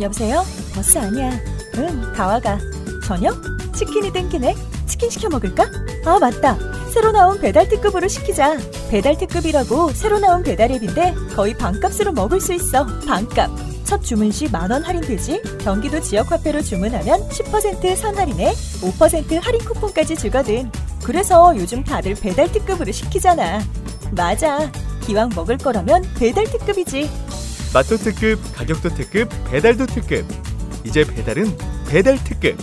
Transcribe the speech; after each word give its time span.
여보세요? 0.00 0.44
버스 0.74 0.98
아니야. 0.98 1.30
응, 1.76 2.12
다 2.14 2.26
와가. 2.26 2.58
저녁? 3.04 3.36
치킨이 3.74 4.12
땡기네? 4.12 4.54
치킨 4.86 5.10
시켜 5.10 5.28
먹을까? 5.28 5.64
아, 6.04 6.18
맞다. 6.18 6.58
새로 6.92 7.12
나온 7.12 7.38
배달 7.40 7.68
특급으로 7.68 8.08
시키자. 8.08 8.56
배달 8.90 9.16
특급이라고 9.18 9.90
새로 9.92 10.18
나온 10.18 10.42
배달 10.42 10.70
앱인데 10.72 11.14
거의 11.34 11.54
반값으로 11.54 12.12
먹을 12.12 12.40
수 12.40 12.52
있어. 12.54 12.86
반값. 13.06 13.50
첫 13.84 14.02
주문 14.02 14.30
시 14.32 14.48
만 14.50 14.70
원 14.72 14.82
할인되지? 14.82 15.42
경기도 15.60 16.00
지역 16.00 16.32
화폐로 16.32 16.60
주문하면 16.60 17.28
10% 17.28 17.94
선 17.96 18.16
할인에 18.18 18.52
5% 18.52 19.40
할인 19.40 19.60
쿠폰까지 19.64 20.16
주거든. 20.16 20.70
그래서 21.04 21.54
요즘 21.56 21.84
다들 21.84 22.14
배달 22.16 22.50
특급으로 22.50 22.90
시키잖아. 22.90 23.60
맞아. 24.12 24.70
기왕 25.02 25.30
먹을 25.36 25.56
거라면 25.56 26.02
배달 26.18 26.44
특급이지. 26.44 27.08
맛도 27.72 27.96
특급, 27.96 28.38
가격도 28.54 28.90
특급, 28.90 29.28
배달도 29.50 29.86
특급. 29.86 30.24
이제 30.84 31.04
배달은 31.04 31.46
배달 31.88 32.16
특급. 32.24 32.56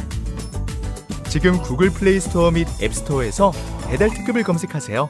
지금 1.29 1.61
구글 1.61 1.89
플레이 1.89 2.19
스토어 2.19 2.51
및 2.51 2.67
앱스토어에서 2.81 3.51
배달 3.87 4.09
특급을 4.09 4.43
검색하세요. 4.43 5.07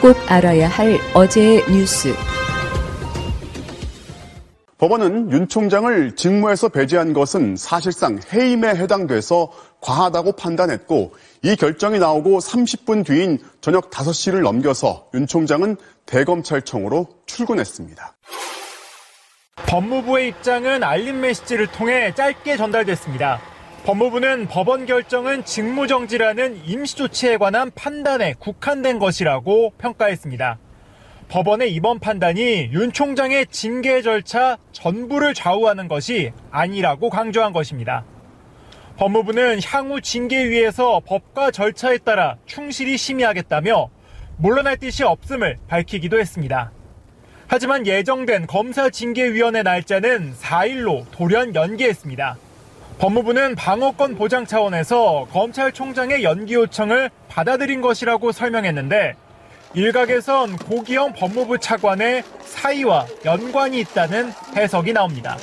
꼭 0.00 0.16
알아야 0.28 0.68
할 0.68 0.98
어제의 1.12 1.64
뉴스. 1.70 2.14
법원은 4.78 5.30
윤 5.30 5.46
총장을 5.46 6.16
직무에서 6.16 6.70
배제한 6.70 7.12
것은 7.12 7.56
사실상 7.56 8.18
해임에 8.32 8.68
해당돼서 8.70 9.52
과하다고 9.82 10.32
판단했고 10.32 11.12
이 11.42 11.56
결정이 11.56 11.98
나오고 11.98 12.38
30분 12.38 13.04
뒤인 13.04 13.38
저녁 13.62 13.90
5시를 13.90 14.42
넘겨서 14.42 15.08
윤 15.14 15.26
총장은 15.26 15.76
대검찰청으로 16.04 17.08
출근했습니다. 17.24 18.16
법무부의 19.66 20.28
입장은 20.28 20.82
알림 20.82 21.20
메시지를 21.20 21.68
통해 21.68 22.12
짧게 22.14 22.56
전달됐습니다. 22.56 23.40
법무부는 23.84 24.48
법원 24.48 24.84
결정은 24.84 25.44
직무정지라는 25.44 26.62
임시조치에 26.66 27.38
관한 27.38 27.70
판단에 27.74 28.34
국한된 28.38 28.98
것이라고 28.98 29.72
평가했습니다. 29.78 30.58
법원의 31.28 31.72
이번 31.72 32.00
판단이 32.00 32.70
윤 32.72 32.92
총장의 32.92 33.46
징계 33.50 34.02
절차 34.02 34.58
전부를 34.72 35.32
좌우하는 35.32 35.88
것이 35.88 36.32
아니라고 36.50 37.08
강조한 37.08 37.52
것입니다. 37.54 38.04
법무부는 39.00 39.60
향후 39.64 40.02
징계위에서 40.02 41.00
법과 41.06 41.52
절차에 41.52 41.96
따라 42.04 42.36
충실히 42.44 42.98
심의하겠다며 42.98 43.88
물러날 44.36 44.76
뜻이 44.76 45.04
없음을 45.04 45.56
밝히기도 45.68 46.20
했습니다. 46.20 46.70
하지만 47.46 47.86
예정된 47.86 48.46
검사 48.46 48.90
징계위원회 48.90 49.62
날짜는 49.62 50.34
4일로 50.34 51.10
돌연 51.12 51.54
연기했습니다. 51.54 52.36
법무부는 52.98 53.54
방어권 53.54 54.16
보장 54.16 54.44
차원에서 54.44 55.28
검찰총장의 55.32 56.22
연기 56.22 56.52
요청을 56.52 57.08
받아들인 57.26 57.80
것이라고 57.80 58.32
설명했는데 58.32 59.14
일각에선 59.72 60.58
고기영 60.58 61.14
법무부 61.14 61.58
차관의 61.58 62.22
사의와 62.40 63.06
연관이 63.24 63.80
있다는 63.80 64.30
해석이 64.54 64.92
나옵니다. 64.92 65.38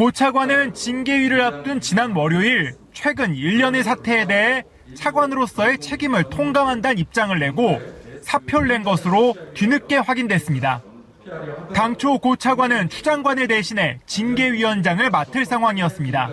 고 0.00 0.10
차관은 0.10 0.72
징계위를 0.72 1.42
앞둔 1.42 1.78
지난 1.78 2.12
월요일 2.12 2.74
최근 2.94 3.34
1년의 3.34 3.82
사태에 3.82 4.24
대해 4.24 4.64
차관으로서의 4.94 5.76
책임을 5.76 6.24
통감한다는 6.30 6.96
입장을 6.96 7.38
내고 7.38 7.78
사표를 8.22 8.68
낸 8.68 8.82
것으로 8.82 9.34
뒤늦게 9.52 9.98
확인됐습니다. 9.98 10.80
당초 11.74 12.16
고 12.16 12.34
차관은 12.36 12.88
추장관을 12.88 13.46
대신해 13.46 13.98
징계위원장을 14.06 15.10
맡을 15.10 15.44
상황이었습니다. 15.44 16.30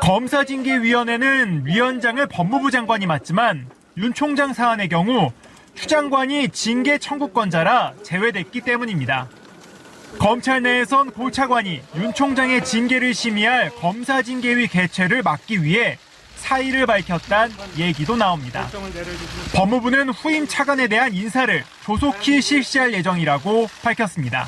검사징계위원회는 0.00 1.66
위원장을 1.66 2.26
법무부 2.28 2.70
장관이 2.70 3.04
맡지만 3.04 3.68
윤 3.98 4.14
총장 4.14 4.54
사안의 4.54 4.88
경우 4.88 5.32
추장관이 5.74 6.48
징계 6.48 6.96
청구권자라 6.96 7.92
제외됐기 8.02 8.62
때문입니다. 8.62 9.28
검찰 10.18 10.62
내에선 10.62 11.10
고 11.10 11.30
차관이 11.30 11.80
윤 11.96 12.14
총장의 12.14 12.64
징계를 12.64 13.12
심의할 13.12 13.70
검사징계위 13.70 14.68
개최를 14.68 15.22
막기 15.22 15.62
위해 15.62 15.98
사의를 16.36 16.86
밝혔단 16.86 17.50
얘기도 17.76 18.16
나옵니다. 18.16 18.68
법무부는 19.54 20.10
후임 20.10 20.46
차관에 20.46 20.88
대한 20.88 21.12
인사를 21.12 21.64
조속히 21.84 22.40
실시할 22.40 22.92
예정이라고 22.94 23.68
밝혔습니다. 23.82 24.46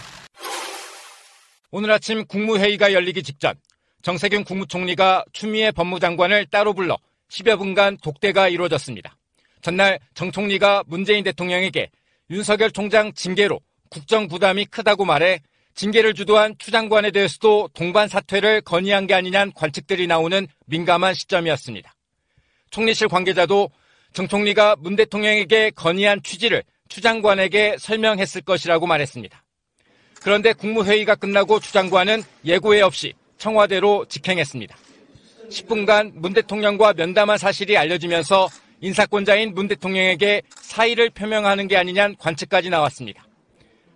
오늘 1.71 1.91
아침 1.91 2.25
국무회의가 2.27 2.93
열리기 2.93 3.23
직전 3.23 3.55
정세균 4.03 4.45
국무총리가 4.45 5.25
추미애 5.33 5.71
법무장관을 5.71 6.47
따로 6.47 6.73
불러 6.73 6.97
10여 7.31 7.59
분간 7.59 7.99
독대가 7.99 8.49
이루어졌습니다. 8.49 9.17
전날 9.61 9.99
정 10.15 10.33
총리가 10.33 10.85
문재인 10.87 11.25
대통령에게 11.25 11.91
윤석열 12.31 12.71
총장 12.71 13.13
징계로 13.13 13.61
국정 13.91 14.29
부담이 14.29 14.67
크다고 14.67 15.05
말해 15.05 15.41
징계를 15.75 16.15
주도한 16.15 16.57
추 16.59 16.71
장관에 16.73 17.13
대해서도 17.13 17.71
동반 17.73 18.09
사퇴를 18.09 18.63
건의한 18.63 19.07
게 19.07 19.15
아니냐는 19.15 19.53
관측들이 19.55 20.09
나오는 20.09 20.49
민감한 20.67 21.15
시점이었습니다. 21.15 21.95
총리실 22.71 23.09
관계자도 23.09 23.71
정 24.13 24.27
총리가 24.27 24.77
문 24.81 24.97
대통령에게 24.97 25.71
건의한 25.71 26.21
취지를 26.23 26.65
추 26.89 27.01
장관에게 27.01 27.77
설명했을 27.79 28.41
것이라고 28.41 28.87
말했습니다. 28.87 29.45
그런데 30.21 30.53
국무회의가 30.53 31.15
끝나고 31.15 31.61
추 31.61 31.73
장관은 31.73 32.25
예고에 32.45 32.81
없이 32.81 33.15
청와대로 33.39 34.07
직행했습니다. 34.07 34.77
10분간 35.49 36.13
문 36.15 36.33
대통령과 36.33 36.95
면담한 36.95 37.39
사실이 37.39 37.79
알려지면서 37.79 38.49
인사권자인 38.81 39.55
문 39.55 39.69
대통령에게 39.69 40.43
사의를 40.61 41.11
표명하는 41.11 41.69
게 41.69 41.77
아니냐는 41.77 42.17
관측까지 42.17 42.69
나왔습니다. 42.71 43.28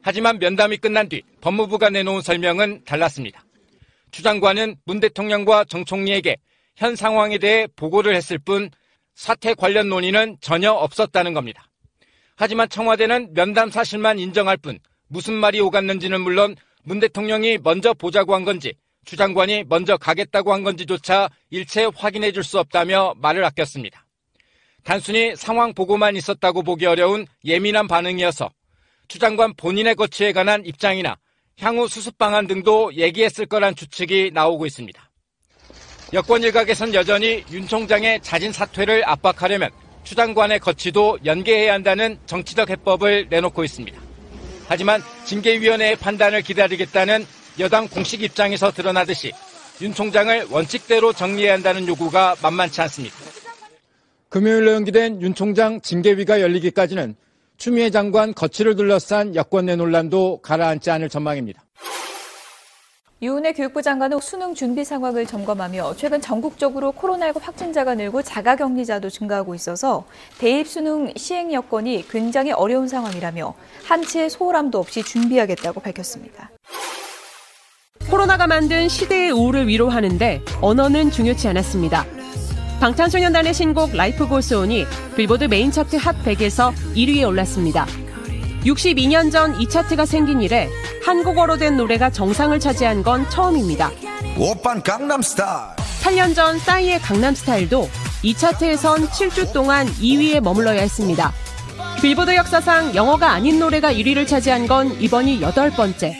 하지만 0.02 0.38
면담이 0.38 0.78
끝난 0.78 1.08
뒤 1.08 1.22
법무부가 1.40 1.90
내놓은 1.90 2.22
설명은 2.22 2.84
달랐습니다. 2.84 3.44
추 4.10 4.22
장관은 4.22 4.76
문 4.84 5.00
대통령과 5.00 5.64
정 5.64 5.84
총리에게 5.84 6.36
현 6.76 6.96
상황에 6.96 7.38
대해 7.38 7.66
보고를 7.76 8.14
했을 8.14 8.38
뿐 8.38 8.70
사태 9.14 9.54
관련 9.54 9.88
논의는 9.88 10.38
전혀 10.40 10.72
없었다는 10.72 11.34
겁니다. 11.34 11.68
하지만 12.36 12.68
청와대는 12.68 13.34
면담 13.34 13.70
사실만 13.70 14.18
인정할 14.18 14.56
뿐 14.56 14.78
무슨 15.08 15.34
말이 15.34 15.60
오갔는지는 15.60 16.20
물론 16.20 16.56
문 16.82 16.98
대통령이 16.98 17.58
먼저 17.62 17.94
보자고 17.94 18.34
한 18.34 18.44
건지 18.44 18.74
추 19.04 19.16
장관이 19.16 19.64
먼저 19.69 19.96
가겠다고 19.96 20.52
한 20.52 20.62
건지조차 20.62 21.28
일체 21.50 21.84
확인해 21.94 22.32
줄 22.32 22.42
수 22.42 22.58
없다며 22.58 23.14
말을 23.19 23.44
아꼈습니다. 23.44 24.04
단순히 24.84 25.36
상황 25.36 25.74
보고만 25.74 26.16
있었다고 26.16 26.62
보기 26.62 26.86
어려운 26.86 27.26
예민한 27.44 27.86
반응이어서 27.86 28.50
추 29.08 29.18
장관 29.18 29.54
본인의 29.54 29.94
거취에 29.94 30.32
관한 30.32 30.64
입장이나 30.64 31.16
향후 31.60 31.88
수습 31.88 32.18
방안 32.18 32.46
등도 32.46 32.94
얘기했을 32.96 33.46
거란 33.46 33.74
추측이 33.74 34.30
나오고 34.32 34.66
있습니다. 34.66 35.10
여권 36.12 36.42
일각에선 36.42 36.94
여전히 36.94 37.44
윤 37.50 37.66
총장의 37.66 38.20
자진 38.22 38.52
사퇴를 38.52 39.02
압박하려면 39.06 39.70
추 40.04 40.14
장관의 40.14 40.58
거취도 40.60 41.18
연계해야 41.24 41.72
한다는 41.72 42.18
정치적 42.26 42.70
해법을 42.70 43.28
내놓고 43.30 43.64
있습니다. 43.64 44.00
하지만 44.66 45.02
징계위원회의 45.24 45.96
판단을 45.96 46.42
기다리겠다는 46.42 47.26
여당 47.60 47.88
공식 47.88 48.22
입장에서 48.22 48.72
드러나듯이 48.72 49.32
윤 49.80 49.94
총장을 49.94 50.46
원칙대로 50.50 51.12
정리해야 51.12 51.54
한다는 51.54 51.86
요구가 51.86 52.36
만만치 52.42 52.80
않습니다. 52.82 53.16
금요일로 54.28 54.72
연기된 54.72 55.20
윤 55.20 55.34
총장 55.34 55.80
징계위가 55.80 56.40
열리기까지는 56.40 57.16
추미애 57.62 57.91
장관 57.91 58.34
거취를 58.34 58.75
둘러싼 58.75 59.37
여권 59.37 59.67
내 59.67 59.76
논란도 59.76 60.41
가라앉지 60.43 60.91
않을 60.91 61.09
전망입니다. 61.09 61.62
유은혜 63.23 63.53
교육부 63.53 63.82
장관은 63.82 64.19
수능 64.19 64.53
준비 64.53 64.85
상황을 64.85 65.26
점검하며 65.26 65.94
최근 65.97 66.20
전국적으로 66.20 66.91
코로나19 66.91 67.41
확진자가 67.41 67.94
늘고 67.94 68.23
자가격리자도 68.23 69.11
증가하고 69.11 69.55
있어서 69.55 70.05
대입 70.38 70.67
수능 70.67 71.12
시행 71.14 71.53
여건이 71.53 72.09
굉장히 72.11 72.50
어려운 72.50 72.88
상황이라며 72.88 73.55
한치의 73.85 74.29
소홀함도 74.31 74.81
없이 74.81 75.05
준비하겠다고 75.05 75.79
밝혔습니다. 75.82 76.50
코로나가 78.11 78.49
만든 78.49 78.88
시대의 78.88 79.31
우울을 79.31 79.69
위로하는데 79.69 80.43
언어는 80.61 81.12
중요치 81.12 81.47
않았습니다. 81.47 82.21
방탄소년단의 82.82 83.55
신곡 83.55 83.94
Life 83.94 84.26
Goes 84.26 84.61
On이 84.61 84.87
빌보드 85.14 85.44
메인 85.44 85.70
차트 85.70 85.94
핫 85.94 86.17
100에서 86.25 86.75
1위에 86.96 87.25
올랐습니다. 87.29 87.87
62년 88.64 89.31
전 89.31 89.55
이 89.61 89.69
차트가 89.69 90.05
생긴 90.05 90.43
이래 90.43 90.69
한국어로 91.05 91.58
된 91.58 91.76
노래가 91.76 92.11
정상을 92.11 92.58
차지한 92.58 93.05
건 93.05 93.31
처음입니다. 93.31 93.93
오빤 94.37 94.82
강남스타일 94.82 95.76
8년 96.02 96.34
전 96.34 96.58
싸이의 96.58 96.99
강남스타일도 96.99 97.88
이 98.25 98.34
차트에선 98.34 99.06
7주 99.06 99.52
동안 99.52 99.87
2위에 99.87 100.40
머물러야 100.40 100.81
했습니다. 100.81 101.32
빌보드 102.00 102.34
역사상 102.34 102.96
영어가 102.96 103.31
아닌 103.31 103.61
노래가 103.61 103.93
1위를 103.93 104.26
차지한 104.26 104.67
건 104.67 105.00
이번이 105.00 105.40
여덟 105.40 105.70
번째. 105.70 106.17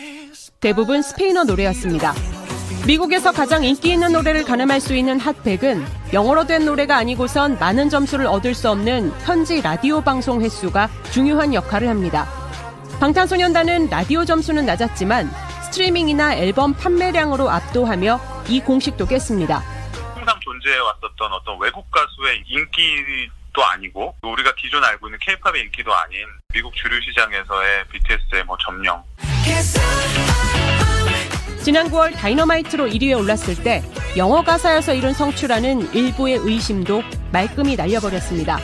대부분 0.61 1.01
스페인어 1.01 1.43
노래였습니다. 1.43 2.13
미국에서 2.85 3.31
가장 3.31 3.63
인기 3.63 3.93
있는 3.93 4.11
노래를 4.11 4.43
가늠할 4.43 4.81
수 4.81 4.93
있는 4.93 5.17
핫백은 5.17 5.85
영어로 6.11 6.45
된 6.45 6.65
노래가 6.65 6.97
아니고선 6.97 7.57
많은 7.57 7.89
점수를 7.89 8.27
얻을 8.27 8.53
수 8.53 8.69
없는 8.69 9.09
현지 9.21 9.61
라디오 9.61 10.01
방송 10.01 10.41
횟수가 10.41 10.89
중요한 11.13 11.53
역할을 11.53 11.87
합니다. 11.87 12.27
방탄소년단은 12.99 13.89
라디오 13.89 14.25
점수는 14.25 14.65
낮았지만 14.65 15.31
스트리밍이나 15.63 16.35
앨범 16.35 16.73
판매량으로 16.73 17.49
압도하며 17.49 18.19
이 18.49 18.59
공식도 18.59 19.07
깼습니다. 19.07 19.59
항상 20.13 20.37
존재해 20.41 20.77
왔었던 20.77 21.31
어떤 21.31 21.57
외국 21.61 21.89
가수의 21.89 22.43
인기도 22.45 23.63
아니고 23.63 24.13
우리가 24.23 24.53
기존 24.55 24.83
알고 24.83 25.07
있는 25.07 25.17
케이팝의 25.21 25.63
인기도 25.63 25.93
아닌 25.95 26.19
미국 26.53 26.75
주류 26.75 26.99
시장에서의 27.01 27.85
BTS의 27.87 28.43
뭐 28.43 28.57
점령 28.59 29.01
지난 31.63 31.89
9월 31.89 32.13
다이너마이트로 32.13 32.87
1위에 32.87 33.17
올랐을 33.17 33.63
때 33.63 33.81
영어 34.17 34.43
가사여서 34.43 34.95
이룬 34.95 35.13
성취라는 35.13 35.93
일부의 35.93 36.35
의심도 36.35 37.01
말끔히 37.31 37.77
날려버렸습니다. 37.77 38.59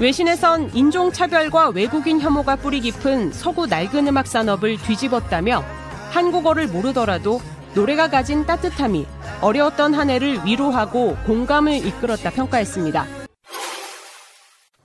외신에선 0.00 0.74
인종차별과 0.74 1.68
외국인 1.68 2.22
혐오가 2.22 2.56
뿌리 2.56 2.80
깊은 2.80 3.32
서구 3.32 3.66
낡은 3.66 4.08
음악 4.08 4.26
산업을 4.26 4.78
뒤집었다며 4.78 5.62
한국어를 6.10 6.68
모르더라도 6.68 7.38
노래가 7.74 8.08
가진 8.08 8.46
따뜻함이 8.46 9.04
어려웠던 9.42 9.92
한 9.92 10.08
해를 10.08 10.42
위로하고 10.46 11.16
공감을 11.26 11.86
이끌었다 11.86 12.30
평가했습니다. 12.30 13.06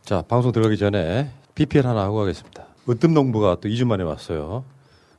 자, 0.04 0.22
방송 0.28 0.52
들어가기 0.52 0.78
전에 0.78 1.32
PPL 1.56 1.88
하나 1.88 2.02
하고 2.02 2.18
가겠습니다. 2.18 2.66
으뜸 2.90 3.14
농부가 3.14 3.56
또 3.62 3.70
2주 3.70 3.86
만에 3.86 4.04
왔어요. 4.04 4.66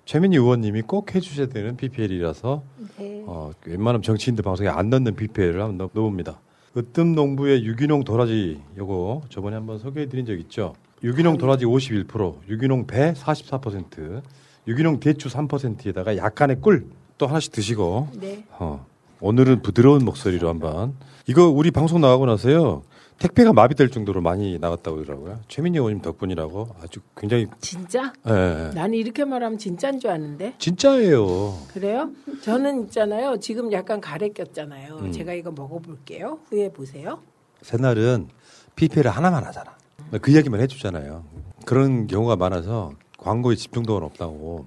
최민희 0.09 0.39
의원님이 0.39 0.81
꼭 0.87 1.15
해주셔야 1.15 1.49
되는 1.49 1.77
PPL이라서 1.77 2.63
네. 2.97 3.25
어, 3.27 3.51
웬만하면 3.67 4.01
정치인들 4.01 4.43
방송에 4.43 4.71
안 4.71 4.89
넣는 4.89 5.15
PPL을 5.15 5.61
한번 5.61 5.77
넣, 5.77 5.91
넣어봅니다. 5.93 6.41
으뜸 6.75 7.15
농부의 7.15 7.67
유기농 7.67 8.05
도라지 8.05 8.59
요거 8.79 9.25
저번에 9.29 9.57
한번 9.57 9.79
소개해드린 9.79 10.25
적 10.25 10.33
있죠. 10.41 10.73
유기농 11.05 11.37
도라지 11.37 11.67
51%, 11.67 12.37
유기농 12.49 12.87
배 12.87 13.13
44%, 13.13 14.23
유기농 14.67 15.01
대추 15.01 15.29
3%에다가 15.29 16.17
약간의 16.17 16.63
꿀 16.63 16.87
또 17.19 17.27
하나씩 17.27 17.53
드시고 17.53 18.09
네. 18.19 18.47
어, 18.59 18.87
오늘은 19.21 19.61
부드러운 19.61 20.07
목소리로 20.07 20.49
한번 20.49 20.95
이거 21.27 21.51
우리 21.51 21.71
방송 21.71 22.01
나가고 22.01 22.25
나서요 22.25 22.83
택배가 23.19 23.53
마비될 23.53 23.91
정도로 23.91 24.21
많이 24.21 24.59
나갔다고 24.59 24.97
그러더라고요. 24.99 25.41
최민희 25.49 25.79
의원님 25.79 26.03
덕분이라고 26.03 26.69
아주 26.83 27.01
굉장히 27.17 27.47
진짜? 27.61 28.13
예, 28.29 28.33
예. 28.33 28.71
나는 28.75 28.95
이렇게 28.95 29.25
말하면 29.25 29.59
진짜인 29.59 29.99
줄 29.99 30.11
아는데. 30.11 30.55
진짜예요. 30.59 31.59
그래요? 31.73 32.11
저는 32.43 32.85
있잖아요. 32.85 33.39
지금 33.41 33.73
약간 33.73 34.01
가래 34.01 34.29
꼈잖아요. 34.29 34.99
음. 34.99 35.13
제가 35.13 35.33
이거 35.33 35.51
먹어볼게요. 35.51 36.39
후에 36.49 36.71
보세요. 36.73 37.21
새날은 37.63 38.29
PPL을 38.77 39.11
하나만 39.11 39.45
하잖아. 39.45 39.77
그 40.23 40.31
이야기만 40.31 40.61
해주잖아요. 40.61 41.25
그런 41.67 42.07
경우가 42.07 42.37
많아서 42.37 42.93
광고에 43.19 43.57
집중도가 43.57 44.01
높다고. 44.01 44.67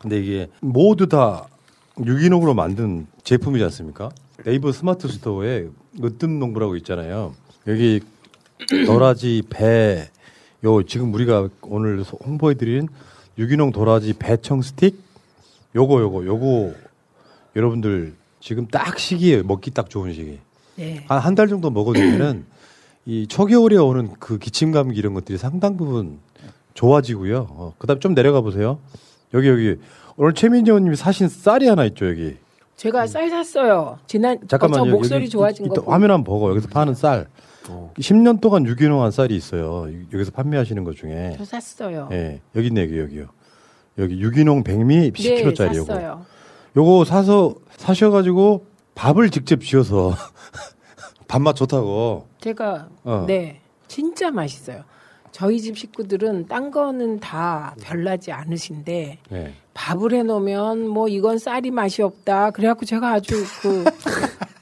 근데 0.00 0.20
이게 0.20 0.48
모두 0.60 1.08
다 1.08 1.46
유기농으로 2.04 2.52
만든 2.54 3.06
제품이지 3.24 3.64
않습니까? 3.64 4.10
네이버 4.44 4.72
스마트 4.72 5.08
스토어에 5.08 5.68
으뜸 6.02 6.38
농부라고 6.38 6.76
있잖아요. 6.76 7.34
여기 7.66 8.00
도라지 8.86 9.42
배, 9.48 10.08
요 10.64 10.82
지금 10.84 11.12
우리가 11.14 11.48
오늘 11.62 12.02
홍보해드린 12.02 12.88
유기농 13.38 13.72
도라지 13.72 14.12
배청 14.14 14.62
스틱, 14.62 15.00
요거 15.74 16.00
요거 16.00 16.26
요거 16.26 16.72
여러분들 17.56 18.14
지금 18.40 18.66
딱 18.68 18.98
시기에 18.98 19.42
먹기 19.42 19.70
딱 19.72 19.88
좋은 19.90 20.12
시기. 20.12 20.38
네. 20.76 21.04
한한 21.08 21.34
달 21.34 21.48
정도 21.48 21.70
먹어두면은 21.70 22.44
이 23.04 23.26
초겨울에 23.26 23.76
오는 23.76 24.10
그 24.20 24.38
기침 24.38 24.70
감기 24.70 24.98
이런 24.98 25.12
것들이 25.14 25.36
상당 25.38 25.76
부분 25.76 26.18
좋아지고요. 26.74 27.46
어, 27.50 27.74
그다음 27.78 28.00
좀 28.00 28.14
내려가 28.14 28.40
보세요. 28.40 28.78
여기 29.34 29.48
여기 29.48 29.76
오늘 30.16 30.34
최민지 30.34 30.70
의원님이 30.70 30.94
사신 30.96 31.28
쌀이 31.28 31.66
하나 31.66 31.84
있죠 31.86 32.08
여기. 32.08 32.36
제가 32.76 33.06
쌀 33.06 33.28
샀어요. 33.28 33.98
지난 34.06 34.38
잠깐만요. 34.48 34.82
어, 34.82 34.86
저 34.86 34.90
목소리 34.90 35.28
좋아진 35.28 35.66
이- 35.66 35.68
거. 35.68 35.82
화면 35.90 36.10
한번 36.10 36.24
보고 36.24 36.50
여기서 36.50 36.68
파는 36.68 36.94
쌀. 36.94 37.26
10년 37.64 38.40
동안 38.40 38.66
유기농 38.66 39.02
한 39.02 39.10
쌀이 39.10 39.34
있어요. 39.36 39.86
이- 39.88 40.06
여기서 40.12 40.30
판매하시는 40.32 40.82
것 40.84 40.96
중에. 40.96 41.34
저 41.38 41.44
샀어요. 41.44 42.08
예, 42.12 42.40
여기 42.56 42.68
있네 42.68 42.82
여기 42.82 42.98
여기요. 42.98 43.26
여기 43.98 44.20
유기농 44.20 44.64
백미 44.64 45.12
10kg짜리 45.12 45.72
네, 45.72 45.76
요거. 45.78 45.92
샀어요. 45.92 46.26
요거 46.76 47.04
사서 47.04 47.54
사셔가지고 47.76 48.64
밥을 48.94 49.30
직접 49.30 49.60
지어서 49.62 50.14
밥맛 51.28 51.56
좋다고. 51.56 52.26
제가 52.40 52.88
어. 53.04 53.24
네 53.26 53.60
진짜 53.88 54.30
맛있어요. 54.30 54.84
저희 55.30 55.60
집 55.60 55.78
식구들은 55.78 56.46
딴 56.46 56.70
거는 56.70 57.20
다 57.20 57.74
별나지 57.82 58.32
않으신데 58.32 59.18
네. 59.30 59.54
밥을 59.72 60.12
해놓으면 60.12 60.88
뭐 60.88 61.08
이건 61.08 61.38
쌀이 61.38 61.70
맛이 61.70 62.02
없다. 62.02 62.50
그래갖고 62.50 62.84
제가 62.84 63.12
아주 63.12 63.34
그 63.62 63.84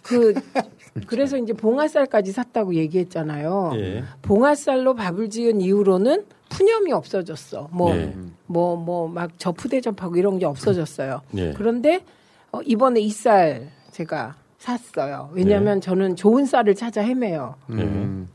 그 0.02 0.34
그래서 1.06 1.36
이제 1.38 1.52
봉화쌀까지 1.52 2.32
샀다고 2.32 2.74
얘기했잖아요. 2.74 3.72
예. 3.74 4.04
봉화쌀로 4.22 4.94
밥을 4.94 5.30
지은 5.30 5.60
이후로는 5.60 6.24
푸념이 6.48 6.92
없어졌어. 6.92 7.68
뭐 7.72 7.94
예. 7.96 8.12
뭐뭐막 8.46 9.38
접후대접하고 9.38 10.16
이런 10.16 10.38
게 10.38 10.46
없어졌어요. 10.46 11.20
예. 11.36 11.52
그런데 11.52 12.00
어, 12.52 12.60
이번에 12.62 13.00
이 13.00 13.10
쌀 13.10 13.68
제가 13.92 14.34
샀어요. 14.58 15.30
왜냐하면 15.32 15.76
네. 15.76 15.80
저는 15.80 16.16
좋은 16.16 16.44
쌀을 16.44 16.74
찾아 16.74 17.00
헤매요. 17.02 17.54
예. 17.78 17.88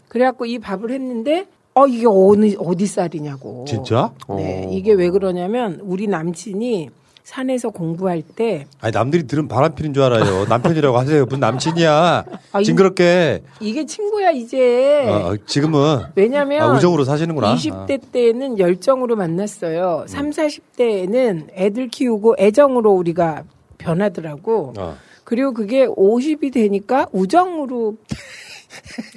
그래갖고 0.08 0.46
이 0.46 0.58
밥을 0.60 0.92
했는데 0.92 1.46
어 1.74 1.86
이게 1.88 2.06
어느 2.08 2.54
어디 2.58 2.88
쌀이냐고. 2.88 3.66
진짜? 3.68 4.13
네, 4.30 4.69
이게 4.72 4.94
왜 4.94 5.10
그러냐면 5.10 5.80
우리 5.84 6.08
남친이 6.08 6.90
산에서 7.30 7.69
공부할 7.72 8.22
때 8.22 8.68
아니 8.80 8.94
남들이 8.94 9.25
들은 9.25 9.48
바람 9.48 9.74
피는 9.74 9.95
줄 9.95 10.04
알아요. 10.04 10.45
남편이라고 10.45 10.95
하세요. 10.98 11.25
무슨 11.25 11.39
남친이야? 11.39 12.24
아, 12.51 12.62
이- 12.62 12.63
징그럽게. 12.63 13.42
이게 13.60 13.86
친구야 13.88 14.30
이제. 14.30 15.06
어, 15.10 15.31
어, 15.31 15.36
지금은 15.48 16.04
왜냐면 16.16 16.62
아, 16.62 16.74
우정으로 16.75 17.04
사시는구나. 17.04 17.50
아. 17.50 17.56
20대 17.56 18.00
때는 18.12 18.60
열정으로 18.60 19.16
만났어요. 19.16 20.04
음. 20.04 20.07
3, 20.07 20.30
40대에는 20.30 21.48
애들 21.55 21.88
키우고 21.88 22.36
애정으로 22.38 22.91
우리가 22.91 23.44
변하더라고. 23.79 24.74
어. 24.77 24.96
그리고 25.24 25.51
그게 25.53 25.88
50이 25.88 26.53
되니까 26.53 27.08
우정으로 27.12 27.96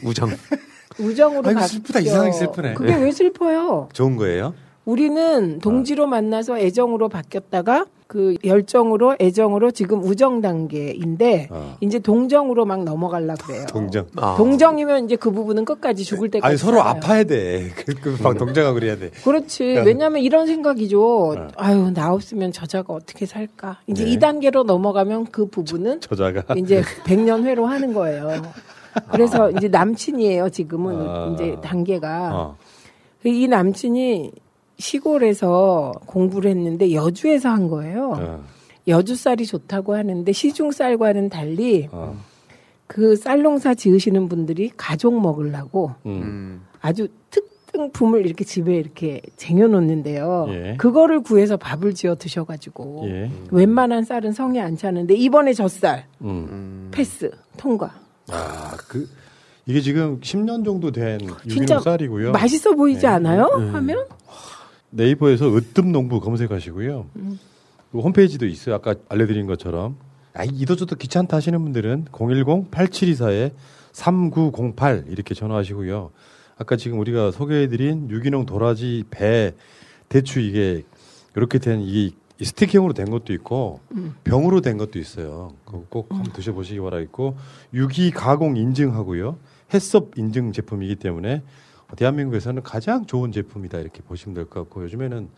우정. 0.02 0.30
우정으로 0.98 1.42
아이고, 1.46 1.60
바뀌어. 1.60 1.66
슬프다. 1.66 2.00
이상하게 2.00 2.32
슬프네. 2.32 2.74
그게 2.74 2.94
왜 2.96 3.12
슬퍼요? 3.12 3.90
좋은 3.92 4.16
거예요? 4.16 4.54
우리는 4.86 5.58
동지로 5.58 6.06
만나서 6.06 6.58
애정으로 6.58 7.10
바뀌었다가 7.10 7.84
그 8.08 8.36
열정으로 8.42 9.16
애정으로 9.20 9.70
지금 9.70 10.02
우정 10.02 10.40
단계인데 10.40 11.48
어. 11.50 11.76
이제 11.82 11.98
동정으로 11.98 12.64
막 12.64 12.82
넘어갈라 12.82 13.34
그래요. 13.34 13.66
동정. 13.66 14.06
동정이면 14.38 15.04
이제 15.04 15.16
그 15.16 15.30
부분은 15.30 15.66
끝까지 15.66 16.04
죽을 16.04 16.30
때까지 16.30 16.48
아니 16.50 16.56
서로 16.56 16.78
살아요. 16.78 16.90
아파야 16.96 17.24
돼. 17.24 17.68
그막 18.00 18.38
동정하고 18.38 18.76
그래야 18.76 18.96
돼. 18.96 19.10
그렇지. 19.10 19.58
그러니까- 19.58 19.84
왜냐하면 19.84 20.22
이런 20.22 20.46
생각이죠. 20.46 21.32
어. 21.32 21.48
아유 21.56 21.90
나 21.92 22.10
없으면 22.14 22.50
저자가 22.50 22.94
어떻게 22.94 23.26
살까. 23.26 23.80
이제 23.86 24.04
네. 24.04 24.10
이 24.12 24.16
2단계로 24.16 24.64
넘어가면 24.64 25.26
그 25.26 25.44
부분은 25.46 26.00
저 26.00 26.14
자가. 26.14 26.54
이제 26.54 26.82
백년 27.04 27.44
회로 27.44 27.66
하는 27.66 27.92
거예요. 27.92 28.40
그래서 29.12 29.50
이제 29.50 29.68
남친이에요. 29.68 30.48
지금은 30.48 31.06
아. 31.06 31.30
이제 31.34 31.56
단계가 31.62 32.30
어. 32.34 32.56
이 33.24 33.46
남친이 33.48 34.32
시골에서 34.78 35.92
공부를 36.06 36.50
했는데 36.50 36.92
여주에서 36.92 37.49
한 37.49 37.68
거예요. 37.68 38.12
어. 38.16 38.44
여주 38.87 39.16
쌀이 39.16 39.44
좋다고 39.44 39.94
하는데 39.94 40.32
시중 40.32 40.70
쌀과는 40.70 41.28
달리 41.28 41.88
어. 41.92 42.16
그 42.87 43.16
쌀농사 43.16 43.75
지으시는 43.75 44.28
분들이 44.28 44.70
가족 44.76 45.20
먹으려고 45.20 45.92
음. 46.06 46.62
아주 46.80 47.08
특등품을 47.30 48.25
이렇게 48.25 48.44
집에 48.44 48.76
이렇게 48.76 49.20
쟁여놓는데요. 49.37 50.47
예. 50.49 50.76
그거를 50.78 51.23
구해서 51.23 51.58
밥을 51.58 51.92
지어 51.92 52.14
드셔가지고 52.14 53.04
예. 53.08 53.30
웬만한 53.50 54.04
쌀은 54.04 54.32
성에 54.32 54.61
안 54.61 54.76
차는데 54.76 55.14
이번에 55.14 55.52
젖쌀 55.52 56.06
음. 56.23 56.88
패스 56.90 57.30
통과. 57.58 57.94
아, 58.30 58.75
그 58.88 59.06
이게 59.66 59.82
지금 59.82 60.18
10년 60.20 60.64
정도 60.64 60.90
된 60.90 61.18
진짜 61.18 61.35
유기농 61.47 61.80
쌀이고요. 61.80 62.32
맛있어 62.32 62.73
보이지 62.73 63.02
네. 63.02 63.06
않아요? 63.08 63.44
네. 63.58 63.68
하면 63.68 64.06
네이버에서 64.90 65.54
으뜸 65.54 65.92
농부 65.92 66.21
검색하시고요. 66.21 67.07
음. 67.16 67.38
그 67.92 68.00
홈페이지도 68.00 68.47
있어요. 68.47 68.75
아까 68.75 68.95
알려드린 69.09 69.47
것처럼. 69.47 69.97
아, 70.35 70.45
이도저도 70.45 70.97
귀찮다 70.97 71.37
하시는 71.37 71.62
분들은 71.62 72.07
010-8724-3908 72.12 75.11
이렇게 75.11 75.35
전화하시고요. 75.35 76.11
아까 76.59 76.76
지금 76.76 76.99
우리가 76.99 77.30
소개해드린 77.30 78.11
유기농 78.11 78.47
도라지 78.47 79.04
배 79.11 79.54
대추 80.09 80.40
이게 80.40 80.83
이렇게 81.37 81.59
된이 81.59 82.14
스틱형으로 82.40 82.95
된 82.95 83.11
것도 83.11 83.33
있고 83.33 83.80
음. 83.92 84.14
병으로 84.25 84.61
된 84.61 84.76
것도 84.76 84.99
있어요. 84.99 85.54
꼭 85.88 86.09
한번 86.11 86.33
드셔보시기 86.33 86.80
바라겠고 86.80 87.37
유기 87.75 88.11
가공 88.11 88.57
인증하고요. 88.57 89.38
햇섭 89.75 90.16
인증 90.16 90.52
제품이기 90.52 90.97
때문에 90.97 91.42
대한민국에서는 91.97 92.62
가장 92.62 93.07
좋은 93.07 93.33
제품이다 93.33 93.78
이렇게 93.78 94.02
보시면 94.02 94.35
될 94.35 94.45
것 94.47 94.61
같고 94.61 94.85
요즘에는 94.85 95.28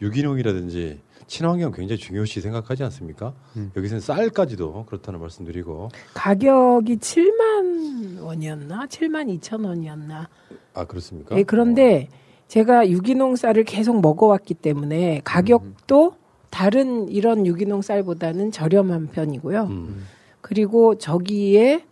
유기농이라든지 0.00 1.00
친환경 1.26 1.72
굉장히 1.72 1.98
중요시 1.98 2.40
생각하지 2.40 2.84
않습니까? 2.84 3.34
여기서는 3.76 4.00
쌀까지도 4.00 4.84
그렇다는 4.86 5.18
말씀드리고 5.20 5.88
가격이 6.14 6.98
7만 6.98 8.20
원이었나? 8.20 8.86
7만 8.86 9.40
2천 9.40 9.66
원이었나? 9.66 10.28
아 10.74 10.84
그렇습니까? 10.84 11.36
예, 11.36 11.42
그런데 11.42 12.08
제가 12.46 12.88
유기농 12.88 13.34
쌀을 13.36 13.64
계속 13.64 14.00
먹어왔기 14.00 14.54
때문에 14.54 15.20
가격도 15.24 16.14
다른 16.50 17.08
이런 17.08 17.44
유기농 17.44 17.82
쌀보다는 17.82 18.52
저렴한 18.52 19.08
편이고요. 19.08 19.62
음. 19.64 20.06
그리고 20.40 20.96
저기에 20.96 21.84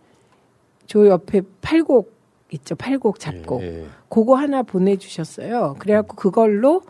저 0.87 1.05
옆에 1.05 1.41
팔곡 1.61 2.16
있죠. 2.51 2.75
팔곡 2.75 3.19
잡곡. 3.19 3.61
예, 3.61 3.81
예. 3.81 3.85
그거 4.09 4.35
하나 4.35 4.63
보내주셨어요. 4.63 5.75
그래갖고 5.79 6.15
그걸로 6.15 6.81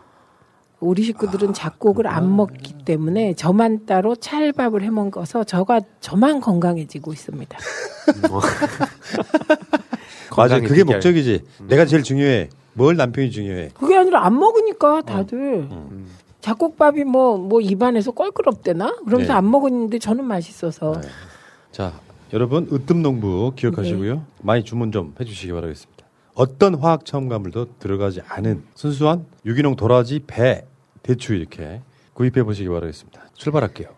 우리 0.80 1.02
식구들은 1.02 1.54
잡곡을 1.54 2.06
안 2.06 2.36
먹기 2.36 2.84
때문에 2.84 3.34
저만 3.34 3.86
따로 3.86 4.14
찰밥을 4.14 4.82
해 4.82 4.90
먹어서 4.90 5.42
저가 5.42 5.80
저만 6.00 6.40
건강해지고 6.40 7.12
있습니다. 7.12 7.58
맞아 10.36 10.54
건강의 10.54 10.68
그게. 10.68 10.84
목적이지. 10.84 11.44
내가 11.66 11.84
제일 11.84 12.04
중요해. 12.04 12.48
뭘 12.74 12.96
남편이 12.96 13.32
중요해. 13.32 13.70
그게 13.74 13.96
아니라 13.96 14.24
안 14.24 14.38
먹으니까 14.38 15.02
다들 15.02 15.68
잡곡밥이 16.40 17.02
뭐뭐 17.04 17.60
입안에서 17.60 18.12
껄끄럽대나 18.12 18.98
그러면서 19.04 19.32
네. 19.32 19.36
안 19.36 19.50
먹었는데 19.50 19.98
저는 19.98 20.24
맛있어서 20.24 21.00
자, 21.72 21.92
여러분 22.32 22.66
으뜸농부 22.70 23.54
기억하시고요. 23.56 24.24
많이 24.42 24.64
주문 24.64 24.92
좀 24.92 25.14
해주시기 25.18 25.52
바라겠습니다. 25.52 26.04
어떤 26.34 26.74
화학 26.74 27.04
첨가물도 27.04 27.78
들어가지 27.78 28.20
않은 28.28 28.64
순수한 28.74 29.26
유기농 29.44 29.76
도라지, 29.76 30.20
배, 30.26 30.64
대추 31.02 31.34
이렇게 31.34 31.82
구입해 32.12 32.42
보시기 32.44 32.68
바라겠습니다. 32.68 33.28
출발할게요. 33.34 33.88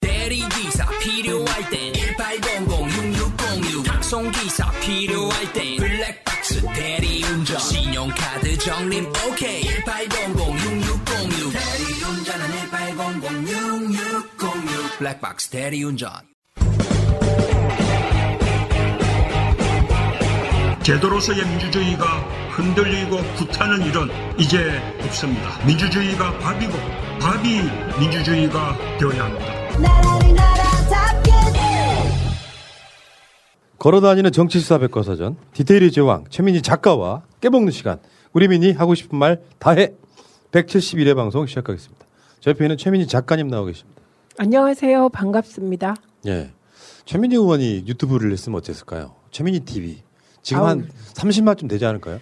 대리기사 0.00 0.86
필요할 1.00 1.70
땐 1.70 1.92
1800-6606 1.92 3.84
탁송기사 3.86 4.70
필요할 4.80 5.52
땐 5.52 5.76
블랙박스 5.76 6.62
대리운전 6.74 7.58
신용카드 7.58 8.56
적립 8.58 9.06
오케이 9.28 9.62
1800-6606 9.62 11.52
대리운전은 11.52 12.46
1800-6606 12.70 14.98
블랙박스 14.98 15.50
대리운전 15.50 16.10
제도로서의 20.84 21.46
민주주의가 21.46 22.04
흔들리고 22.50 23.16
구타는 23.36 23.86
일은 23.86 24.08
이제 24.38 24.58
없습니다. 25.02 25.64
민주주의가 25.66 26.38
밥이고 26.38 26.72
밥이 27.20 27.62
민주주의가 27.98 28.76
되어야 28.98 29.24
합니다. 29.24 29.64
걸어다니는 33.78 34.30
정치수사 34.32 34.78
백과사전 34.78 35.36
디테일의 35.54 35.90
제왕 35.90 36.24
최민희 36.28 36.60
작가와 36.62 37.22
깨먹는 37.40 37.72
시간 37.72 37.98
우리 38.32 38.48
민이 38.48 38.72
하고 38.72 38.94
싶은 38.94 39.18
말 39.18 39.40
다해 39.58 39.92
171회 40.52 41.16
방송 41.16 41.46
시작하겠습니다. 41.46 42.04
저 42.40 42.50
옆에는 42.50 42.76
최민희 42.76 43.06
작가님 43.06 43.48
나와 43.48 43.64
계십니다. 43.66 44.02
안녕하세요 44.38 45.08
반갑습니다. 45.08 45.96
예. 46.26 46.50
최민희 47.04 47.36
의원이 47.36 47.84
유튜브를 47.86 48.32
했으면 48.32 48.58
어땠을까요? 48.58 49.14
최민희 49.30 49.60
TV. 49.60 50.02
지금 50.42 50.62
아우. 50.62 50.68
한 50.68 50.88
30만쯤 51.14 51.68
되지 51.68 51.84
않을까요? 51.86 52.20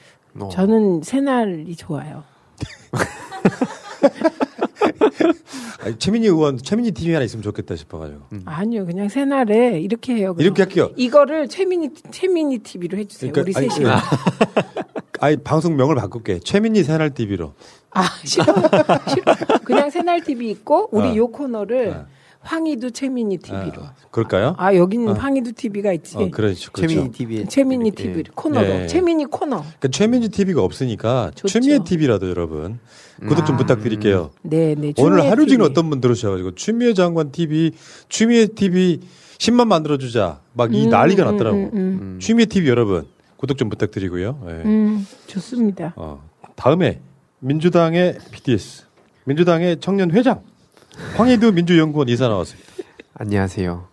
저는 0.51 1.03
새날이 1.03 1.75
좋아요. 1.77 2.25
아니, 5.81 5.99
최민희 5.99 6.29
의원, 6.29 6.59
최민희 6.59 6.93
TV 6.93 7.13
하나 7.13 7.25
있으면 7.25 7.43
좋겠다 7.43 7.77
싶어가지고. 7.77 8.21
아니요 8.45 8.87
그냥 8.87 9.09
새날에 9.09 9.81
이렇게 9.81 10.15
해요. 10.15 10.35
이렇게 10.39 10.63
할게요. 10.63 10.91
이거를 10.97 11.49
최민희 11.49 11.91
최민희 12.11 12.59
TV로 12.59 12.99
해주세요. 12.99 13.33
우리 13.37 13.53
아니, 13.57 13.69
셋이. 13.69 13.85
예. 13.87 13.91
아니, 15.21 15.37
방송명을 15.37 15.97
바꿀게. 15.97 16.41
최민희 16.41 16.85
새날 16.85 17.11
TV로. 17.15 17.55
아 17.91 18.05
싫어 18.25 18.45
싫어. 19.09 19.35
그냥 19.65 19.91
새날 19.91 20.23
TV 20.23 20.51
있고 20.51 20.89
우리 20.93 21.09
어. 21.09 21.17
요 21.17 21.27
코너를 21.29 22.07
황희두 22.43 22.91
최민희 22.91 23.39
TV로. 23.39 23.83
그럴까요? 24.11 24.55
아 24.59 24.75
여기는 24.75 25.09
어. 25.09 25.13
황희두 25.13 25.53
TV가 25.53 25.93
있지. 25.93 26.17
어, 26.17 26.29
그렇죠. 26.31 26.71
그렇죠. 26.73 26.89
최민희 26.95 27.11
TV. 27.13 27.47
최민희 27.47 27.91
TV 27.93 28.25
코너로 28.35 28.67
예. 28.67 28.87
최민희 28.87 29.27
코너. 29.27 29.59
그러니까 29.59 29.89
최민희 29.89 30.29
TV가 30.29 30.63
없으니까 30.63 31.31
최민희 31.35 31.85
TV라도 31.85 32.29
여러분 32.29 32.79
구독 33.27 33.47
좀 33.47 33.55
아. 33.55 33.59
부탁드릴게요. 33.59 34.31
네, 34.43 34.75
네. 34.75 34.93
오늘 34.99 35.23
하루 35.31 35.47
종일 35.47 35.59
TV. 35.59 35.67
어떤 35.67 35.91
분 35.91 36.01
들으셔가지고 36.01 36.55
추미애 36.55 36.95
장관 36.95 37.31
TV, 37.31 37.73
추미애 38.09 38.47
TV 38.47 39.01
10만 39.39 39.67
만들어주자 39.67 40.41
막이 40.55 40.87
음, 40.87 40.91
난리가 40.91 41.23
음, 41.25 41.31
났더라고. 41.33 41.57
음, 41.57 41.71
음. 41.75 42.19
추미애 42.21 42.47
TV 42.47 42.69
여러분 42.69 43.07
구독 43.37 43.57
좀 43.57 43.69
부탁드리고요. 43.69 44.41
예. 44.49 44.51
음 44.65 45.07
좋습니다. 45.27 45.95
어, 45.97 46.23
다음에 46.57 47.01
민주당의 47.41 48.19
PDS, 48.31 48.85
민주당의 49.25 49.79
청년 49.81 50.11
회장 50.13 50.43
황희두 51.17 51.53
민주연구원 51.53 52.09
이사 52.09 52.29
나왔습니다. 52.29 52.71
안녕하세요. 53.15 53.89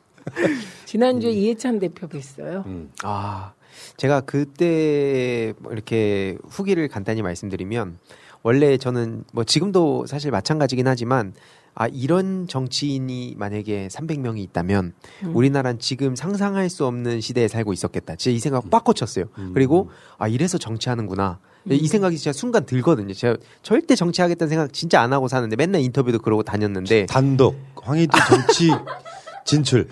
지난주에 0.86 1.32
이해찬 1.32 1.80
대표 1.80 2.08
뵀어요. 2.08 2.66
음. 2.66 2.92
아, 3.04 3.54
제가 3.98 4.22
그때 4.22 5.54
뭐 5.60 5.72
이렇게 5.72 6.38
후기를 6.48 6.88
간단히 6.88 7.22
말씀드리면 7.22 8.00
원래 8.42 8.78
저는 8.78 9.24
뭐 9.34 9.44
지금도 9.44 10.06
사실 10.08 10.32
마찬가지긴 10.32 10.88
하지만 10.88 11.34
아 11.80 11.88
이런 11.88 12.46
정치인이 12.50 13.36
만약에 13.38 13.88
300명이 13.90 14.40
있다면 14.40 14.92
음. 15.24 15.32
우리나라는 15.36 15.80
지금 15.80 16.14
상상할 16.14 16.70
수 16.70 16.86
없는 16.86 17.22
시대에 17.22 17.48
살고 17.48 17.72
있었겠다. 17.72 18.18
진짜 18.18 18.36
이 18.36 18.40
생각 18.40 18.70
빡 18.70 18.84
꽂혔어요. 18.84 19.26
그리고 19.54 19.90
아 20.18 20.28
이래서 20.28 20.58
정치하는구나. 20.58 21.40
이 21.70 21.88
생각이 21.88 22.18
진짜 22.18 22.34
순간 22.34 22.66
들거든요. 22.66 23.14
제가 23.14 23.38
절대 23.64 23.96
정치하겠다는 23.96 24.50
생각 24.50 24.74
진짜 24.74 25.00
안 25.02 25.14
하고 25.14 25.30
사는데 25.30 25.56
맨날 25.56 25.80
인터뷰도 25.82 26.20
그러고 26.20 26.44
다녔는데 26.44 27.06
단독 27.06 27.56
황희두 27.82 28.18
정치 28.28 28.72
진출. 29.46 29.88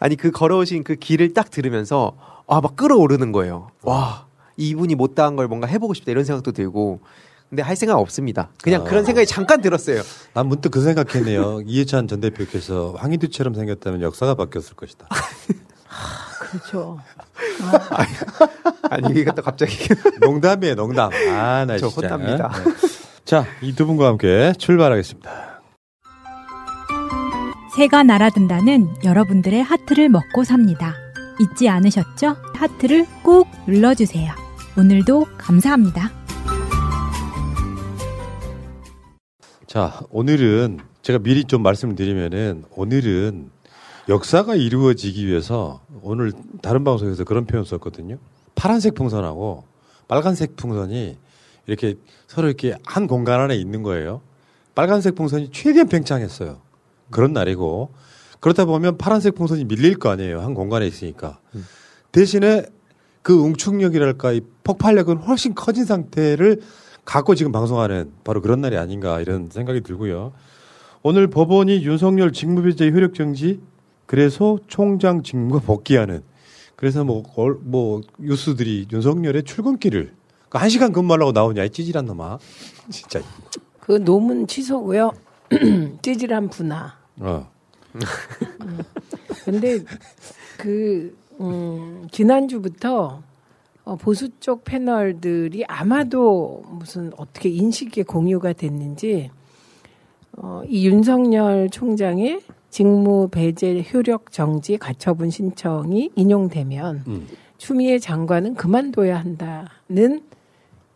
아니 0.00 0.16
그 0.16 0.32
걸어오신 0.32 0.82
그 0.82 0.96
길을 0.96 1.32
딱 1.32 1.48
들으면서 1.52 2.16
아 2.48 2.60
막 2.60 2.74
끌어오르는 2.74 3.30
거예요. 3.30 3.70
와 3.82 4.26
이분이 4.56 4.96
못다한 4.96 5.36
걸 5.36 5.46
뭔가 5.46 5.68
해보고 5.68 5.94
싶다 5.94 6.10
이런 6.10 6.24
생각도 6.24 6.50
들고 6.50 6.98
근데 7.48 7.62
할 7.62 7.76
생각 7.76 7.98
없습니다. 7.98 8.48
그냥 8.62 8.82
아. 8.82 8.84
그런 8.84 9.04
생각이 9.04 9.26
잠깐 9.26 9.60
들었어요. 9.60 10.02
난 10.34 10.46
문득 10.48 10.70
그 10.70 10.80
생각했네요. 10.82 11.60
이해찬 11.66 12.08
전 12.08 12.20
대표께서 12.20 12.94
황희두처럼 12.98 13.54
생겼다면 13.54 14.02
역사가 14.02 14.34
바뀌었을 14.34 14.74
것이다. 14.74 15.06
그렇죠. 16.40 16.98
아니 18.90 19.20
이게 19.20 19.30
또 19.34 19.42
갑자기 19.42 19.88
농담이에요, 20.20 20.74
농담. 20.74 21.10
아, 21.30 21.64
나저 21.66 21.88
진짜. 21.88 22.14
혼납니다. 22.14 22.50
네. 22.64 22.72
자, 23.24 23.44
이 23.62 23.74
두 23.74 23.86
분과 23.86 24.06
함께 24.08 24.52
출발하겠습니다. 24.58 25.60
새가 27.76 28.04
날아든다는 28.04 28.88
여러분들의 29.04 29.62
하트를 29.62 30.08
먹고 30.08 30.44
삽니다. 30.44 30.94
잊지 31.40 31.68
않으셨죠? 31.68 32.36
하트를 32.54 33.06
꾹 33.22 33.46
눌러주세요. 33.66 34.32
오늘도 34.78 35.26
감사합니다. 35.36 36.10
자, 39.66 40.00
오늘은 40.10 40.78
제가 41.02 41.18
미리 41.18 41.42
좀 41.44 41.62
말씀을 41.62 41.96
드리면은 41.96 42.64
오늘은 42.76 43.50
역사가 44.08 44.54
이루어지기 44.54 45.26
위해서 45.26 45.80
오늘 46.02 46.32
다른 46.62 46.84
방송에서 46.84 47.24
그런 47.24 47.46
표현 47.46 47.64
썼거든요. 47.64 48.18
파란색 48.54 48.94
풍선하고 48.94 49.64
빨간색 50.06 50.54
풍선이 50.54 51.18
이렇게 51.66 51.96
서로 52.28 52.46
이렇게 52.46 52.76
한 52.84 53.08
공간 53.08 53.40
안에 53.40 53.56
있는 53.56 53.82
거예요. 53.82 54.20
빨간색 54.76 55.16
풍선이 55.16 55.50
최대한 55.50 55.88
팽창했어요. 55.88 56.60
그런 57.10 57.32
날이고 57.32 57.92
그렇다 58.38 58.66
보면 58.66 58.98
파란색 58.98 59.34
풍선이 59.34 59.64
밀릴 59.64 59.96
거 59.96 60.10
아니에요. 60.10 60.42
한 60.42 60.54
공간에 60.54 60.86
있으니까. 60.86 61.40
대신에 62.12 62.66
그 63.22 63.44
응축력이랄까 63.44 64.30
이 64.30 64.42
폭발력은 64.62 65.16
훨씬 65.16 65.56
커진 65.56 65.84
상태를 65.84 66.62
갖고 67.06 67.34
지금 67.34 67.52
방송하는 67.52 68.12
바로 68.24 68.42
그런 68.42 68.60
날이 68.60 68.76
아닌가 68.76 69.20
이런 69.20 69.48
생각이 69.50 69.80
들고요. 69.80 70.32
오늘 71.02 71.28
법원이 71.28 71.82
윤석열 71.84 72.32
직무배제 72.32 72.90
효력 72.90 73.14
정지 73.14 73.60
그래서 74.06 74.58
총장 74.66 75.22
직무가 75.22 75.60
복귀하는 75.64 76.22
그래서 76.74 77.04
뭐, 77.04 77.22
얼- 77.36 77.58
뭐 77.62 78.02
뉴스들이 78.18 78.88
윤석열의 78.92 79.44
출근길을 79.44 80.12
그한 80.50 80.68
시간 80.68 80.92
근무하려고 80.92 81.32
나오냐 81.32 81.64
이 81.64 81.70
찌질한 81.70 82.04
놈아. 82.06 82.38
진짜. 82.90 83.20
그 83.80 83.92
노문 84.04 84.46
취소고요. 84.46 85.12
찌질한 86.02 86.50
분화. 86.50 86.92
어. 87.20 87.48
근데 89.44 89.78
그 90.58 91.16
음, 91.40 92.08
지난주부터 92.10 93.22
어, 93.86 93.94
보수 93.94 94.28
쪽 94.40 94.64
패널들이 94.64 95.64
아마도 95.66 96.64
무슨 96.68 97.12
어떻게 97.16 97.48
인식에 97.48 98.02
공유가 98.02 98.52
됐는지 98.52 99.30
어, 100.32 100.62
이 100.66 100.88
윤석열 100.88 101.70
총장의 101.70 102.40
직무 102.68 103.28
배제 103.30 103.84
효력 103.94 104.32
정지 104.32 104.76
가처분 104.76 105.30
신청이 105.30 106.10
인용되면 106.16 107.04
음. 107.06 107.28
추미애 107.58 108.00
장관은 108.00 108.54
그만둬야 108.54 109.18
한다는 109.18 110.22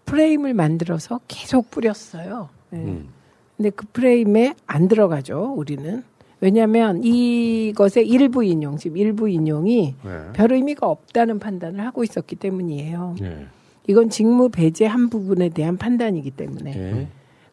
프레임을 0.04 0.52
만들어서 0.52 1.20
계속 1.28 1.70
뿌렸어요. 1.70 2.48
네. 2.70 2.80
음. 2.80 3.08
근데 3.56 3.70
그 3.70 3.86
프레임에 3.92 4.54
안 4.66 4.88
들어가죠, 4.88 5.54
우리는. 5.56 6.02
왜냐하면 6.40 7.04
이것의 7.04 8.08
일부 8.08 8.42
인용, 8.42 8.76
지금 8.76 8.96
일부 8.96 9.28
인용이 9.28 9.94
네. 10.02 10.10
별 10.32 10.52
의미가 10.52 10.86
없다는 10.86 11.38
판단을 11.38 11.84
하고 11.84 12.02
있었기 12.02 12.36
때문이에요. 12.36 13.16
네. 13.20 13.46
이건 13.86 14.08
직무 14.08 14.48
배제 14.48 14.86
한 14.86 15.10
부분에 15.10 15.50
대한 15.50 15.76
판단이기 15.76 16.30
때문에. 16.30 16.70
네. 16.72 17.08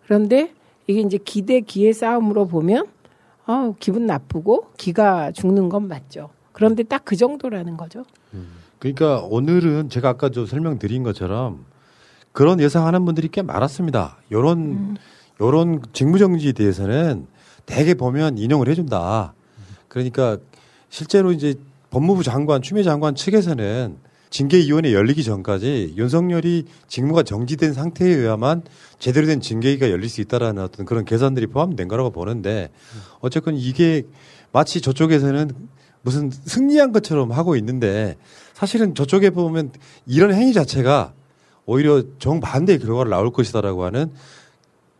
그런데 0.06 0.54
이게 0.88 1.02
이제 1.02 1.18
기대 1.18 1.60
기의 1.60 1.94
싸움으로 1.94 2.48
보면 2.48 2.86
어, 3.46 3.76
기분 3.80 4.06
나쁘고 4.06 4.68
기가 4.78 5.32
죽는 5.32 5.70
건 5.70 5.88
맞죠. 5.88 6.30
그런데 6.54 6.84
딱 6.84 7.04
그 7.06 7.16
정도라는 7.16 7.78
거죠. 7.78 8.04
그러니까 8.80 9.22
오늘은 9.22 9.90
제가 9.90 10.10
아까 10.10 10.30
저 10.30 10.46
설명드린 10.46 11.04
것처럼 11.04 11.66
그런 12.32 12.60
예상하는 12.60 13.06
분들이 13.06 13.28
꽤 13.30 13.42
많았습니다. 13.42 14.18
요런 14.32 14.98
요런 15.42 15.82
직무정지에 15.94 16.52
대해서는 16.54 17.28
대개 17.68 17.94
보면 17.94 18.40
인용을 18.40 18.68
해준다. 18.70 19.36
그러니까 19.88 20.38
실제로 20.90 21.32
이제 21.32 21.54
법무부 21.92 22.24
장관, 22.24 22.64
추미애 22.64 22.84
장관 22.84 23.14
측에서는 23.14 23.98
징계위원회 24.30 24.94
열리기 24.94 25.24
전까지 25.24 25.94
윤석열이 25.96 26.66
직무가 26.88 27.24
정지된 27.24 27.74
상태에 27.74 28.10
의하만 28.10 28.62
제대로 29.00 29.28
된 29.28 29.40
징계위가 29.40 29.90
열릴 29.90 30.10
수 30.10 30.22
있다라는 30.22 30.64
어떤 30.64 30.86
그런 30.86 31.06
계산들이 31.06 31.48
포함된 31.48 31.88
거라고 31.88 32.10
보는데 32.10 32.70
어쨌건 33.20 33.56
이게 33.56 34.04
마치 34.52 34.82
저쪽에서는 34.82 35.52
무슨 36.02 36.32
승리한 36.32 36.92
것처럼 36.92 37.32
하고 37.32 37.56
있는데 37.56 38.18
사실은 38.54 38.96
저쪽에 38.96 39.30
보면 39.30 39.72
이런 40.06 40.34
행위 40.34 40.54
자체가 40.54 41.14
오히려 41.66 42.04
정반대의 42.20 42.80
결과를 42.80 43.10
나올 43.10 43.32
것이다라고 43.32 43.84
하는 43.86 44.12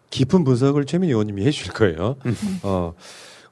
깊은 0.10 0.44
분석을 0.44 0.86
최민희 0.86 1.12
의원님이 1.12 1.46
해주실 1.46 1.74
거예요. 1.74 2.16
어. 2.64 2.94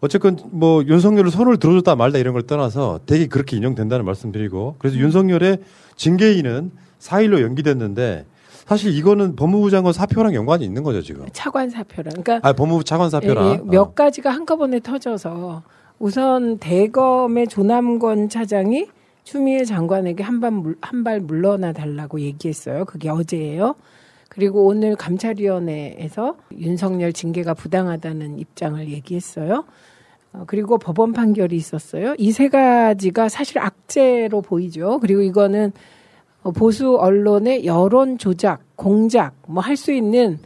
어쨌건 0.01 0.37
뭐 0.51 0.83
윤석열을 0.83 1.31
손을 1.31 1.57
들어줬다 1.57 1.95
말다 1.95 2.17
이런 2.17 2.33
걸 2.33 2.43
떠나서 2.43 2.99
되게 3.05 3.27
그렇게 3.27 3.57
인용된다는 3.57 4.05
말씀드리고 4.05 4.75
그래서 4.77 4.97
윤석열의 4.97 5.59
징계인은 5.95 6.71
4일로 6.99 7.41
연기됐는데 7.41 8.25
사실 8.65 8.95
이거는 8.95 9.35
법무부 9.35 9.69
장관 9.69 9.93
사표랑 9.93 10.33
연관이 10.33 10.65
있는 10.65 10.83
거죠 10.83 11.01
지금. 11.01 11.25
차관 11.33 11.69
사표랑. 11.69 12.13
그러니까 12.21 12.47
아 12.47 12.53
법무부 12.53 12.83
차관 12.83 13.09
사표랑. 13.09 13.45
예, 13.47 13.51
예, 13.53 13.61
몇 13.63 13.95
가지가 13.95 14.31
한꺼번에 14.31 14.79
터져서 14.79 15.63
우선 15.99 16.57
대검의 16.57 17.47
조남권 17.47 18.29
차장이 18.29 18.87
추미애 19.23 19.65
장관에게 19.65 20.23
한발 20.23 20.51
한발 20.81 21.19
물러나 21.19 21.73
달라고 21.73 22.19
얘기했어요. 22.19 22.85
그게 22.85 23.09
어제예요. 23.09 23.75
그리고 24.35 24.65
오늘 24.65 24.95
감찰위원회에서 24.97 26.35
윤석열 26.57 27.13
징계가 27.13 27.53
부당하다는 27.53 28.37
입장을 28.39 28.89
얘기했어요. 28.89 29.63
어, 30.33 30.43
그리고 30.45 30.77
법원 30.77 31.13
판결이 31.13 31.55
있었어요. 31.55 32.15
이 32.17 32.31
세 32.31 32.49
가지가 32.49 33.29
사실 33.29 33.59
악재로 33.59 34.41
보이죠. 34.41 34.99
그리고 34.99 35.21
이거는 35.21 35.71
어, 36.43 36.51
보수 36.51 36.97
언론의 36.97 37.65
여론 37.65 38.17
조작, 38.17 38.61
공작 38.75 39.33
뭐 39.47 39.61
할 39.63 39.77
수 39.77 39.91
있는 39.93 40.37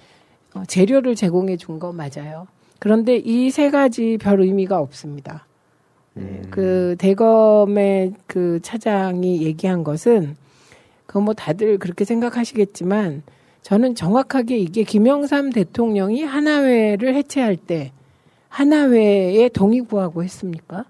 어, 0.54 0.64
재료를 0.68 1.16
제공해 1.16 1.58
준 1.58 1.80
거 1.80 1.92
맞아요. 1.92 2.48
그런데 2.78 3.18
이 3.18 3.50
세 3.50 3.72
가지 3.72 4.18
별 4.22 4.42
의미가 4.42 4.80
없습니다. 4.80 5.46
네, 6.14 6.42
그 6.52 6.96
대검의 7.00 8.14
그 8.28 8.60
차장이 8.62 9.42
얘기한 9.44 9.84
것은 9.84 10.36
그뭐 11.08 11.34
다들 11.34 11.80
그렇게 11.80 12.06
생각하시겠지만 12.06 13.24
저는 13.62 13.96
정확하게 13.96 14.58
이게 14.58 14.84
김영삼 14.84 15.52
대통령이 15.52 16.24
하나회를 16.24 17.14
해체할 17.16 17.56
때 17.58 17.92
하나회에 18.48 19.50
동의 19.50 19.82
구하고 19.82 20.24
했습니까? 20.24 20.86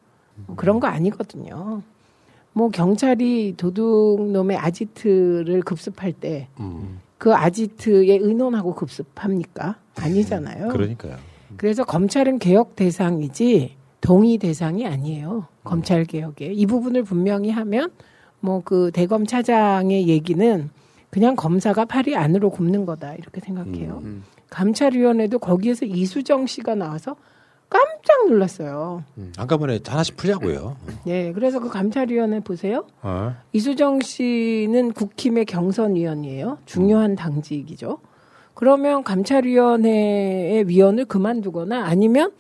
뭐 0.46 0.56
그런 0.56 0.80
거 0.80 0.88
아니거든요. 0.88 1.82
뭐 2.54 2.70
경찰이 2.70 3.56
도둑놈의 3.58 4.58
아지트를 4.58 5.62
급습할 5.62 6.14
때그 6.14 7.34
아지트에 7.34 8.18
의논하고 8.18 8.76
급습합니까? 8.76 9.76
아니잖아요. 9.98 10.70
그러니까요. 10.70 11.18
그래서 11.58 11.84
검찰은 11.84 12.40
개혁 12.40 12.76
대상이지 12.76 13.76
동의 14.02 14.38
대상이 14.38 14.88
아니에요. 14.88 15.48
검찰 15.64 16.06
개혁에 16.06 16.54
이 16.54 16.66
부분을 16.66 17.04
분명히 17.04 17.50
하면 17.50 17.92
뭐 18.40 18.62
그 18.64 18.92
대검 18.94 19.26
차장의 19.26 20.08
얘기는 20.08 20.70
그냥 21.10 21.36
검사가 21.36 21.86
팔이 21.86 22.16
안으로 22.16 22.50
굽는 22.52 22.86
거다 22.86 23.16
이렇게 23.16 23.42
생각해요. 23.42 24.04
감찰위원회도 24.50 25.40
거기에서 25.40 25.86
이수정 25.86 26.46
씨가 26.46 26.76
나와서 26.76 27.16
깜짝 27.70 28.28
놀랐어요. 28.28 29.04
한꺼번에 29.38 29.80
하나씩 29.86 30.18
풀자고요. 30.18 30.76
네, 31.06 31.32
그래서 31.34 31.60
그 31.60 31.70
감찰위원회 31.70 32.40
보세요. 32.40 32.86
어. 33.02 33.36
이수정 33.54 34.02
씨는 34.02 34.94
국힘의 34.94 35.46
경선위원이에요. 35.46 36.58
중요한 36.66 37.16
당직이죠. 37.16 38.00
그러면 38.56 39.04
감찰위원회의 39.04 40.68
위원을 40.68 41.06
그만두거나 41.06 41.86
아니면 41.86 42.32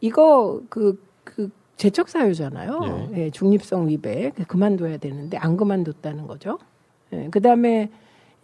이거 0.00 0.60
그, 0.68 1.02
그 1.24 1.50
제척 1.76 2.08
사유잖아요. 2.08 3.10
예, 3.16 3.30
중립성 3.30 3.88
위배 3.88 4.30
그만둬야 4.46 4.98
되는데 4.98 5.36
안 5.38 5.56
그만뒀다는 5.56 6.26
거죠. 6.26 6.58
예, 7.12 7.28
그 7.30 7.40
다음에 7.40 7.90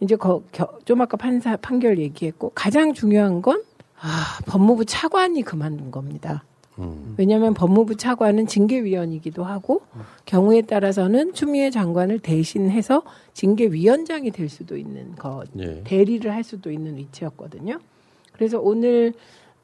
이제 0.01 0.15
거, 0.15 0.41
겨, 0.51 0.67
좀 0.85 1.01
아까 1.01 1.15
판사 1.15 1.55
판결 1.55 1.99
얘기했고 1.99 2.51
가장 2.53 2.93
중요한 2.93 3.41
건 3.41 3.63
아, 3.99 4.39
법무부 4.47 4.85
차관이 4.85 5.43
그만둔 5.43 5.91
겁니다. 5.91 6.43
왜냐하면 7.17 7.53
법무부 7.53 7.95
차관은 7.95 8.47
징계위원이기도 8.47 9.43
하고 9.43 9.81
경우에 10.25 10.61
따라서는 10.61 11.33
추미애 11.33 11.69
장관을 11.69 12.19
대신해서 12.19 13.03
징계위원장이 13.33 14.31
될 14.31 14.49
수도 14.49 14.77
있는 14.77 15.15
것 15.15 15.45
예. 15.59 15.83
대리를 15.83 16.31
할 16.33 16.43
수도 16.43 16.71
있는 16.71 16.97
위치였거든요. 16.97 17.79
그래서 18.31 18.59
오늘 18.59 19.13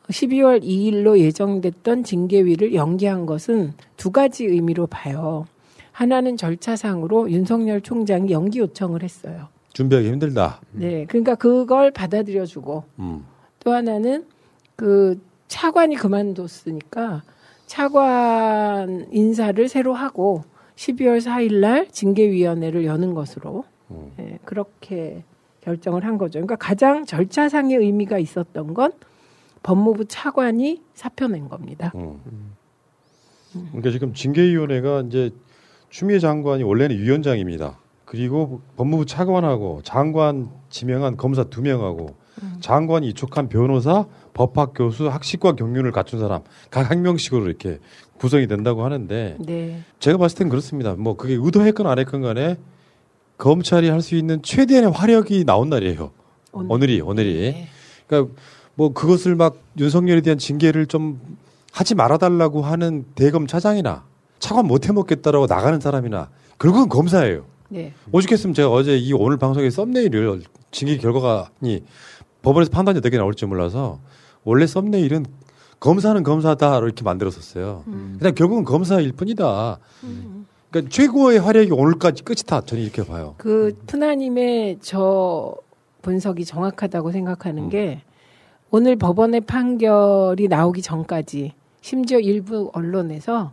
12월 0.10 0.64
2일로 0.64 1.18
예정됐던 1.20 2.04
징계위를 2.04 2.76
연기한 2.76 3.26
것은 3.26 3.74
두 3.98 4.12
가지 4.12 4.46
의미로 4.46 4.88
봐요. 4.88 5.48
하나는 5.92 6.38
절차상으로 6.38 7.32
윤석열 7.32 7.82
총장이 7.82 8.32
연기 8.32 8.60
요청을 8.60 9.02
했어요. 9.02 9.48
준비하기 9.78 10.10
힘들다. 10.10 10.60
네, 10.72 11.06
그러니까 11.06 11.36
그걸 11.36 11.92
받아들여주고 11.92 12.84
음. 12.98 13.26
또 13.60 13.74
하나는 13.74 14.26
그 14.76 15.22
차관이 15.48 15.96
그만뒀으니까 15.96 17.22
차관 17.68 19.08
인사를 19.12 19.70
새로 19.70 19.94
하고 19.94 20.44
12월 20.78 21.20
4일 21.20 21.60
날 21.60 21.88
징계위원회를 21.92 22.86
여는 22.86 23.14
것으로 23.14 23.66
예, 24.18 24.40
그렇게 24.46 25.24
결정을 25.62 26.06
한 26.06 26.18
거죠. 26.18 26.40
그러니까 26.40 26.56
가장 26.56 27.06
절차상의 27.06 27.78
의미가 27.78 28.18
있었던 28.18 28.74
건 28.74 28.92
법무부 29.62 30.06
차관이 30.06 30.82
사표 30.96 31.28
낸 31.28 31.50
겁니다. 31.50 31.94
그러니까 33.52 33.92
지금 33.92 34.16
징계위원회가 34.16 35.02
이제 35.02 35.30
추미애 35.92 36.18
장관이 36.18 36.64
원래는 36.64 36.98
위원장입니다. 36.98 37.78
그리고 38.08 38.62
법무부 38.78 39.06
차관하고 39.06 39.82
장관 39.84 40.50
지명한 40.70 41.18
검사 41.18 41.44
두 41.44 41.62
명하고 41.62 42.16
장관이 42.62 43.10
이촉한 43.10 43.50
변호사, 43.50 44.06
법학 44.34 44.74
교수, 44.76 45.08
학식과 45.10 45.56
경륜을 45.56 45.92
갖춘 45.92 46.20
사람 46.20 46.42
각 46.72 46.90
한 46.90 47.02
명씩으로 47.02 47.46
이렇게 47.48 47.80
구성이 48.18 48.48
된다고 48.48 48.86
하는데 48.86 49.36
네. 49.40 49.82
제가 50.00 50.18
봤을 50.18 50.38
땐 50.38 50.48
그렇습니다. 50.50 50.94
뭐 50.96 51.18
그게 51.18 51.34
의도했건 51.36 51.86
안 51.86 52.00
했건 52.00 52.22
간에 52.22 52.56
검찰이 53.38 53.90
할 53.90 54.02
수 54.02 54.16
있는 54.16 54.42
최대한의 54.42 54.92
화력이 54.92 55.44
나온 55.46 55.70
날이에요. 55.70 56.12
오늘이 56.54 57.02
오늘이. 57.02 57.68
그러니까 58.08 58.34
뭐 58.76 58.94
그것을 58.94 59.36
막 59.36 59.58
윤석열에 59.78 60.22
대한 60.22 60.38
징계를 60.38 60.86
좀 60.86 61.20
하지 61.74 61.94
말아달라고 61.94 62.62
하는 62.62 63.04
대검 63.16 63.48
차장이나 63.48 64.06
차관 64.40 64.66
못 64.66 64.88
해먹겠다라고 64.88 65.48
나가는 65.48 65.78
사람이나 65.80 66.30
결국은 66.58 66.88
검사예요. 66.88 67.44
네. 67.70 67.94
오죽했으면 68.12 68.54
제가 68.54 68.70
어제 68.70 68.98
이 68.98 69.14
오늘 69.14 69.38
방송의 69.38 69.72
썸네일을 69.72 70.42
징계 70.72 70.98
결과가 70.98 71.50
이 71.62 71.82
법원에서 72.42 72.72
판단이 72.72 72.98
어떻게 73.00 73.18
나올지 73.18 73.46
몰라서 73.46 74.00
원래 74.44 74.66
썸네일은 74.66 75.26
검사는 75.80 76.22
검사다 76.24 76.78
이렇게 76.80 77.04
만들었었어요. 77.04 77.84
음. 77.88 78.16
그냥 78.18 78.34
결국은 78.36 78.64
검사일 78.64 79.12
뿐이다. 79.12 79.80
그러니까 80.70 80.90
최고의 80.90 81.40
활약이 81.40 81.72
오늘까지 81.72 82.24
끝이다. 82.24 82.62
저는 82.62 82.84
이렇게 82.84 83.04
봐요. 83.04 83.36
그 83.38 83.78
푸나님의 83.86 84.80
저 84.82 85.56
분석이 86.02 86.46
정확하다고 86.46 87.12
생각하는 87.12 87.64
음. 87.66 87.70
게 87.70 88.02
오늘 88.72 88.96
법원의 88.96 89.42
판결이 89.42 90.48
나오기 90.48 90.82
전까지 90.82 91.54
심지어 91.82 92.20
일부 92.20 92.70
언론에서 92.74 93.52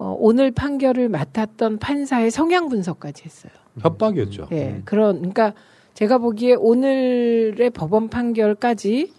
어, 0.00 0.16
오늘 0.18 0.50
판결을 0.50 1.10
맡았던 1.10 1.78
판사의 1.78 2.30
성향 2.30 2.70
분석까지 2.70 3.22
했어요. 3.22 3.52
협박이었죠. 3.80 4.48
예, 4.50 4.80
그런 4.86 5.16
그러니까 5.16 5.52
제가 5.92 6.16
보기에 6.16 6.54
오늘의 6.54 7.68
법원 7.68 8.08
판결까지 8.08 9.12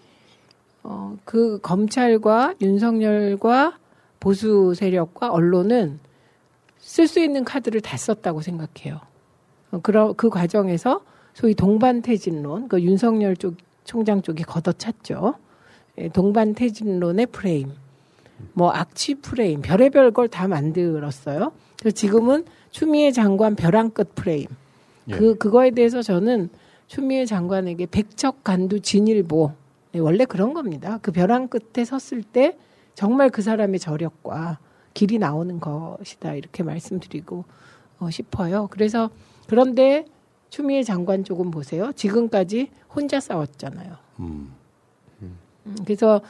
어, 0.82 1.16
그 1.24 1.60
검찰과 1.60 2.54
윤석열과 2.60 3.78
보수 4.18 4.74
세력과 4.74 5.30
언론은 5.30 6.00
쓸 6.78 7.06
수 7.06 7.20
있는 7.20 7.44
카드를 7.44 7.80
다 7.80 7.96
썼다고 7.96 8.40
생각해요. 8.40 9.00
어, 9.70 9.78
그러, 9.84 10.14
그 10.14 10.30
과정에서 10.30 11.04
소위 11.32 11.54
동반태진론, 11.54 12.66
그 12.66 12.82
윤석열 12.82 13.36
쪽 13.36 13.54
총장 13.84 14.20
쪽이 14.20 14.42
걷어찼죠. 14.42 15.34
예, 15.98 16.08
동반태진론의 16.08 17.26
프레임, 17.26 17.70
뭐 18.54 18.70
악취 18.70 19.16
프레임, 19.16 19.62
별의별 19.62 20.12
걸 20.12 20.28
다 20.28 20.48
만들었어요. 20.48 21.52
그래서 21.78 21.94
지금은 21.94 22.44
추미애 22.70 23.10
장관 23.10 23.54
벼랑 23.56 23.90
끝 23.90 24.14
프레임. 24.14 24.46
그 25.10 25.36
그거에 25.36 25.70
대해서 25.72 26.00
저는 26.02 26.48
추미애 26.86 27.24
장관에게 27.26 27.86
백척 27.86 28.44
간두 28.44 28.80
진일보 28.80 29.52
네, 29.92 29.98
원래 29.98 30.24
그런 30.24 30.54
겁니다. 30.54 30.98
그 31.02 31.10
벼랑 31.12 31.48
끝에 31.48 31.84
섰을 31.84 32.22
때 32.22 32.56
정말 32.94 33.30
그 33.30 33.42
사람의 33.42 33.80
저력과 33.80 34.58
길이 34.94 35.18
나오는 35.18 35.58
것이다 35.58 36.34
이렇게 36.34 36.62
말씀드리고 36.62 37.44
어, 37.98 38.10
싶어요. 38.10 38.68
그래서 38.70 39.10
그런데 39.48 40.06
추미애 40.50 40.82
장관 40.82 41.24
쪽은 41.24 41.50
보세요. 41.50 41.92
지금까지 41.96 42.70
혼자 42.94 43.20
싸웠잖아요. 43.20 43.96
음, 44.20 44.52
그래서 45.84 46.20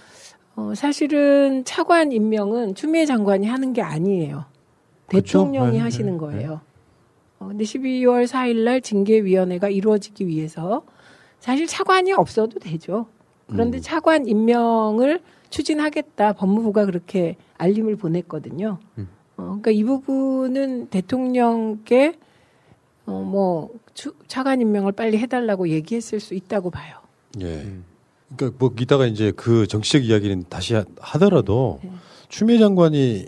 어, 0.55 0.75
사실은 0.75 1.65
차관 1.65 2.13
임명은 2.13 2.75
추미애 2.75 3.07
장관이 3.07 3.47
하는 3.47 3.73
게 3.73 3.83
아니에요. 3.83 4.45
대통령이 5.09 5.73
네, 5.73 5.79
하시는 5.79 6.13
네, 6.13 6.19
거예요. 6.19 6.61
어, 7.39 7.49
근데 7.49 7.65
12월 7.65 8.27
4일 8.27 8.65
날 8.65 8.81
징계위원회가 8.81 9.69
이루어지기 9.69 10.27
위해서 10.27 10.85
사실 11.41 11.67
차관이 11.67 12.13
없어도 12.13 12.59
되죠. 12.59 13.07
그런데 13.49 13.81
차관 13.81 14.27
임명을 14.27 15.21
추진하겠다 15.51 16.33
법무부가 16.35 16.87
그렇게 16.87 17.37
알림을 17.59 17.97
보냈거든요. 17.97 18.79
어, 18.97 19.07
그러니까 19.37 19.71
이 19.71 19.85
부분은 19.85 20.89
대통령께 20.89 22.19
어, 23.07 23.23
뭐 23.23 23.71
추, 23.95 24.15
차관 24.29 24.61
임명을 24.61 24.93
빨리 24.93 25.19
해달라고 25.19 25.69
얘기했을 25.69 26.21
수 26.21 26.35
있다고 26.35 26.71
봐요. 26.71 26.97
예. 27.41 27.67
그러니까 28.37 28.57
뭐 28.59 28.73
이따가 28.79 29.07
이제 29.07 29.33
그 29.37 29.67
정치적 29.67 30.05
이야기는 30.05 30.45
다시 30.49 30.75
하- 30.75 30.85
하더라도 31.01 31.81
추미애 32.29 32.59
장관이 32.59 33.27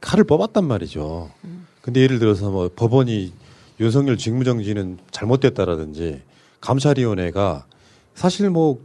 칼을 0.00 0.24
뽑았단 0.24 0.64
말이죠. 0.64 1.30
근데 1.82 2.00
예를 2.00 2.18
들어서 2.18 2.50
뭐 2.50 2.70
법원이 2.74 3.32
윤석열 3.80 4.16
직무정지는 4.18 4.98
잘못됐다라든지 5.10 6.22
감찰위원회가 6.60 7.64
사실 8.14 8.50
뭐 8.50 8.78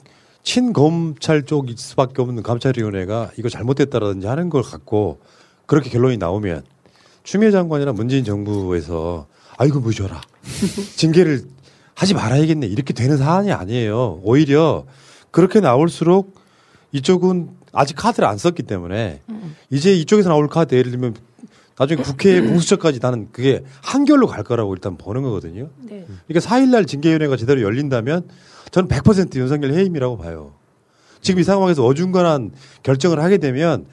친검찰 0.43 1.43
쪽일 1.43 1.77
수밖에 1.77 2.21
없는 2.21 2.43
감찰위원회가 2.43 3.31
이거 3.37 3.49
잘못됐다라든지 3.49 4.27
하는 4.27 4.49
걸 4.49 4.61
갖고 4.61 5.19
그렇게 5.65 5.89
결론이 5.89 6.17
나오면 6.17 6.63
추미애 7.23 7.51
장관이나 7.51 7.91
문재인 7.91 8.23
정부에서 8.23 9.27
아이고 9.57 9.79
무셔라 9.79 10.21
징계를 10.95 11.43
하지 11.95 12.13
말아야겠네 12.13 12.67
이렇게 12.67 12.93
되는 12.93 13.17
사안이 13.17 13.51
아니에요. 13.51 14.19
오히려 14.23 14.85
그렇게 15.35 15.59
나올수록 15.59 16.33
이쪽은 16.93 17.49
아직 17.73 17.95
카드를 17.95 18.25
안 18.25 18.37
썼기 18.37 18.63
때문에 18.63 19.19
이제 19.69 19.93
이쪽에서 19.93 20.29
나올 20.29 20.47
카드 20.47 20.75
예를 20.75 20.91
들면 20.91 21.13
나중에 21.77 22.01
국회 22.01 22.39
공수처까지 22.39 22.99
나는 23.01 23.27
그게 23.33 23.61
한결로 23.83 24.27
갈 24.27 24.45
거라고 24.45 24.73
일단 24.73 24.95
보는 24.95 25.23
거거든요. 25.23 25.67
네. 25.81 26.05
그러니까 26.25 26.49
4일날 26.49 26.87
징계위원회가 26.87 27.35
제대로 27.35 27.61
열린다면 27.63 28.29
저는 28.71 28.87
100% 28.87 29.35
윤석열 29.35 29.73
해임이라고 29.73 30.17
봐요. 30.17 30.53
지금 31.19 31.41
이 31.41 31.43
상황에서 31.43 31.83
어중간한 31.83 32.53
결정을 32.83 33.21
하게 33.21 33.37
되면 33.37 33.87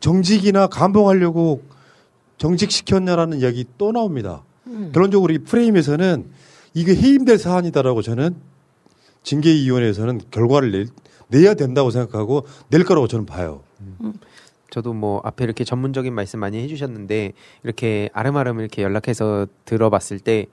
정직이나 0.00 0.68
감봉하려고 0.68 1.64
정직시켰냐라는 2.38 3.40
이야기 3.40 3.66
또 3.76 3.92
나옵니다. 3.92 4.42
음. 4.68 4.90
결론적으로 4.94 5.34
이 5.34 5.38
프레임에서는 5.38 6.30
이게 6.72 6.96
해임될 6.96 7.36
사안이다라고 7.36 8.00
저는 8.00 8.36
징계위원회에서는 9.22 10.20
결과를 10.30 10.70
낼, 10.70 10.86
내야 11.28 11.54
된다고 11.54 11.90
생각하고 11.90 12.46
낼 12.70 12.84
거라고 12.84 13.08
저는 13.08 13.26
봐요. 13.26 13.62
저도 14.70 14.92
뭐 14.92 15.20
앞에 15.24 15.44
이렇게 15.44 15.64
전문적인 15.64 16.12
말씀 16.14 16.40
많이 16.40 16.62
해주셨는데 16.62 17.32
이렇게 17.64 18.10
아름아름 18.12 18.60
이렇게 18.60 18.82
연락해서 18.82 19.46
들어봤을 19.64 20.20
때 20.20 20.46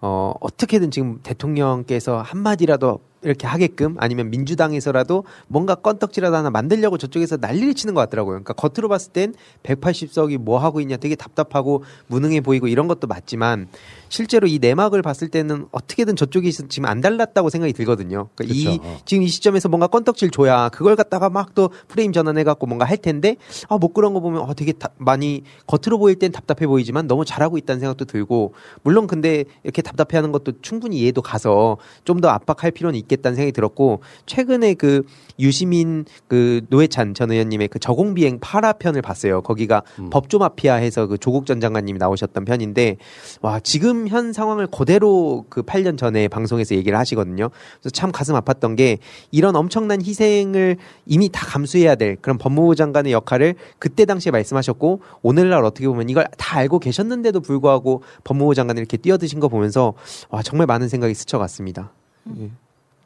어, 0.00 0.32
어떻게든 0.40 0.90
지금 0.90 1.18
대통령께서 1.22 2.22
한마디라도 2.22 3.00
이렇게 3.22 3.48
하게끔 3.48 3.96
아니면 3.98 4.30
민주당에서라도 4.30 5.24
뭔가 5.48 5.74
건떡지라도 5.74 6.36
하나 6.36 6.50
만들려고 6.50 6.98
저쪽에서 6.98 7.36
난리를 7.38 7.74
치는 7.74 7.94
것 7.94 8.00
같더라고요. 8.02 8.40
그러니까 8.40 8.52
겉으로 8.54 8.88
봤을 8.88 9.12
땐 9.12 9.34
180석이 9.64 10.38
뭐 10.38 10.58
하고 10.58 10.80
있냐 10.80 10.96
되게 10.96 11.16
답답하고 11.16 11.82
무능해 12.06 12.40
보이고 12.40 12.68
이런 12.68 12.86
것도 12.86 13.08
맞지만 13.08 13.68
실제로 14.08 14.46
이 14.46 14.58
내막을 14.58 15.02
봤을 15.02 15.28
때는 15.28 15.66
어떻게든 15.72 16.16
저쪽이 16.16 16.50
지금 16.52 16.86
안 16.88 17.00
달랐다고 17.00 17.50
생각이 17.50 17.72
들거든요. 17.72 18.28
그러니까 18.34 18.54
이 18.56 18.78
그쵸. 18.78 19.00
지금 19.04 19.22
이 19.22 19.28
시점에서 19.28 19.68
뭔가 19.68 19.86
건떡질 19.86 20.30
줘야 20.30 20.68
그걸 20.70 20.96
갖다가 20.96 21.28
막 21.30 21.48
또 21.54 21.70
프레임 21.88 22.12
전환해 22.12 22.44
갖고 22.44 22.66
뭔가 22.66 22.84
할 22.84 22.96
텐데 22.98 23.36
아 23.68 23.78
못 23.78 23.92
그런 23.94 24.12
거 24.12 24.20
보면 24.20 24.42
어 24.42 24.54
되게 24.54 24.72
다- 24.72 24.90
많이 24.98 25.42
겉으로 25.66 25.98
보일 25.98 26.16
땐 26.16 26.30
답답해 26.30 26.66
보이지만 26.66 27.06
너무 27.06 27.24
잘하고 27.24 27.56
있다는 27.58 27.80
생각도 27.80 28.04
들고 28.04 28.52
물론 28.82 29.06
근데 29.06 29.44
이렇게 29.64 29.80
답답해하는 29.82 30.30
것도 30.32 30.60
충분히 30.60 30.98
이해도 30.98 31.22
가서 31.22 31.78
좀 32.04 32.18
더 32.20 32.28
압박할 32.28 32.70
필요는 32.72 32.98
있겠다는 32.98 33.36
생각이 33.36 33.52
들었고 33.52 34.02
최근에 34.26 34.74
그 34.74 35.04
유시민 35.38 36.04
그 36.26 36.62
노회찬 36.68 37.14
전 37.14 37.30
의원님의 37.30 37.68
그 37.68 37.78
저공비행 37.78 38.40
8화편을 38.40 39.02
봤어요. 39.02 39.40
거기가 39.42 39.82
법조 40.10 40.38
마피아 40.38 40.74
해서 40.74 41.06
그 41.06 41.16
조국 41.16 41.46
전 41.46 41.60
장관님이 41.60 41.98
나오셨던 41.98 42.44
편인데 42.44 42.96
와 43.40 43.60
지금 43.60 43.97
현 44.06 44.32
상황을 44.32 44.66
그대로 44.68 45.44
그 45.48 45.62
8년 45.62 45.98
전에 45.98 46.28
방송에서 46.28 46.74
얘기를 46.76 46.96
하시거든요. 46.98 47.50
그래서 47.80 47.90
참 47.90 48.12
가슴 48.12 48.34
아팠던 48.36 48.76
게 48.76 48.98
이런 49.30 49.56
엄청난 49.56 50.00
희생을 50.00 50.76
이미 51.06 51.28
다 51.30 51.46
감수해야 51.46 51.96
될 51.96 52.16
그런 52.16 52.38
법무부 52.38 52.76
장관의 52.76 53.12
역할을 53.12 53.56
그때 53.78 54.04
당시에 54.04 54.30
말씀하셨고 54.30 55.00
오늘날 55.22 55.64
어떻게 55.64 55.88
보면 55.88 56.08
이걸 56.08 56.26
다 56.36 56.58
알고 56.58 56.78
계셨는데도 56.78 57.40
불구하고 57.40 58.02
법무부 58.24 58.54
장관이 58.54 58.78
이렇게 58.78 58.96
뛰어드신 58.96 59.40
거 59.40 59.48
보면서 59.48 59.94
와 60.28 60.42
정말 60.42 60.66
많은 60.66 60.88
생각이 60.88 61.14
스쳐갔습니다. 61.14 61.92
그러니까 62.24 62.54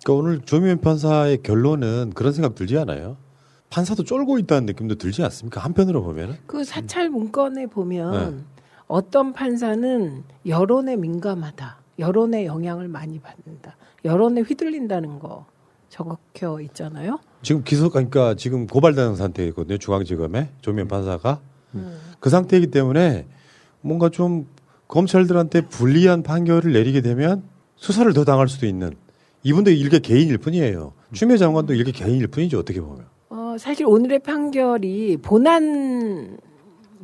오늘 0.08 0.40
조미연 0.40 0.80
판사의 0.80 1.42
결론은 1.42 2.12
그런 2.14 2.32
생각 2.32 2.54
들지 2.54 2.76
않아요? 2.76 3.16
판사도 3.70 4.04
쫄고 4.04 4.38
있다는 4.38 4.66
느낌도 4.66 4.96
들지 4.96 5.22
않습니까? 5.22 5.60
한편으로 5.60 6.02
보면은. 6.02 6.36
그 6.46 6.62
사찰 6.62 7.08
문건에 7.08 7.66
보면 7.66 8.36
네. 8.36 8.61
어떤 8.86 9.32
판사는 9.32 10.24
여론에 10.46 10.96
민감하다. 10.96 11.78
여론의 11.98 12.46
영향을 12.46 12.88
많이 12.88 13.18
받는다. 13.18 13.76
여론에 14.04 14.40
휘둘린다는 14.42 15.18
거 15.18 15.46
적혀 15.88 16.60
있잖아요. 16.62 17.18
지금 17.42 17.62
기소 17.64 17.90
그러니까 17.90 18.34
지금 18.34 18.66
고발되는 18.66 19.16
상태이거든요. 19.16 19.78
중앙지검에 19.78 20.50
조미연 20.60 20.88
판사가 20.88 21.40
그 22.18 22.30
상태이기 22.30 22.68
때문에 22.68 23.26
뭔가 23.80 24.08
좀 24.08 24.46
검찰들한테 24.88 25.68
불리한 25.68 26.22
판결을 26.22 26.72
내리게 26.72 27.00
되면 27.00 27.42
수사를 27.76 28.10
더 28.12 28.24
당할 28.24 28.48
수도 28.48 28.66
있는 28.66 28.92
이분도 29.42 29.70
일개 29.70 29.98
개인일 29.98 30.38
뿐이에요. 30.38 30.92
추미애 31.12 31.36
장관도 31.36 31.74
일개 31.74 31.92
개인일 31.92 32.28
뿐이죠. 32.28 32.58
어떻게 32.58 32.80
보면. 32.80 33.06
어, 33.30 33.56
사실 33.58 33.86
오늘의 33.86 34.20
판결이 34.20 35.18
본안 35.18 36.38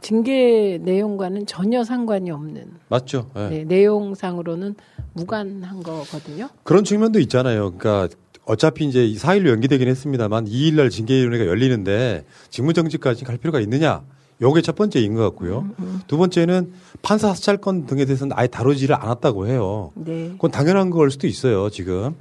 징계 0.00 0.78
내용과는 0.82 1.46
전혀 1.46 1.84
상관이 1.84 2.30
없는 2.30 2.72
맞죠. 2.88 3.30
예. 3.37 3.48
네, 3.48 3.64
내용상으로는 3.64 4.74
무관한 5.12 5.82
거거든요. 5.82 6.48
그런 6.62 6.84
측면도 6.84 7.20
있잖아요. 7.20 7.72
그러니까 7.76 8.14
어차피 8.44 8.87
이제 8.87 9.00
4일로 9.00 9.48
연기되긴 9.48 9.88
했습니다만 9.88 10.46
2일 10.46 10.76
날 10.76 10.90
징계위원회가 10.90 11.46
열리는데 11.46 12.24
직무정지까지 12.50 13.24
갈 13.24 13.37
필요가 13.37 13.61
있느냐 13.61 14.02
요게 14.40 14.62
첫 14.62 14.76
번째인 14.76 15.14
것 15.14 15.22
같고요. 15.22 15.68
두 16.06 16.16
번째는 16.16 16.72
판사 17.02 17.34
사찰권 17.34 17.87
등에 17.87 18.04
대해서는 18.04 18.37
아예 18.37 18.46
다루지를 18.46 18.94
않았다고 18.94 19.48
해요. 19.48 19.90
네. 19.96 20.30
그건 20.32 20.50
당연한 20.50 20.90
걸 20.90 21.11
수도 21.11 21.26
있어요, 21.26 21.70
지금. 21.70 22.14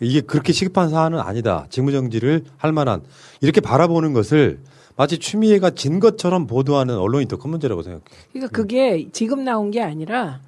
이게 0.00 0.20
그렇게 0.20 0.52
시급한 0.52 0.88
사안은 0.88 1.20
아니다. 1.20 1.66
직무정지를 1.70 2.44
할 2.56 2.72
만한. 2.72 3.02
이렇게 3.40 3.60
바라보는 3.60 4.12
것을 4.14 4.58
마치 5.00 5.16
추미애가 5.16 5.70
진 5.70 5.98
것처럼 5.98 6.46
보도하는 6.46 6.98
언론이 6.98 7.24
더 7.26 7.38
큰 7.38 7.48
문제라고 7.48 7.82
생각해요. 7.82 8.04
그러니까 8.32 8.54
그게 8.54 9.08
지금 9.12 9.44
나온 9.44 9.70
게 9.70 9.80
아니라 9.80 10.40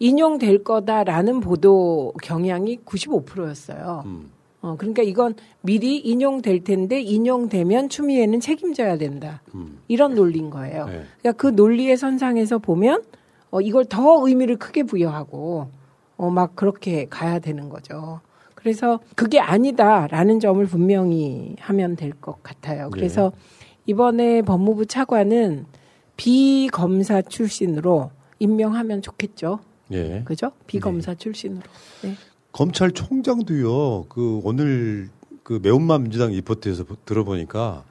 인용될 0.00 0.64
거다라는 0.64 1.38
보도 1.38 2.12
경향이 2.20 2.78
95%였어요. 2.84 4.02
음. 4.06 4.30
어, 4.60 4.74
그러니까 4.76 5.02
이건 5.04 5.36
미리 5.60 5.98
인용될 5.98 6.64
텐데 6.64 7.00
인용되면 7.00 7.90
추미애는 7.90 8.40
책임져야 8.40 8.98
된다. 8.98 9.40
이런 9.86 10.16
논리인 10.16 10.50
거예요. 10.50 10.86
네. 10.86 11.04
그러니까 11.20 11.32
그 11.40 11.46
논리의 11.46 11.96
선상에서 11.96 12.58
보면 12.58 13.04
어, 13.52 13.60
이걸 13.60 13.84
더 13.84 14.26
의미를 14.26 14.56
크게 14.56 14.82
부여하고 14.82 15.68
어, 16.16 16.30
막 16.30 16.56
그렇게 16.56 17.06
가야 17.08 17.38
되는 17.38 17.68
거죠. 17.68 18.20
그래서 18.56 18.98
그게 19.14 19.38
아니다라는 19.38 20.40
점을 20.40 20.64
분명히 20.66 21.54
하면 21.60 21.94
될 21.94 22.10
것 22.20 22.42
같아요. 22.42 22.90
그래서 22.90 23.30
이번에 23.86 24.42
법무부 24.42 24.86
차관은 24.86 25.66
비검사 26.16 27.22
출신으로 27.22 28.10
임명하면 28.38 29.02
좋겠죠. 29.02 29.60
예. 29.92 30.22
그죠? 30.24 30.52
비검사 30.66 31.14
출신으로. 31.14 31.62
네. 32.02 32.16
검찰총장도요. 32.52 34.06
그 34.08 34.40
오늘 34.44 35.08
그 35.42 35.58
매운맛 35.62 36.02
민주당 36.02 36.30
리포트에서 36.30 36.84
보- 36.84 36.96
들어보니까 37.04 37.84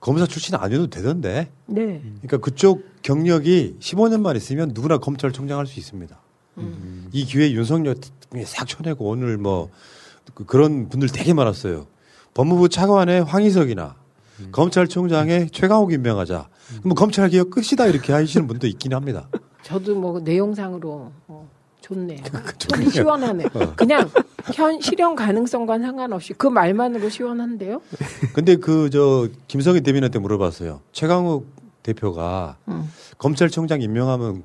검사 0.00 0.26
출신 0.26 0.54
아니어도 0.54 0.88
되던데. 0.88 1.48
네. 1.66 2.00
그러니까 2.02 2.38
그쪽 2.38 2.84
경력이 3.02 3.76
15년만 3.80 4.36
있으면 4.36 4.70
누구나 4.74 4.98
검찰총장 4.98 5.58
할 5.58 5.66
수 5.66 5.78
있습니다. 5.80 6.16
음. 6.58 7.08
이 7.12 7.24
기회에 7.24 7.52
윤석열 7.52 7.96
싹 8.44 8.66
쳐내고 8.66 9.06
오늘 9.08 9.38
뭐 9.38 9.70
그- 10.34 10.44
그런 10.44 10.88
분들 10.88 11.08
되게 11.08 11.32
많았어요. 11.32 11.86
법무부 12.34 12.68
차관의 12.68 13.24
황희석이나 13.24 13.96
검찰총장의 14.50 15.50
최강욱 15.50 15.92
임명하자. 15.92 16.48
뭐 16.84 16.94
검찰 16.94 17.28
개혁 17.28 17.50
끝이다 17.50 17.86
이렇게 17.86 18.12
하시는 18.12 18.46
분도 18.46 18.66
있긴 18.66 18.94
합니다. 18.94 19.28
저도 19.62 19.94
뭐 19.94 20.20
내용상으로 20.20 21.12
어, 21.28 21.48
좋네. 21.80 22.22
속이 22.58 22.90
시원하네. 22.90 23.44
어. 23.54 23.72
그냥 23.76 24.08
현 24.54 24.80
실현 24.80 25.14
가능성과 25.14 25.78
상관없이 25.78 26.32
그 26.34 26.46
말만으로 26.46 27.08
시원한데요. 27.08 27.80
근데 28.32 28.56
그 28.56 28.88
저 28.90 29.28
김성희 29.48 29.82
대변인한테 29.82 30.18
물어봤어요. 30.18 30.80
최강욱 30.92 31.46
대표가 31.82 32.56
음. 32.68 32.88
검찰총장 33.18 33.82
임명하면 33.82 34.42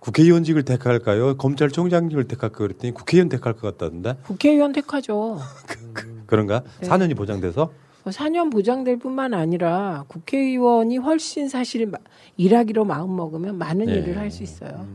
국회의원직을 0.00 0.62
택할까요? 0.64 1.36
검찰총장직을 1.36 2.28
택할까요? 2.28 2.68
그랬더니 2.68 2.94
국회의원 2.94 3.28
택할 3.28 3.54
것 3.54 3.62
같다던데. 3.76 4.16
국회의원 4.24 4.72
택하죠. 4.72 5.38
그런가? 6.26 6.62
네. 6.80 6.88
4년이 6.88 7.16
보장돼서? 7.16 7.70
4년 8.04 8.50
보장될 8.50 8.98
뿐만 8.98 9.34
아니라 9.34 10.04
국회의원이 10.08 10.96
훨씬 10.98 11.48
사실 11.48 11.86
마- 11.86 11.98
일하기로 12.36 12.84
마음 12.84 13.16
먹으면 13.16 13.58
많은 13.58 13.86
네. 13.86 13.94
일을 13.96 14.16
할 14.18 14.30
수 14.30 14.42
있어요. 14.42 14.86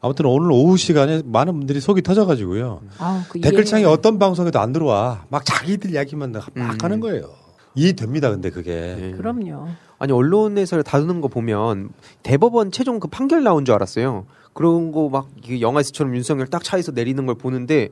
아무튼 0.00 0.26
오늘 0.26 0.50
오후 0.52 0.76
시간에 0.76 1.22
많은 1.24 1.54
분들이 1.54 1.80
속이 1.80 2.02
터져가지고요. 2.02 2.80
아, 2.98 3.24
그 3.30 3.40
댓글창에 3.40 3.80
이해해요. 3.82 3.92
어떤 3.92 4.18
방송에도 4.18 4.60
안 4.60 4.72
들어와. 4.72 5.24
막 5.30 5.44
자기들 5.46 5.92
이야기만 5.92 6.32
막 6.32 6.48
음. 6.56 6.68
하는 6.82 7.00
거예요. 7.00 7.30
이해됩니다, 7.74 8.30
근데 8.30 8.50
그게. 8.50 9.14
그럼요. 9.16 9.66
아니 9.98 10.12
언론에서 10.12 10.82
다루는 10.82 11.20
거 11.22 11.28
보면 11.28 11.88
대법원 12.22 12.70
최종 12.70 13.00
그 13.00 13.08
판결 13.08 13.42
나온 13.42 13.64
줄 13.64 13.74
알았어요. 13.74 14.26
그런 14.52 14.92
거 14.92 15.08
막 15.08 15.28
영화에서처럼 15.60 16.14
윤석열 16.14 16.46
딱 16.48 16.62
차에서 16.62 16.92
내리는 16.92 17.24
걸 17.26 17.34
보는데 17.36 17.88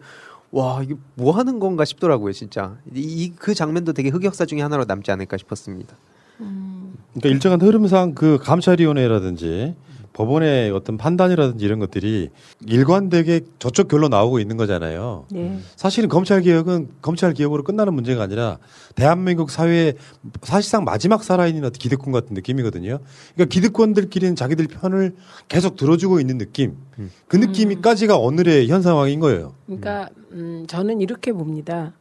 와 0.52 0.82
이게 0.82 0.94
뭐 1.14 1.32
하는 1.32 1.58
건가 1.58 1.84
싶더라고요 1.84 2.32
진짜 2.32 2.76
이 2.94 3.32
그 3.38 3.54
장면도 3.54 3.92
되게 3.94 4.10
흑역사 4.10 4.44
중에 4.46 4.60
하나로 4.60 4.84
남지 4.84 5.10
않을까 5.10 5.36
싶었습니다. 5.38 5.96
그러니까 6.38 7.28
일정한 7.28 7.60
흐름상 7.60 8.14
그 8.14 8.38
감찰위원회라든지 8.38 9.74
법원의 10.12 10.70
어떤 10.72 10.96
판단이라든지 10.96 11.64
이런 11.64 11.78
것들이 11.78 12.30
일관되게 12.66 13.40
저쪽 13.58 13.88
결로 13.88 14.08
나오고 14.08 14.38
있는 14.40 14.56
거잖아요. 14.56 15.26
네. 15.30 15.58
사실은 15.76 16.08
검찰 16.08 16.42
개혁은 16.42 16.88
검찰 17.00 17.32
개혁으로 17.32 17.62
끝나는 17.62 17.94
문제가 17.94 18.22
아니라 18.22 18.58
대한민국 18.94 19.50
사회의 19.50 19.94
사실상 20.42 20.84
마지막 20.84 21.24
살아있는 21.24 21.64
어떤 21.64 21.72
기득권 21.72 22.12
같은 22.12 22.34
느낌이거든요. 22.34 22.98
그러니까 23.34 23.52
기득권들끼리는 23.52 24.36
자기들 24.36 24.66
편을 24.68 25.14
계속 25.48 25.76
들어주고 25.76 26.20
있는 26.20 26.38
느낌. 26.38 26.76
그 27.26 27.36
느낌이까지가 27.36 28.16
오늘의 28.16 28.68
현 28.68 28.82
상황인 28.82 29.20
거예요. 29.20 29.54
그러니까 29.66 30.08
음, 30.32 30.66
저는 30.68 31.00
이렇게 31.00 31.32
봅니다. 31.32 31.94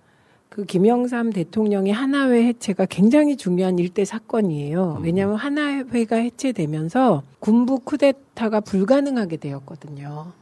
그 0.52 0.66
김영삼 0.66 1.30
대통령의 1.30 1.94
하나회 1.94 2.44
해체가 2.44 2.86
굉장히 2.86 3.38
중요한 3.38 3.80
일대 3.80 4.04
사건이에요. 4.04 5.00
왜냐하면 5.02 5.38
하나회가 5.38 6.18
해체되면서 6.18 7.24
군부 7.40 7.80
쿠데타가 7.80 8.60
불가능하게 8.60 9.38
되었거든요. 9.38 10.34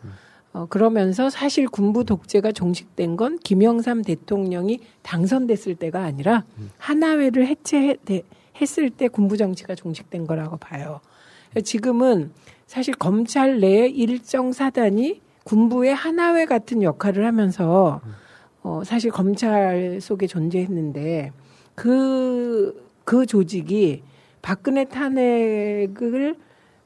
어, 0.51 0.65
그러면서 0.67 1.29
사실 1.29 1.67
군부 1.67 2.05
독재가 2.05 2.53
종식된 2.53 3.17
건 3.17 3.37
김영삼 3.37 4.01
대통령이 4.01 4.79
당선됐을 5.03 5.75
때가 5.75 6.01
아니라 6.01 6.43
하나회를 6.79 7.45
해체했을 7.45 8.89
때 8.89 9.07
군부 9.09 9.37
정치가 9.37 9.75
종식된 9.75 10.25
거라고 10.25 10.57
봐요. 10.57 11.01
지금은 11.63 12.31
사실 12.65 12.95
검찰 12.95 13.59
내에 13.59 13.87
일정 13.87 14.53
사단이 14.53 15.21
군부의 15.43 15.93
하나회 15.93 16.45
같은 16.45 16.81
역할을 16.81 17.27
하면서 17.27 18.01
어, 18.63 18.81
사실 18.83 19.11
검찰 19.11 19.99
속에 20.01 20.27
존재했는데 20.27 21.31
그, 21.75 22.85
그 23.05 23.25
조직이 23.25 24.03
박근혜 24.41 24.85
탄핵을 24.85 26.35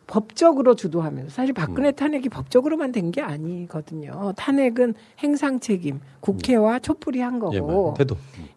법적으로 0.05 0.75
주도하면서 0.75 1.29
사실 1.31 1.53
박근혜 1.53 1.91
탄핵이 1.91 2.27
법적으로만 2.29 2.91
된 2.91 3.11
게 3.11 3.21
아니거든요. 3.21 4.33
탄핵은 4.35 4.95
행상 5.19 5.59
책임, 5.59 5.99
국회와 6.19 6.79
촛불이 6.79 7.21
한 7.21 7.39
거고. 7.39 7.93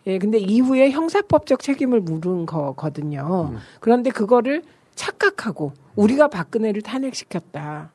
예. 0.06 0.12
예, 0.14 0.18
근데 0.18 0.38
이후에 0.38 0.90
형사법적 0.90 1.60
책임을 1.60 2.00
물은 2.00 2.46
거거든요. 2.46 3.52
그런데 3.80 4.10
그거를 4.10 4.62
착각하고 4.94 5.72
우리가 5.94 6.28
박근혜를 6.28 6.82
탄핵시켰다. 6.82 7.92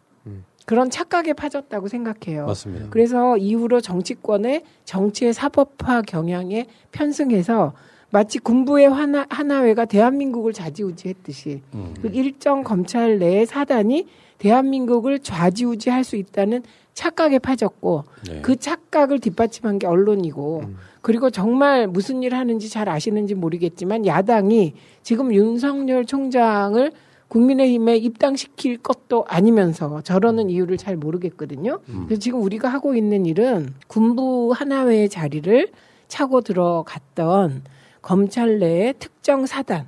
그런 0.65 0.89
착각에 0.89 1.33
빠졌다고 1.33 1.87
생각해요. 1.87 2.45
맞습니다. 2.45 2.87
그래서 2.89 3.37
이후로 3.37 3.81
정치권의 3.81 4.63
정치의 4.85 5.33
사법화 5.33 6.03
경향에 6.03 6.67
편승해서 6.91 7.73
마치 8.09 8.39
군부의 8.39 8.89
하나, 8.89 9.25
하나회가 9.29 9.85
대한민국을 9.85 10.53
좌지우지했듯이 10.53 11.61
음. 11.73 11.93
그 12.01 12.09
일정 12.09 12.63
검찰 12.63 13.19
내의 13.19 13.45
사단이 13.45 14.07
대한민국을 14.37 15.19
좌지우지할 15.19 16.03
수 16.03 16.17
있다는 16.17 16.63
착각에 16.93 17.39
빠졌고 17.39 18.03
네. 18.27 18.41
그 18.41 18.57
착각을 18.57 19.19
뒷받침한 19.19 19.79
게 19.79 19.87
언론이고 19.87 20.63
그리고 21.01 21.29
정말 21.29 21.87
무슨 21.87 22.21
일 22.21 22.35
하는지 22.35 22.69
잘 22.69 22.89
아시는지 22.89 23.33
모르겠지만 23.33 24.05
야당이 24.05 24.73
지금 25.03 25.33
윤석열 25.33 26.05
총장을 26.05 26.91
국민의힘에 27.31 27.95
입당시킬 27.95 28.77
것도 28.79 29.23
아니면서 29.25 30.01
저러는 30.01 30.49
이유를 30.49 30.75
잘 30.75 30.97
모르겠거든요. 30.97 31.79
그래서 32.05 32.19
지금 32.19 32.41
우리가 32.41 32.67
하고 32.67 32.93
있는 32.93 33.25
일은 33.25 33.73
군부 33.87 34.51
하나회의 34.53 35.07
자리를 35.07 35.69
차고 36.09 36.41
들어갔던 36.41 37.63
검찰 38.01 38.59
내의 38.59 38.95
특정 38.99 39.45
사단, 39.45 39.87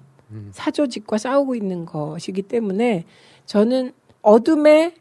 사조직과 0.52 1.18
싸우고 1.18 1.56
있는 1.56 1.86
것이기 1.86 2.44
때문에 2.44 3.04
저는 3.46 3.92
어둠의 4.22 4.94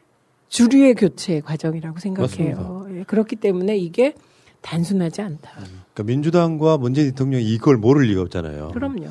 주류의 0.49 0.95
교체 0.95 1.39
과정이라고 1.39 1.99
생각해요. 1.99 2.87
예, 2.91 3.03
그렇기 3.03 3.37
때문에 3.37 3.77
이게 3.77 4.15
단순하지 4.59 5.21
않다. 5.21 5.49
그러니까 5.93 6.03
민주당과 6.03 6.77
문재인 6.77 7.07
대통령이 7.11 7.45
이걸 7.53 7.77
모를 7.77 8.05
리가 8.07 8.21
없잖아요. 8.23 8.71
그럼요. 8.73 9.07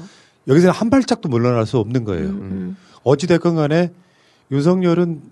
여기서 0.49 0.71
한 0.71 0.91
발짝도 0.91 1.31
물러날 1.31 1.65
수 1.65 1.79
없는 1.79 2.05
거예요. 2.05 2.29
음. 2.29 2.77
어찌됐건 3.05 3.57
간에 3.57 3.91
윤석열은 4.51 5.23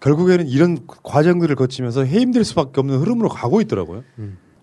결국에는 0.00 0.46
이런 0.46 0.78
과정들을 0.86 1.56
거치면서 1.56 2.04
해임될 2.04 2.44
수밖에 2.44 2.80
없는 2.80 2.98
흐름으로 2.98 3.28
가고 3.28 3.60
있더라고요. 3.60 4.04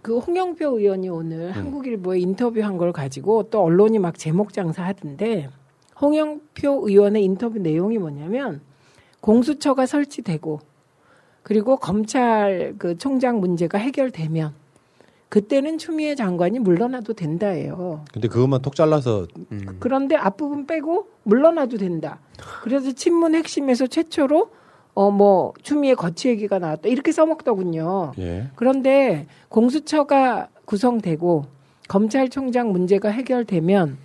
그 0.02 0.20
홍영표 0.20 0.80
의원이 0.80 1.10
오늘 1.10 1.52
한국일보에 1.52 2.20
인터뷰한 2.20 2.78
걸 2.78 2.94
가지고 2.94 3.44
또 3.50 3.64
언론이 3.64 4.00
막 4.00 4.18
제목 4.18 4.54
장사하던데 4.54 5.50
홍영표 6.00 6.88
의원의 6.88 7.24
인터뷰 7.24 7.58
내용이 7.60 7.98
뭐냐면 7.98 8.62
공수처가 9.22 9.86
설치되고 9.88 10.60
그리고 11.42 11.78
검찰 11.78 12.76
그 12.78 12.98
총장 12.98 13.40
문제가 13.40 13.78
해결되면 13.78 14.54
그때는 15.40 15.78
추미애 15.78 16.16
장관이 16.16 16.60
물러나도 16.60 17.12
된다예요. 17.12 18.06
근데 18.14 18.30
그것만 18.30 18.62
톡 18.62 18.74
잘라서 18.74 19.28
그런데 19.82 20.16
앞부분 20.16 20.66
빼고 20.66 21.08
물러나도 21.24 21.76
된다. 21.76 22.20
그래서 22.64 22.94
친문 22.94 23.36
핵심에서 23.36 23.88
최초로 23.88 24.50
어 24.94 25.12
뭐 25.12 25.52
추미애 25.62 25.94
거치 25.94 26.30
얘기가 26.30 26.58
나왔다 26.60 26.88
이렇게 26.88 27.12
써먹더군요. 27.12 28.14
예. 28.18 28.48
그런데 28.56 29.28
공수처가 29.50 30.48
구성되고 30.64 31.44
검찰총장 31.90 32.72
문제가 32.72 33.10
해결되면 33.10 33.98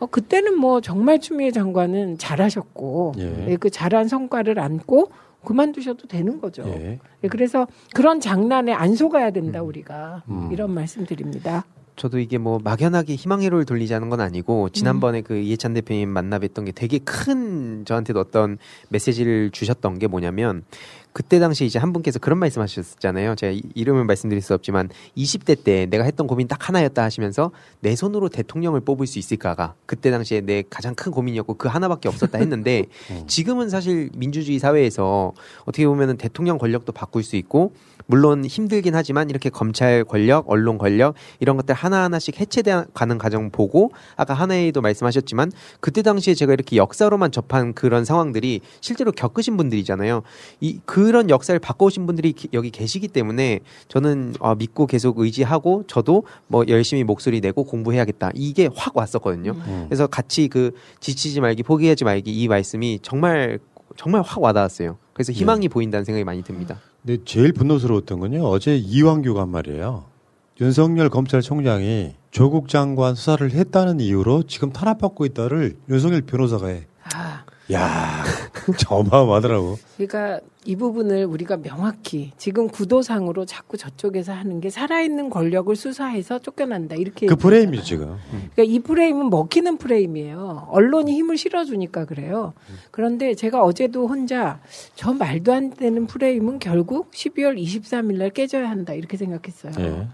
어 0.00 0.06
그때는 0.06 0.58
뭐 0.58 0.82
정말 0.82 1.18
추미애 1.18 1.50
장관은 1.50 2.18
잘하셨고 2.18 3.14
예. 3.20 3.46
예, 3.52 3.56
그 3.56 3.70
잘한 3.70 4.06
성과를 4.06 4.58
안고 4.58 5.08
그만두셔도 5.44 6.08
되는 6.08 6.40
거죠. 6.40 6.62
예. 6.66 6.98
예, 7.24 7.28
그래서 7.28 7.66
그런 7.94 8.20
장난에 8.20 8.72
안 8.72 8.94
속아야 8.94 9.30
된다 9.30 9.62
우리가 9.62 10.22
음. 10.28 10.50
이런 10.52 10.72
말씀드립니다. 10.72 11.64
저도 11.96 12.18
이게 12.18 12.38
뭐 12.38 12.58
막연하게 12.62 13.14
희망회로를 13.16 13.66
돌리자는 13.66 14.08
건 14.08 14.20
아니고 14.20 14.70
지난번에 14.70 15.18
음. 15.18 15.24
그 15.24 15.36
이해찬 15.36 15.74
대표님 15.74 16.12
만나뵀던 16.12 16.64
게 16.64 16.72
되게 16.72 16.98
큰 16.98 17.84
저한테도 17.84 18.18
어떤 18.18 18.58
메시지를 18.88 19.50
주셨던 19.50 19.98
게 19.98 20.06
뭐냐면 20.06 20.64
그때 21.12 21.38
당시 21.38 21.64
이제 21.66 21.78
한 21.78 21.92
분께서 21.92 22.18
그런 22.18 22.38
말씀 22.38 22.62
하셨잖아요. 22.62 23.34
제가 23.34 23.52
이- 23.52 23.62
이름을 23.74 24.04
말씀드릴 24.04 24.40
수 24.42 24.54
없지만 24.54 24.88
20대 25.16 25.62
때 25.62 25.86
내가 25.86 26.04
했던 26.04 26.26
고민 26.26 26.48
딱 26.48 26.68
하나였다 26.68 27.02
하시면서 27.02 27.50
내 27.80 27.94
손으로 27.94 28.28
대통령을 28.30 28.80
뽑을 28.80 29.06
수 29.06 29.18
있을까가 29.18 29.74
그때 29.86 30.10
당시에 30.10 30.40
내 30.40 30.62
가장 30.70 30.94
큰 30.94 31.12
고민이었고 31.12 31.54
그 31.54 31.68
하나밖에 31.68 32.08
없었다 32.08 32.38
했는데 32.38 32.86
지금은 33.26 33.68
사실 33.68 34.08
민주주의 34.16 34.58
사회에서 34.58 35.32
어떻게 35.64 35.86
보면은 35.86 36.16
대통령 36.16 36.56
권력도 36.58 36.92
바꿀 36.92 37.22
수 37.22 37.36
있고 37.36 37.74
물론 38.06 38.44
힘들긴 38.44 38.94
하지만 38.96 39.30
이렇게 39.30 39.48
검찰 39.48 40.04
권력, 40.04 40.50
언론 40.50 40.76
권력 40.76 41.14
이런 41.40 41.56
것들 41.56 41.74
하나하나씩 41.74 42.40
해체되가는 42.40 43.18
과정 43.18 43.50
보고 43.50 43.92
아까 44.16 44.34
하나에도 44.34 44.80
말씀하셨지만 44.80 45.52
그때 45.80 46.02
당시에 46.02 46.34
제가 46.34 46.52
이렇게 46.52 46.76
역사로만 46.76 47.30
접한 47.32 47.74
그런 47.74 48.04
상황들이 48.04 48.60
실제로 48.80 49.12
겪으신 49.12 49.56
분들이잖아요. 49.56 50.22
이그 50.60 51.01
런 51.10 51.28
역사를 51.30 51.58
바꿔오신 51.58 52.06
분들이 52.06 52.32
기- 52.32 52.48
여기 52.52 52.70
계시기 52.70 53.08
때문에 53.08 53.60
저는 53.88 54.34
어, 54.40 54.54
믿고 54.54 54.86
계속 54.86 55.18
의지하고 55.18 55.84
저도 55.86 56.24
뭐 56.46 56.64
열심히 56.68 57.02
목소리 57.04 57.40
내고 57.40 57.64
공부해야겠다 57.64 58.30
이게 58.34 58.68
확 58.74 58.96
왔었거든요. 58.96 59.52
음. 59.52 59.84
그래서 59.88 60.06
같이 60.06 60.48
그 60.48 60.72
지치지 61.00 61.40
말기 61.40 61.62
포기하지 61.62 62.04
말기 62.04 62.32
이 62.32 62.48
말씀이 62.48 63.00
정말 63.02 63.58
정말 63.96 64.22
확 64.22 64.40
와닿았어요. 64.42 64.96
그래서 65.12 65.32
희망이 65.32 65.68
보인다는 65.68 66.04
생각이 66.04 66.24
많이 66.24 66.42
듭니다. 66.42 66.78
근데 67.04 67.22
제일 67.24 67.52
분노스러웠던 67.52 68.20
건요. 68.20 68.44
어제 68.44 68.76
이완규가 68.76 69.42
한 69.42 69.48
말이에요. 69.50 70.04
윤석열 70.60 71.08
검찰총장이 71.10 72.12
조국 72.30 72.68
장관 72.68 73.14
수사를 73.14 73.50
했다는 73.50 74.00
이유로 74.00 74.44
지금 74.44 74.72
탄압받고 74.72 75.24
있다를 75.26 75.76
윤석열 75.90 76.22
변호사가 76.22 76.68
해. 76.68 76.86
아, 77.14 77.44
야, 77.72 78.24
어마어마하더라고. 78.88 79.78
그러니까 79.96 80.40
이 80.64 80.76
부분을 80.76 81.24
우리가 81.24 81.56
명확히 81.56 82.32
지금 82.36 82.68
구도상으로 82.68 83.46
자꾸 83.46 83.76
저쪽에서 83.76 84.32
하는 84.32 84.60
게 84.60 84.70
살아있는 84.70 85.30
권력을 85.30 85.74
수사해서 85.74 86.38
쫓겨난다 86.38 86.96
이렇게 86.96 87.26
그. 87.26 87.36
프레임이죠 87.36 87.82
지금. 87.82 88.16
그러니까 88.30 88.62
이 88.62 88.78
프레임은 88.80 89.30
먹히는 89.30 89.78
프레임이에요. 89.78 90.68
언론이 90.70 91.12
힘을 91.14 91.36
실어주니까 91.36 92.04
그래요. 92.04 92.52
그런데 92.90 93.34
제가 93.34 93.62
어제도 93.62 94.06
혼자 94.06 94.60
저 94.94 95.12
말도 95.12 95.52
안 95.52 95.70
되는 95.70 96.06
프레임은 96.06 96.58
결국 96.58 97.10
12월 97.10 97.60
23일 97.60 98.18
날 98.18 98.30
깨져야 98.30 98.68
한다 98.70 98.92
이렇게 98.94 99.16
생각했어요. 99.16 99.72
예. 99.78 100.06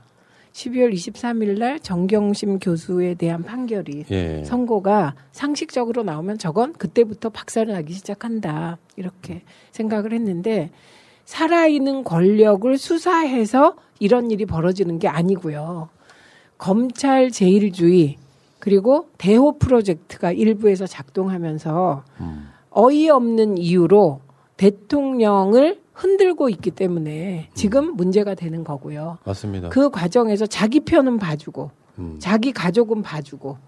12월 0.59 0.93
23일 0.93 1.59
날 1.59 1.79
정경심 1.79 2.59
교수에 2.59 3.15
대한 3.15 3.45
판결이 3.45 4.07
예. 4.11 4.43
선고가 4.45 5.15
상식적으로 5.31 6.03
나오면 6.03 6.39
저건 6.39 6.73
그때부터 6.73 7.29
박살을 7.29 7.75
나기 7.75 7.93
시작한다. 7.93 8.79
이렇게 8.97 9.43
생각을 9.71 10.13
했는데 10.13 10.71
살아있는 11.27 12.03
권력을 12.03 12.77
수사해서 12.77 13.77
이런 14.01 14.33
일이 14.33 14.47
벌어지는 14.47 14.99
게 14.99 15.07
아니고요. 15.07 15.91
검찰 16.57 17.31
제일주의 17.31 18.17
그리고 18.59 19.09
대호 19.19 19.59
프로젝트가 19.59 20.33
일부에서 20.33 20.87
작동하면서 20.87 22.03
어이없는 22.71 23.59
이유로 23.59 24.21
대통령을 24.57 25.81
흔들고 26.03 26.49
있기 26.49 26.71
때문에 26.71 27.51
지금 27.55 27.97
문제가 27.97 28.35
되는 28.35 28.63
거고요. 28.63 29.19
맞습니다. 29.25 29.69
그 29.71 29.91
과정에서 29.91 30.47
자기 30.47 30.81
편은 30.81 31.19
봐주고 31.19 31.71
음. 31.99 32.17
자기 32.21 32.53
가족은 32.53 33.03
봐주고 33.03 33.59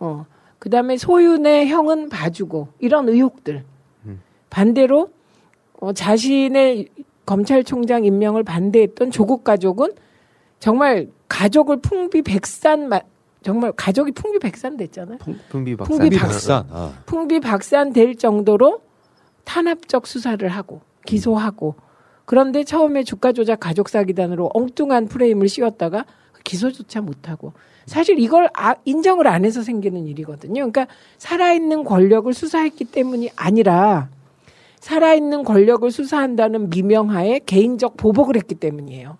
어 0.00 0.26
그 0.62 0.70
다음에 0.70 0.96
소윤의 0.96 1.66
형은 1.66 2.08
봐주고 2.08 2.68
이런 2.78 3.08
의혹들 3.08 3.64
반대로 4.48 5.10
어, 5.80 5.92
자신의 5.92 6.86
검찰총장 7.26 8.04
임명을 8.04 8.44
반대했던 8.44 9.10
조국 9.10 9.42
가족은 9.42 9.90
정말 10.60 11.08
가족을 11.28 11.80
풍비백산 11.80 12.88
마- 12.88 13.00
정말 13.42 13.72
가족이 13.72 14.12
풍비백산 14.12 14.76
됐잖아요. 14.76 15.18
풍 15.48 15.64
비박산. 15.64 15.98
풍비박산. 15.98 16.66
아. 16.70 16.92
풍비박산 17.06 17.92
될 17.92 18.14
정도로 18.14 18.82
탄압적 19.42 20.06
수사를 20.06 20.46
하고 20.48 20.80
기소하고 21.06 21.74
그런데 22.24 22.64
처음에 22.64 23.02
주가 23.04 23.32
조작 23.32 23.60
가족 23.60 23.88
사기단으로 23.88 24.50
엉뚱한 24.54 25.06
프레임을 25.08 25.48
씌웠다가 25.48 26.04
기소조차 26.44 27.00
못하고 27.00 27.52
사실 27.86 28.18
이걸 28.18 28.48
아- 28.54 28.74
인정을 28.84 29.26
안 29.26 29.44
해서 29.44 29.62
생기는 29.62 30.06
일이거든요. 30.06 30.54
그러니까 30.54 30.86
살아있는 31.18 31.84
권력을 31.84 32.32
수사했기 32.32 32.84
때문이 32.86 33.30
아니라 33.36 34.08
살아있는 34.80 35.44
권력을 35.44 35.88
수사한다는 35.90 36.70
미명하에 36.70 37.40
개인적 37.46 37.96
보복을 37.96 38.36
했기 38.36 38.54
때문이에요. 38.56 39.16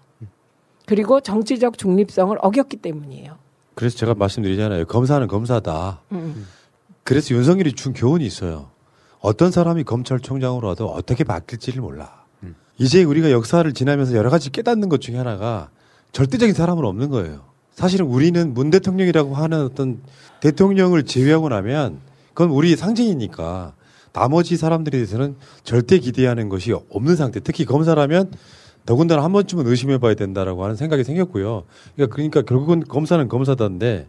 그리고 0.86 1.20
정치적 1.20 1.78
중립성을 1.78 2.36
어겼기 2.40 2.78
때문이에요. 2.78 3.38
그래서 3.74 3.96
제가 3.96 4.14
말씀드리잖아요. 4.14 4.86
검사는 4.86 5.26
검사다. 5.28 6.00
음. 6.12 6.46
그래서 7.04 7.34
윤석열이 7.34 7.74
준 7.74 7.92
교훈이 7.92 8.24
있어요. 8.26 8.71
어떤 9.22 9.52
사람이 9.52 9.85
검찰총장으로 9.85 10.68
와도 10.68 10.88
어떻게 10.88 11.24
바뀔지를 11.24 11.80
몰라. 11.80 12.22
이제 12.76 13.04
우리가 13.04 13.30
역사를 13.30 13.72
지나면서 13.72 14.14
여러 14.16 14.28
가지 14.28 14.50
깨닫는 14.50 14.88
것 14.88 15.00
중에 15.00 15.16
하나가 15.16 15.70
절대적인 16.11 16.54
사람은 16.54 16.85
없는 16.85 17.08
거예요. 17.11 17.44
사실은 17.74 18.06
우리는 18.06 18.52
문 18.52 18.70
대통령이라고 18.70 19.35
하는 19.35 19.62
어떤 19.64 20.00
대통령을 20.40 21.04
제외하고 21.04 21.48
나면 21.48 22.00
그건 22.35 22.50
우리 22.50 22.74
상징이니까 22.74 23.74
나머지 24.12 24.56
사람들에 24.56 24.98
대해서는 24.98 25.37
절대 25.62 25.98
기대하는 25.98 26.48
것이 26.48 26.72
없는 26.90 27.16
상태. 27.16 27.40
특히 27.40 27.64
검사라면 27.64 28.32
더군다나 28.85 29.22
한 29.22 29.32
번쯤은 29.32 29.66
의심해 29.66 29.98
봐야 29.98 30.14
된다라고 30.14 30.64
하는 30.64 30.74
생각이 30.74 31.04
생겼고요. 31.04 31.62
그러니까, 31.94 32.14
그러니까 32.14 32.42
결국은 32.42 32.80
검사는 32.80 33.26
검사다인데 33.28 34.08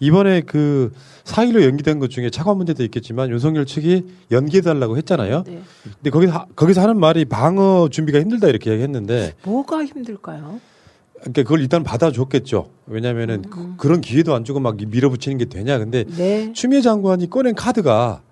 이번에 0.00 0.40
그 0.40 0.92
4일로 1.24 1.62
연기된 1.62 1.98
것 1.98 2.10
중에 2.10 2.30
차관 2.30 2.56
문제도 2.56 2.82
있겠지만 2.82 3.30
윤석열 3.30 3.66
측이 3.66 4.06
연기해달라고 4.30 4.96
했잖아요. 4.96 5.44
네. 5.46 5.62
근데 5.84 6.10
거기서, 6.10 6.32
하- 6.32 6.46
거기서 6.56 6.80
하는 6.80 6.98
말이 6.98 7.26
방어 7.26 7.88
준비가 7.90 8.18
힘들다 8.18 8.48
이렇게 8.48 8.70
얘기했는데 8.72 9.34
뭐가 9.44 9.84
힘들까요? 9.84 10.58
그러니까 11.20 11.42
그걸 11.42 11.60
일단 11.60 11.84
받아줬겠죠. 11.84 12.70
왜냐면은 12.86 13.42
그, 13.42 13.74
그런 13.76 14.00
기회도 14.00 14.34
안 14.34 14.44
주고 14.44 14.58
막 14.58 14.76
밀어붙이는 14.78 15.36
게 15.36 15.44
되냐. 15.44 15.78
근데 15.78 16.04
네. 16.04 16.50
추미애 16.54 16.80
장관이 16.80 17.28
꺼낸 17.28 17.54
카드가 17.54 18.22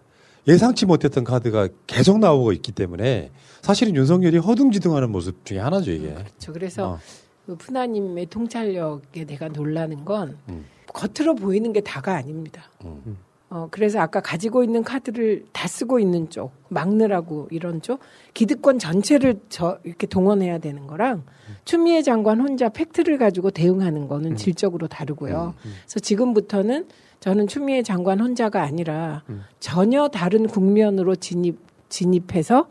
예상치 0.49 0.87
못했던 0.87 1.23
카드가 1.25 1.69
계속 1.87 2.19
나오고 2.19 2.53
있기 2.53 2.73
때문에 2.73 3.31
사실은 3.61 3.95
윤석열이 3.95 4.39
허둥지둥하는 4.39 5.11
모습 5.13 5.45
중에 5.45 5.59
하나죠 5.59 5.91
이게. 5.93 6.15
그렇죠. 6.15 6.53
그래서 6.55 6.89
어. 6.93 6.99
그 7.45 7.57
푸나님의 7.57 8.27
통찰력에 8.27 9.27
내가 9.27 9.49
놀라는 9.49 10.07
건 10.07 10.39
음. 10.49 10.65
겉으로 10.93 11.35
보이는 11.35 11.73
게 11.73 11.81
다가 11.81 12.15
아닙니다. 12.17 12.63
음. 12.85 13.19
어, 13.51 13.67
그래서 13.71 13.99
아까 13.99 14.21
가지고 14.21 14.63
있는 14.63 14.85
카드를 14.85 15.47
다 15.53 15.67
쓰고 15.67 16.01
있는 16.01 16.29
쪽, 16.29 16.53
막느라고 16.69 17.49
이런 17.51 17.81
쪽, 17.81 18.01
기득권 18.35 18.79
전체를 18.79 19.41
저, 19.49 19.79
이렇게 19.85 20.07
동원해야 20.07 20.59
되는 20.59 20.87
거랑 20.87 21.23
추미애 21.65 22.03
장관 22.03 22.41
혼자 22.41 22.69
팩트를 22.69 23.17
가지고 23.17 23.51
대응하는 23.51 24.07
거는 24.07 24.37
질적으로 24.37 24.87
다르고요. 24.87 25.55
그래서 25.63 26.01
지금부터는 26.01 26.89
저는 27.21 27.47
추미애 27.47 27.83
장관 27.83 28.21
혼자가 28.21 28.63
아니라 28.63 29.25
전혀 29.61 30.09
다른 30.09 30.47
국면으로 30.47 31.17
진입, 31.17 31.59
진입해서 31.89 32.67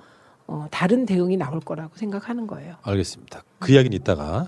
어, 0.46 0.68
다른 0.70 1.06
대응이 1.06 1.38
나올 1.38 1.60
거라고 1.60 1.96
생각하는 1.96 2.46
거예요. 2.46 2.76
알겠습니다. 2.84 3.44
그 3.60 3.72
이야기는 3.72 3.98
이따가. 3.98 4.48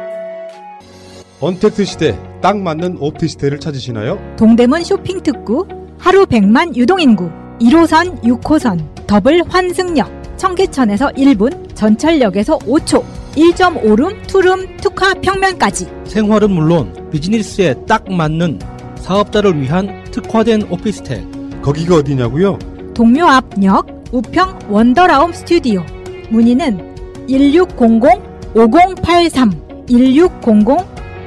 언택트 1.46 1.86
시대 1.86 2.20
딱 2.42 2.58
맞는 2.58 2.98
옵트 3.00 3.28
시대를 3.28 3.60
찾으시나요? 3.60 4.18
동대문 4.36 4.84
쇼핑 4.84 5.22
특구 5.22 5.68
하루 6.00 6.26
100만 6.26 6.76
유동인구 6.76 7.30
1호선 7.62 8.20
6호선 8.24 8.84
더블 9.06 9.44
환승역 9.48 10.38
청계천에서 10.38 11.10
1분 11.10 11.76
전철역에서 11.76 12.58
5초 12.58 13.04
1.5룸 13.36 14.26
투룸 14.26 14.78
특화 14.78 15.14
평면까지 15.14 15.88
생활은 16.06 16.50
물론 16.50 16.92
비즈니스에 17.12 17.76
딱 17.86 18.12
맞는 18.12 18.58
사업자를 18.96 19.62
위한 19.62 20.04
특화된 20.06 20.64
오피스텔. 20.72 21.24
거기가 21.62 21.98
어디냐고요? 21.98 22.58
동묘 22.96 23.24
앞역 23.24 23.86
우평 24.12 24.58
원더라움 24.70 25.32
스튜디오 25.32 25.86
문의는 26.32 26.96
1600-5083 27.30 29.86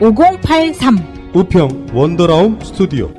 1600-5083 0.01 1.35
우평 1.35 1.87
원더라움 1.93 2.59
스튜디오 2.61 3.11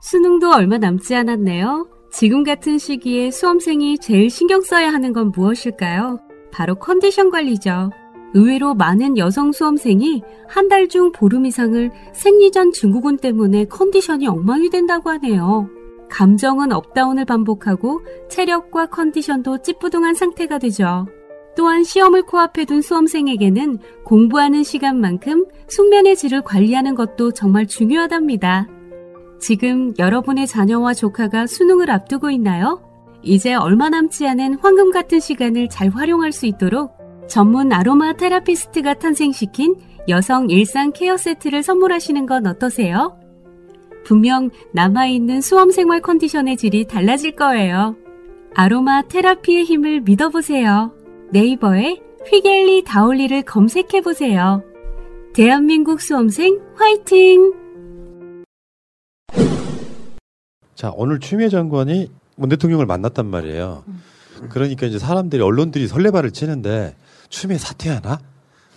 수능도 0.00 0.52
얼마 0.52 0.76
남지 0.78 1.14
않았네요. 1.14 1.88
지금 2.12 2.44
같은 2.44 2.78
시기에 2.78 3.30
수험생이 3.30 3.98
제일 3.98 4.28
신경 4.30 4.60
써야 4.60 4.92
하는 4.92 5.12
건 5.12 5.32
무엇일까요? 5.34 6.20
바로 6.52 6.74
컨디션 6.76 7.30
관리죠. 7.30 7.90
의외로 8.34 8.74
많은 8.74 9.16
여성 9.18 9.50
수험생이 9.50 10.22
한 10.48 10.68
달 10.68 10.88
중 10.88 11.10
보름 11.10 11.46
이상을 11.46 11.90
생리전 12.12 12.72
증후군 12.72 13.16
때문에 13.16 13.64
컨디션이 13.64 14.26
엉망이 14.28 14.68
된다고 14.70 15.10
하네요. 15.10 15.68
감정은 16.10 16.70
up 16.72 16.84
down을 16.84 17.24
반복하고 17.24 18.02
체력과 18.28 18.86
컨디션도 18.86 19.62
찌뿌둥한 19.62 20.14
상태가 20.14 20.58
되죠. 20.58 21.06
또한 21.56 21.84
시험을 21.84 22.22
코앞에 22.22 22.64
둔 22.64 22.82
수험생에게는 22.82 23.78
공부하는 24.04 24.62
시간만큼 24.62 25.46
숙면의 25.68 26.16
질을 26.16 26.42
관리하는 26.42 26.94
것도 26.94 27.32
정말 27.32 27.66
중요하답니다. 27.66 28.68
지금 29.40 29.92
여러분의 29.98 30.46
자녀와 30.46 30.94
조카가 30.94 31.46
수능을 31.46 31.90
앞두고 31.90 32.30
있나요? 32.30 32.82
이제 33.22 33.54
얼마 33.54 33.88
남지 33.88 34.26
않은 34.26 34.58
황금 34.60 34.90
같은 34.90 35.20
시간을 35.20 35.68
잘 35.68 35.88
활용할 35.88 36.32
수 36.32 36.46
있도록 36.46 36.92
전문 37.28 37.72
아로마 37.72 38.12
테라피스트가 38.12 38.94
탄생시킨 38.94 39.76
여성 40.08 40.50
일상 40.50 40.92
케어 40.92 41.16
세트를 41.16 41.62
선물하시는 41.62 42.26
건 42.26 42.46
어떠세요? 42.46 43.18
분명 44.04 44.50
남아있는 44.72 45.40
수험 45.40 45.70
생활 45.70 46.00
컨디션의 46.02 46.58
질이 46.58 46.86
달라질 46.86 47.32
거예요. 47.32 47.96
아로마 48.54 49.02
테라피의 49.02 49.64
힘을 49.64 50.02
믿어보세요. 50.02 50.92
네이버에 51.32 52.00
휘겔리 52.26 52.84
다올리를 52.84 53.42
검색해 53.42 54.02
보세요. 54.02 54.62
대한민국 55.34 56.00
수험생 56.00 56.60
화이팅! 56.76 57.52
자, 60.74 60.92
오늘 60.94 61.18
추미애 61.20 61.48
장관이 61.48 62.10
문 62.36 62.48
대통령을 62.48 62.86
만났단 62.86 63.26
말이에요. 63.26 63.84
그러니까 64.50 64.86
이제 64.86 64.98
사람들이 64.98 65.42
언론들이 65.42 65.88
설레발을 65.88 66.30
치는데 66.30 66.94
추미애 67.28 67.58
사퇴하나? 67.58 68.18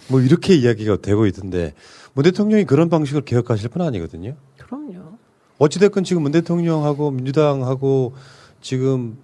뭐 0.09 0.21
이렇게 0.21 0.55
이야기가 0.55 0.97
되고 0.97 1.25
있던데 1.27 1.73
문 2.13 2.23
대통령이 2.23 2.63
그런 2.65 2.89
방식으로 2.89 3.25
개혁하실 3.25 3.69
분 3.69 3.81
아니거든요. 3.81 4.35
그럼요. 4.57 5.17
어찌됐건 5.57 6.03
지금 6.03 6.23
문 6.23 6.31
대통령하고 6.31 7.11
민주당하고 7.11 8.15
지금 8.61 9.17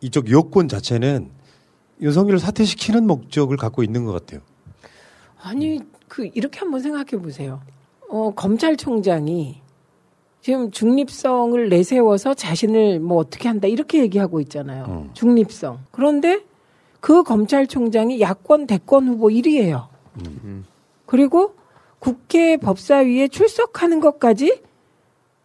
이쪽 0.00 0.30
여권 0.30 0.68
자체는 0.68 1.37
윤석열을 2.00 2.38
사퇴시키는 2.38 3.06
목적을 3.06 3.56
갖고 3.56 3.82
있는 3.82 4.04
것 4.04 4.12
같아요. 4.12 4.40
아니 5.40 5.80
그 6.08 6.28
이렇게 6.34 6.60
한번 6.60 6.80
생각해 6.80 7.22
보세요. 7.22 7.60
어, 8.08 8.32
검찰총장이 8.34 9.60
지금 10.40 10.70
중립성을 10.70 11.68
내세워서 11.68 12.34
자신을 12.34 13.00
뭐 13.00 13.18
어떻게 13.18 13.48
한다 13.48 13.68
이렇게 13.68 14.00
얘기하고 14.00 14.40
있잖아요. 14.40 14.84
음. 14.88 15.10
중립성. 15.12 15.80
그런데 15.90 16.44
그 17.00 17.22
검찰총장이 17.22 18.20
야권 18.20 18.66
대권 18.66 19.08
후보 19.08 19.28
1위예요. 19.28 19.88
그리고 21.06 21.54
국회 21.98 22.56
법사위에 22.56 23.28
출석하는 23.28 24.00
것까지 24.00 24.62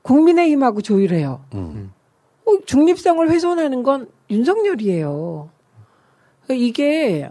국민의힘하고 0.03 0.81
조율해요. 0.81 1.41
음. 1.53 1.91
어, 2.45 2.51
중립성을 2.65 3.29
훼손하는 3.29 3.83
건 3.83 4.07
윤석열이에요. 4.29 5.49
이게 6.49 7.29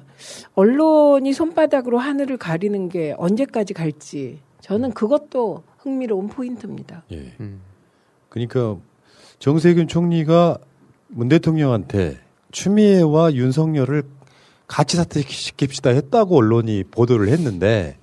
언론이 0.55 1.33
손바닥으로 1.33 1.99
하늘을 1.99 2.37
가리는 2.39 2.89
게 2.89 3.15
언제까지 3.19 3.75
갈지 3.75 4.41
저는 4.61 4.93
그것도 4.93 5.65
흥미로운 5.79 6.29
포인트입니다. 6.29 7.03
예. 7.13 7.33
그러니까 8.29 8.77
정세균 9.39 9.89
총리가 9.89 10.59
문 11.09 11.29
대통령한테 11.29 12.19
추미애와 12.53 13.35
윤석열을 13.35 14.05
같이 14.67 14.97
사퇴시킵시다 14.97 15.95
했다고 15.95 16.37
언론이 16.37 16.85
보도를 16.85 17.29
했는데 17.29 17.99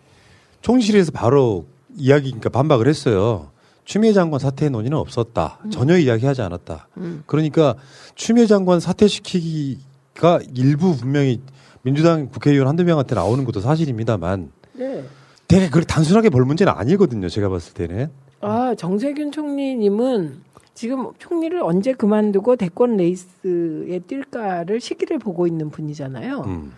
총실에서 0.62 1.12
바로 1.12 1.66
이야기, 1.96 2.30
그러니까 2.30 2.50
반박을 2.50 2.88
했어요. 2.88 3.50
추미애 3.86 4.14
장관 4.14 4.40
사퇴 4.40 4.70
논의는 4.70 4.96
없었다. 4.98 5.60
전혀 5.72 5.98
이야기하지 5.98 6.44
않았다. 6.44 6.90
음. 6.98 7.24
그러니까 7.26 7.76
추미애 8.14 8.46
장관 8.46 8.80
사퇴시키기 8.80 9.80
가 10.20 10.40
일부 10.54 10.98
분명히 10.98 11.42
민주당 11.82 12.28
국회의원 12.28 12.68
한두 12.68 12.84
명한테 12.84 13.16
나오는 13.16 13.46
것도 13.46 13.62
사실입니다만 13.62 14.52
네. 14.74 15.06
되게 15.48 15.70
그렇게 15.70 15.88
단순하게 15.88 16.30
볼 16.30 16.44
문제는 16.44 16.74
아니거든요. 16.74 17.30
제가 17.30 17.48
봤을 17.48 17.74
때는. 17.74 18.10
아, 18.42 18.76
정세균 18.76 19.32
총리님은 19.32 20.42
지금 20.74 21.12
총리를 21.20 21.62
언제 21.62 21.94
그만두고 21.94 22.58
대권 22.58 22.98
레이스에 22.98 24.00
뛸까를 24.00 24.82
시기를 24.82 25.20
보고 25.20 25.48
있는 25.48 25.70
분이잖아요. 25.70 26.44
음. 26.48 26.74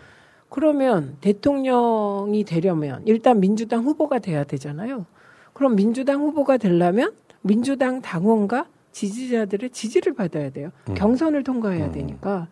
그러면 0.49 1.17
대통령이 1.21 2.43
되려면 2.43 3.01
일단 3.05 3.39
민주당 3.39 3.83
후보가 3.85 4.19
돼야 4.19 4.43
되잖아요. 4.43 5.05
그럼 5.53 5.75
민주당 5.75 6.21
후보가 6.21 6.57
되려면 6.57 7.13
민주당 7.41 8.01
당원과 8.01 8.67
지지자들의 8.91 9.71
지지를 9.71 10.13
받아야 10.13 10.51
돼요. 10.51 10.69
음. 10.89 10.93
경선을 10.93 11.43
통과해야 11.43 11.91
되니까. 11.91 12.47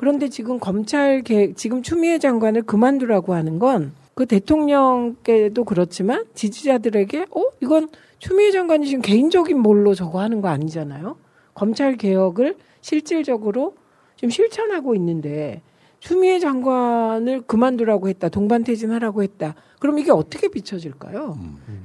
그런데 0.00 0.28
지금 0.28 0.58
검찰 0.58 1.22
개 1.22 1.52
지금 1.54 1.82
추미애 1.82 2.18
장관을 2.18 2.62
그만두라고 2.62 3.34
하는 3.34 3.58
건 3.58 4.00
그 4.20 4.26
대통령께도 4.26 5.64
그렇지만 5.64 6.26
지지자들에게 6.34 7.26
어 7.30 7.42
이건 7.62 7.88
추미애 8.18 8.50
장관이 8.50 8.86
지금 8.86 9.00
개인적인 9.00 9.58
몰로 9.58 9.94
저거 9.94 10.20
하는 10.20 10.42
거 10.42 10.48
아니잖아요. 10.48 11.16
검찰 11.54 11.96
개혁을 11.96 12.56
실질적으로 12.82 13.76
지금 14.16 14.28
실천하고 14.28 14.94
있는데 14.94 15.62
추미애 16.00 16.38
장관을 16.38 17.42
그만두라고 17.46 18.10
했다, 18.10 18.28
동반 18.28 18.62
퇴진하라고 18.62 19.22
했다. 19.22 19.54
그럼 19.78 19.98
이게 19.98 20.10
어떻게 20.10 20.48
비춰질까요? 20.48 21.38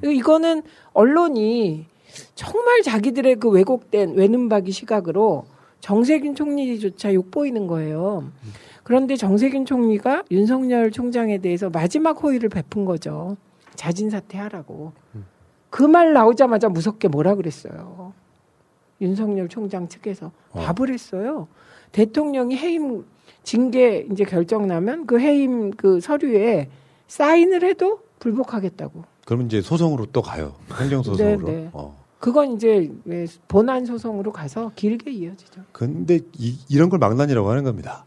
이거는 0.04 0.64
언론이 0.92 1.86
정말 2.34 2.82
자기들의 2.82 3.38
그 3.38 3.50
왜곡된 3.50 4.16
외눈박이 4.16 4.74
시각으로 4.74 5.46
정세균 5.90 6.34
총리조차 6.34 7.14
욕보이는 7.14 7.68
거예요. 7.68 8.24
그런데 8.82 9.16
정세균 9.16 9.68
총리가 9.68 10.24
윤석열 10.32 10.90
총장에 10.90 11.38
대해서 11.38 11.70
마지막 11.70 12.24
호의를 12.24 12.50
베푼 12.50 12.86
거죠. 12.86 13.38
자진 13.76 14.10
사퇴하라고. 14.10 14.94
그 15.70 15.84
말 15.84 16.14
나오자마자 16.14 16.70
무섭게 16.70 17.08
뭐라 17.08 17.36
그랬어요. 17.36 18.14
윤석열 19.00 19.48
총장 19.48 19.88
측에서 19.88 20.32
답을 20.54 20.92
했어요. 20.92 21.48
대통령이 21.92 22.56
해임 22.58 23.06
징계 23.44 24.08
이제 24.12 24.24
결정 24.24 24.66
나면 24.66 25.06
그 25.06 25.20
해임 25.20 25.70
그 25.70 26.00
서류에 26.00 26.68
사인을 27.08 27.64
해도 27.64 28.00
불복하겠다고. 28.18 29.04
그러면 29.26 29.46
이제 29.46 29.62
소송으로 29.62 30.08
또 30.08 30.24
가요. 30.24 30.56
행정소송으로. 30.82 31.46
네, 31.48 31.54
네. 31.54 31.70
어. 31.74 31.96
그건 32.26 32.56
이제 32.56 32.90
왜 33.06 33.28
본안 33.48 33.86
소송으로 33.86 34.32
가서 34.32 34.72
길게 34.76 35.12
이어지죠. 35.12 35.62
근데 35.72 36.22
이, 36.40 36.58
이런 36.70 36.90
걸 36.90 36.98
망난이라고 36.98 37.48
하는 37.52 37.64
겁니다. 37.64 38.04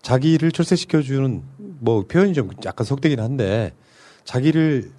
자기를 0.00 0.52
출세시켜주는 0.52 1.42
뭐 1.80 2.04
표현이 2.06 2.34
좀 2.34 2.50
약간 2.64 2.84
속되긴 2.84 3.18
한데 3.18 3.72
자기를 4.22 4.92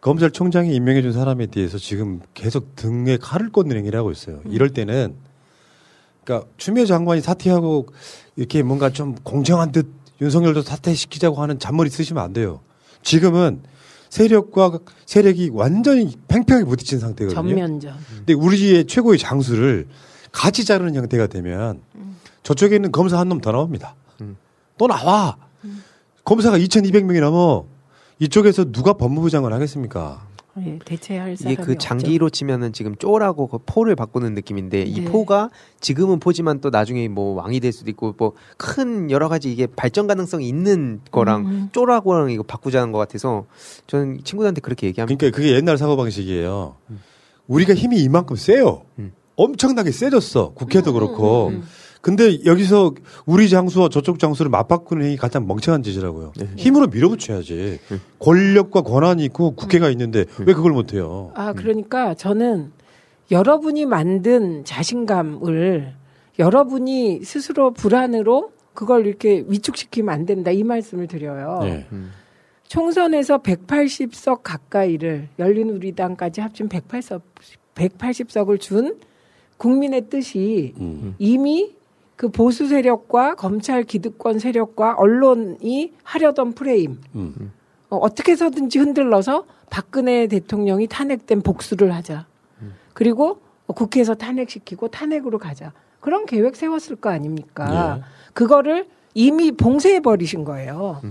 검찰총장이 0.00 0.74
임명해준 0.74 1.12
사람에 1.12 1.48
대해서 1.48 1.76
지금 1.76 2.22
계속 2.32 2.74
등에 2.76 3.18
칼을 3.18 3.50
꽂는 3.50 3.76
행위를 3.76 3.98
하고 3.98 4.10
있어요. 4.10 4.40
이럴 4.46 4.70
때는 4.70 5.14
그러니까 6.24 6.48
추미애 6.56 6.86
장관이 6.86 7.20
사퇴하고 7.20 7.88
이렇게 8.36 8.62
뭔가 8.62 8.88
좀 8.88 9.16
공정한 9.16 9.70
듯 9.70 9.92
윤석열도 10.22 10.62
사퇴시키자고 10.62 11.42
하는 11.42 11.58
잔머리 11.58 11.90
쓰시면 11.90 12.24
안 12.24 12.32
돼요. 12.32 12.60
지금은 13.02 13.60
세력과 14.12 14.78
세력이 15.06 15.52
완전히 15.54 16.14
팽팽하게 16.28 16.66
부딪힌 16.66 17.00
상태거든요. 17.00 17.34
전면전. 17.34 17.96
근데 18.18 18.34
우리의 18.34 18.84
최고의 18.86 19.18
장수를 19.18 19.88
같이 20.32 20.66
자르는 20.66 20.94
형태가 20.94 21.28
되면 21.28 21.80
저쪽에 22.42 22.76
있는 22.76 22.92
검사 22.92 23.18
한 23.18 23.30
놈 23.30 23.40
더 23.40 23.52
나옵니다. 23.52 23.94
또 24.76 24.86
나와. 24.86 25.38
검사가 26.24 26.58
2,200명이 26.58 27.20
넘어. 27.20 27.64
이쪽에서 28.18 28.70
누가 28.70 28.92
법무부 28.92 29.30
장관 29.30 29.54
하겠습니까? 29.54 30.26
예, 30.58 30.78
대체할 30.84 31.36
사람이 31.36 31.54
이게 31.54 31.62
그 31.62 31.78
장기로 31.78 32.28
치면은 32.28 32.72
지금 32.72 32.94
쪼라고 32.96 33.46
그 33.46 33.58
포를 33.64 33.96
바꾸는 33.96 34.34
느낌인데 34.34 34.82
이 34.82 35.00
네. 35.00 35.04
포가 35.04 35.48
지금은 35.80 36.20
포지만 36.20 36.60
또 36.60 36.68
나중에 36.70 37.08
뭐 37.08 37.34
왕이 37.34 37.60
될 37.60 37.72
수도 37.72 37.90
있고 37.90 38.14
뭐 38.18 38.32
큰 38.58 39.10
여러 39.10 39.28
가지 39.28 39.50
이게 39.50 39.66
발전 39.66 40.06
가능성이 40.06 40.48
있는 40.48 41.00
거랑 41.10 41.46
음. 41.46 41.68
쪼라고랑 41.72 42.30
이거 42.30 42.42
바꾸자는 42.42 42.92
것 42.92 42.98
같아서 42.98 43.46
저는 43.86 44.20
친구들한테 44.24 44.60
그렇게 44.60 44.86
얘기합니다. 44.86 45.18
그러니까 45.18 45.36
그게 45.36 45.54
옛날 45.54 45.78
사고 45.78 45.96
방식이에요. 45.96 46.76
우리가 47.48 47.74
힘이 47.74 48.02
이만큼 48.02 48.36
세요. 48.36 48.82
엄청나게 49.36 49.90
세졌어. 49.90 50.52
국회도 50.54 50.92
그렇고. 50.92 51.52
근데 52.02 52.44
여기서 52.44 52.94
우리 53.26 53.48
장수와 53.48 53.88
저쪽 53.88 54.18
장수를 54.18 54.50
맞바꾸는 54.50 55.06
행위 55.06 55.16
가장 55.16 55.46
멍청한 55.46 55.84
짓이라고요. 55.84 56.32
힘으로 56.56 56.88
밀어붙여야지. 56.88 57.78
권력과 58.18 58.82
권한이 58.82 59.24
있고 59.26 59.52
국회가 59.52 59.88
있는데 59.90 60.26
왜 60.40 60.52
그걸 60.52 60.72
못해요? 60.72 61.30
아, 61.34 61.52
그러니까 61.52 62.14
저는 62.14 62.72
여러분이 63.30 63.86
만든 63.86 64.64
자신감을 64.64 65.94
여러분이 66.38 67.22
스스로 67.24 67.70
불안으로 67.70 68.50
그걸 68.74 69.06
이렇게 69.06 69.44
위축시키면 69.46 70.12
안 70.12 70.26
된다. 70.26 70.50
이 70.50 70.64
말씀을 70.64 71.06
드려요. 71.06 71.60
네. 71.62 71.86
총선에서 72.66 73.38
180석 73.38 74.40
가까이를 74.42 75.28
열린우리당까지 75.38 76.40
합친 76.40 76.68
180석, 76.68 77.20
180석을 77.76 78.58
준 78.58 78.98
국민의 79.58 80.08
뜻이 80.08 80.74
이미 81.18 81.74
그 82.22 82.28
보수 82.28 82.68
세력과 82.68 83.34
검찰 83.34 83.82
기득권 83.82 84.38
세력과 84.38 84.94
언론이 84.94 85.92
하려던 86.04 86.52
프레임 86.52 87.00
어, 87.90 87.96
어떻게 87.96 88.30
해서든지 88.30 88.78
흔들러서 88.78 89.44
박근혜 89.70 90.28
대통령이 90.28 90.86
탄핵된 90.86 91.42
복수를 91.42 91.92
하자. 91.92 92.26
그리고 92.94 93.40
국회에서 93.66 94.14
탄핵시키고 94.14 94.86
탄핵으로 94.86 95.40
가자. 95.40 95.72
그런 95.98 96.24
계획 96.24 96.54
세웠을 96.54 96.94
거 96.94 97.10
아닙니까? 97.10 97.98
예. 97.98 98.04
그거를 98.34 98.86
이미 99.14 99.50
봉쇄해 99.50 99.98
버리신 99.98 100.44
거예요. 100.44 101.02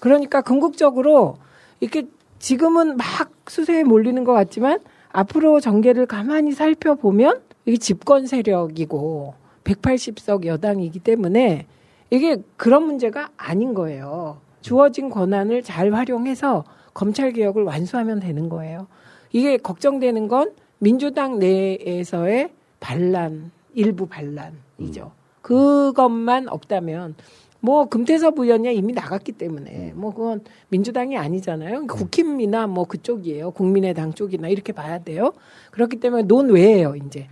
그러니까 0.00 0.42
궁극적으로 0.42 1.38
이렇게 1.80 2.08
지금은 2.40 2.98
막 2.98 3.32
수세에 3.46 3.84
몰리는 3.84 4.22
것 4.24 4.34
같지만 4.34 4.80
앞으로 5.12 5.60
전개를 5.60 6.04
가만히 6.04 6.52
살펴보면 6.52 7.40
이게 7.64 7.78
집권 7.78 8.26
세력이고 8.26 9.47
180석 9.68 10.46
여당이기 10.46 10.98
때문에 11.00 11.66
이게 12.10 12.38
그런 12.56 12.84
문제가 12.84 13.30
아닌 13.36 13.74
거예요. 13.74 14.38
주어진 14.62 15.10
권한을 15.10 15.62
잘 15.62 15.92
활용해서 15.92 16.64
검찰 16.94 17.32
개혁을 17.32 17.64
완수하면 17.64 18.18
되는 18.20 18.48
거예요. 18.48 18.86
이게 19.32 19.56
걱정되는 19.58 20.28
건 20.28 20.52
민주당 20.78 21.38
내에서의 21.38 22.50
반란, 22.80 23.50
일부 23.74 24.06
반란이죠. 24.06 25.12
그것만 25.42 26.48
없다면 26.48 27.14
뭐 27.60 27.86
금태섭 27.86 28.38
의원이 28.38 28.74
이미 28.74 28.92
나갔기 28.92 29.32
때문에 29.32 29.92
뭐 29.94 30.14
그건 30.14 30.42
민주당이 30.68 31.16
아니잖아요. 31.16 31.86
국힘이나 31.88 32.66
뭐 32.66 32.84
그쪽이에요. 32.84 33.50
국민의당 33.50 34.12
쪽이나 34.12 34.48
이렇게 34.48 34.72
봐야 34.72 34.98
돼요. 34.98 35.32
그렇기 35.72 35.96
때문에 35.96 36.22
논외예요, 36.22 36.94
이제. 36.96 37.28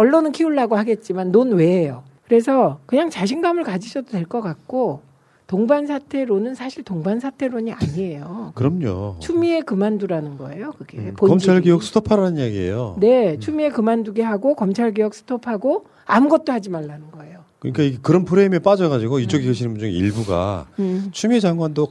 언론은 0.00 0.32
키우려고 0.32 0.76
하겠지만 0.76 1.30
논외예요. 1.30 2.02
그래서 2.26 2.78
그냥 2.86 3.10
자신감을 3.10 3.64
가지셔도 3.64 4.10
될 4.12 4.24
것 4.24 4.40
같고 4.40 5.02
동반 5.46 5.86
사태론은 5.86 6.54
사실 6.54 6.84
동반 6.84 7.20
사태론이 7.20 7.72
아니에요. 7.72 8.52
그럼요. 8.54 9.16
추미애 9.18 9.60
그만두라는 9.60 10.38
거예요. 10.38 10.72
그게 10.78 10.96
본질이. 11.12 11.28
검찰 11.28 11.60
개혁 11.60 11.82
스톱하라는 11.82 12.38
얘기예요. 12.38 12.96
네, 12.98 13.38
추미애 13.40 13.68
그만두게 13.68 14.22
하고 14.22 14.54
검찰 14.54 14.94
개혁 14.94 15.12
스톱하고 15.12 15.84
아무것도 16.06 16.50
하지 16.52 16.70
말라는 16.70 17.10
거예요. 17.10 17.40
그러니까 17.58 17.82
이- 17.82 17.98
그런 18.00 18.24
프레임에 18.24 18.60
빠져가지고 18.60 19.18
이쪽에 19.18 19.44
계시는 19.44 19.72
분 19.72 19.80
중에 19.80 19.90
일부가 19.90 20.66
음. 20.78 21.08
추미애 21.12 21.40
장관도 21.40 21.88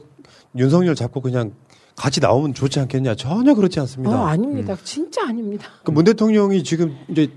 윤석열 0.56 0.96
잡고 0.96 1.20
그냥 1.20 1.52
같이 2.00 2.18
나오면 2.18 2.54
좋지 2.54 2.80
않겠냐 2.80 3.14
전혀 3.14 3.52
그렇지 3.54 3.78
않습니다. 3.80 4.22
어, 4.22 4.24
아닙니다. 4.24 4.74
진짜 4.82 5.28
아닙니다. 5.28 5.66
그문 5.84 6.04
대통령이 6.04 6.64
지금 6.64 6.96
이제 7.10 7.28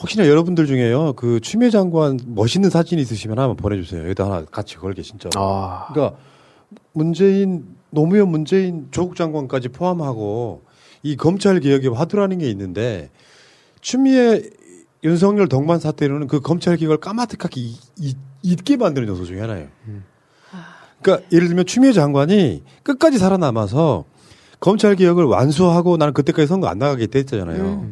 혹시나 0.00 0.28
여러분들 0.28 0.66
중에요 0.66 1.14
그 1.14 1.40
추미애 1.40 1.70
장관 1.70 2.20
멋있는 2.26 2.70
사진 2.70 3.00
있으시면 3.00 3.40
한번 3.40 3.56
보내주세요. 3.56 4.04
여기다 4.04 4.24
하나 4.26 4.44
같이 4.44 4.76
걸게 4.76 5.02
진짜. 5.02 5.28
그러니까 5.92 6.16
문재인 6.92 7.64
노무현 7.90 8.28
문재인 8.28 8.86
조국 8.92 9.16
장관까지 9.16 9.70
포함하고 9.70 10.62
이 11.02 11.16
검찰 11.16 11.58
개혁에 11.58 11.88
화두라는 11.88 12.38
게 12.38 12.48
있는데 12.50 13.10
추미애 13.80 14.42
윤석열 15.02 15.48
동반 15.48 15.80
사태로는 15.80 16.28
그 16.28 16.38
검찰 16.40 16.76
개혁을 16.76 16.98
까마득하게 16.98 17.60
이- 17.60 17.76
이- 17.98 18.14
잊게 18.44 18.76
만드는 18.76 19.08
요소 19.08 19.24
중에 19.24 19.40
하나예요. 19.40 19.66
그러니까 21.02 21.26
예를 21.32 21.48
들면 21.48 21.66
추미애 21.66 21.92
장관이 21.92 22.62
끝까지 22.82 23.18
살아남아서 23.18 24.04
검찰 24.60 24.94
개혁을 24.94 25.24
완수하고 25.24 25.96
나는 25.96 26.14
그때까지 26.14 26.46
선거 26.46 26.68
안 26.68 26.78
나가게 26.78 27.08
됐잖아요. 27.08 27.86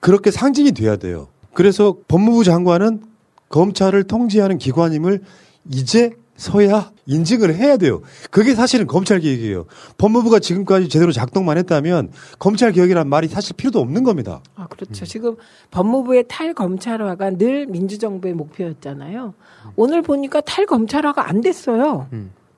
그렇게 0.00 0.30
상징이 0.30 0.72
돼야 0.72 0.96
돼요. 0.96 1.28
그래서 1.52 1.96
법무부 2.08 2.44
장관은 2.44 3.02
검찰을 3.50 4.04
통제하는 4.04 4.58
기관임을 4.58 5.22
이제 5.70 6.12
서야 6.38 6.92
인증을 7.06 7.54
해야 7.54 7.76
돼요. 7.76 8.00
그게 8.30 8.54
사실은 8.54 8.86
검찰 8.86 9.18
개혁이에요. 9.18 9.66
법무부가 9.98 10.38
지금까지 10.38 10.88
제대로 10.88 11.10
작동만 11.12 11.58
했다면 11.58 12.12
검찰 12.38 12.72
개혁이란 12.72 13.08
말이 13.08 13.26
사실 13.28 13.56
필요도 13.56 13.80
없는 13.80 14.04
겁니다. 14.04 14.40
아, 14.54 14.66
그렇죠. 14.68 15.04
지금 15.04 15.36
법무부의 15.72 16.26
탈검찰화가 16.28 17.30
늘 17.30 17.66
민주정부의 17.66 18.34
목표였잖아요. 18.34 19.34
오늘 19.74 20.00
보니까 20.00 20.40
탈검찰화가 20.40 21.28
안 21.28 21.40
됐어요. 21.40 22.08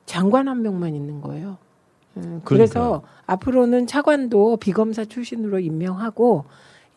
장관 0.04 0.48
한 0.48 0.62
명만 0.62 0.94
있는 0.94 1.22
거예요. 1.22 1.56
음, 2.18 2.42
그래서 2.44 3.02
앞으로는 3.26 3.86
차관도 3.86 4.58
비검사 4.58 5.04
출신으로 5.04 5.58
임명하고 5.60 6.44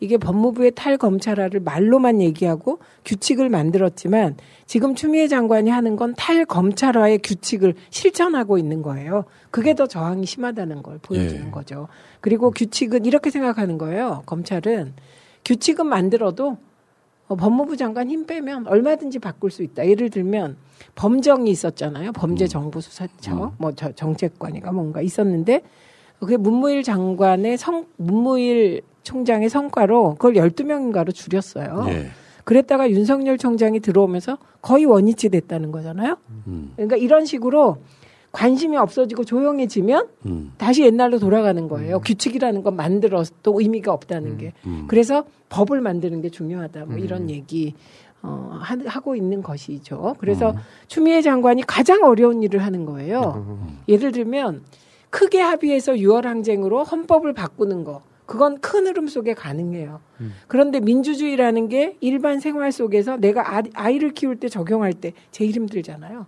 이게 0.04 0.18
법무부의 0.18 0.72
탈검찰화를 0.72 1.60
말로만 1.60 2.20
얘기하고 2.20 2.78
규칙을 3.06 3.48
만들었지만 3.48 4.36
지금 4.66 4.94
추미애 4.94 5.28
장관이 5.28 5.70
하는 5.70 5.96
건 5.96 6.12
탈검찰화의 6.14 7.20
규칙을 7.22 7.74
실천하고 7.88 8.58
있는 8.58 8.82
거예요. 8.82 9.24
그게 9.50 9.74
더 9.74 9.86
저항이 9.86 10.26
심하다는 10.26 10.82
걸 10.82 10.98
보여주는 10.98 11.46
예. 11.46 11.50
거죠. 11.50 11.88
그리고 12.20 12.50
규칙은 12.50 13.06
이렇게 13.06 13.30
생각하는 13.30 13.78
거예요. 13.78 14.22
검찰은 14.26 14.92
규칙은 15.46 15.86
만들어도 15.86 16.58
어, 17.26 17.36
법무부 17.36 17.78
장관 17.78 18.10
힘 18.10 18.26
빼면 18.26 18.66
얼마든지 18.66 19.20
바꿀 19.20 19.50
수 19.50 19.62
있다. 19.62 19.88
예를 19.88 20.10
들면 20.10 20.58
범정이 20.96 21.50
있었잖아요. 21.50 22.12
범죄 22.12 22.46
정보 22.46 22.82
수사처, 22.82 23.54
뭐 23.56 23.72
저, 23.72 23.90
정책관이가 23.92 24.70
뭔가 24.70 25.00
있었는데 25.00 25.62
그게 26.20 26.36
문무일 26.36 26.82
장관의 26.82 27.56
성 27.56 27.86
문무일 27.96 28.82
총장의 29.04 29.48
성과로 29.48 30.16
그걸 30.16 30.34
12명인가로 30.34 31.14
줄였어요. 31.14 31.84
예. 31.88 32.08
그랬다가 32.42 32.90
윤석열 32.90 33.38
총장이 33.38 33.80
들어오면서 33.80 34.38
거의 34.60 34.84
원위치 34.84 35.28
됐다는 35.30 35.70
거잖아요. 35.72 36.16
그러니까 36.74 36.96
이런 36.96 37.24
식으로 37.24 37.78
관심이 38.32 38.76
없어지고 38.76 39.24
조용해지면 39.24 40.08
다시 40.58 40.82
옛날로 40.82 41.18
돌아가는 41.18 41.68
거예요. 41.68 42.00
규칙이라는 42.00 42.62
건 42.64 42.76
만들어도 42.76 43.60
의미가 43.60 43.92
없다는 43.92 44.38
게. 44.38 44.52
그래서 44.88 45.24
법을 45.48 45.80
만드는 45.80 46.20
게 46.20 46.28
중요하다. 46.30 46.86
뭐 46.86 46.96
이런 46.98 47.30
얘기 47.30 47.74
어, 48.22 48.58
하, 48.60 48.76
하고 48.86 49.14
있는 49.14 49.42
것이죠. 49.42 50.16
그래서 50.18 50.54
추미애 50.88 51.22
장관이 51.22 51.62
가장 51.66 52.02
어려운 52.04 52.42
일을 52.42 52.62
하는 52.64 52.84
거예요. 52.86 53.58
예를 53.88 54.12
들면 54.12 54.62
크게 55.10 55.40
합의해서 55.40 55.92
6월 55.92 56.24
항쟁으로 56.24 56.82
헌법을 56.84 57.32
바꾸는 57.34 57.84
거. 57.84 58.02
그건 58.26 58.60
큰 58.60 58.86
흐름 58.86 59.06
속에 59.06 59.34
가능해요. 59.34 60.00
그런데 60.48 60.80
민주주의라는 60.80 61.68
게 61.68 61.96
일반 62.00 62.40
생활 62.40 62.72
속에서 62.72 63.16
내가 63.16 63.56
아, 63.56 63.62
아이를 63.74 64.12
키울 64.12 64.36
때 64.40 64.48
적용할 64.48 64.92
때 64.94 65.12
제일 65.30 65.52
힘들잖아요. 65.52 66.26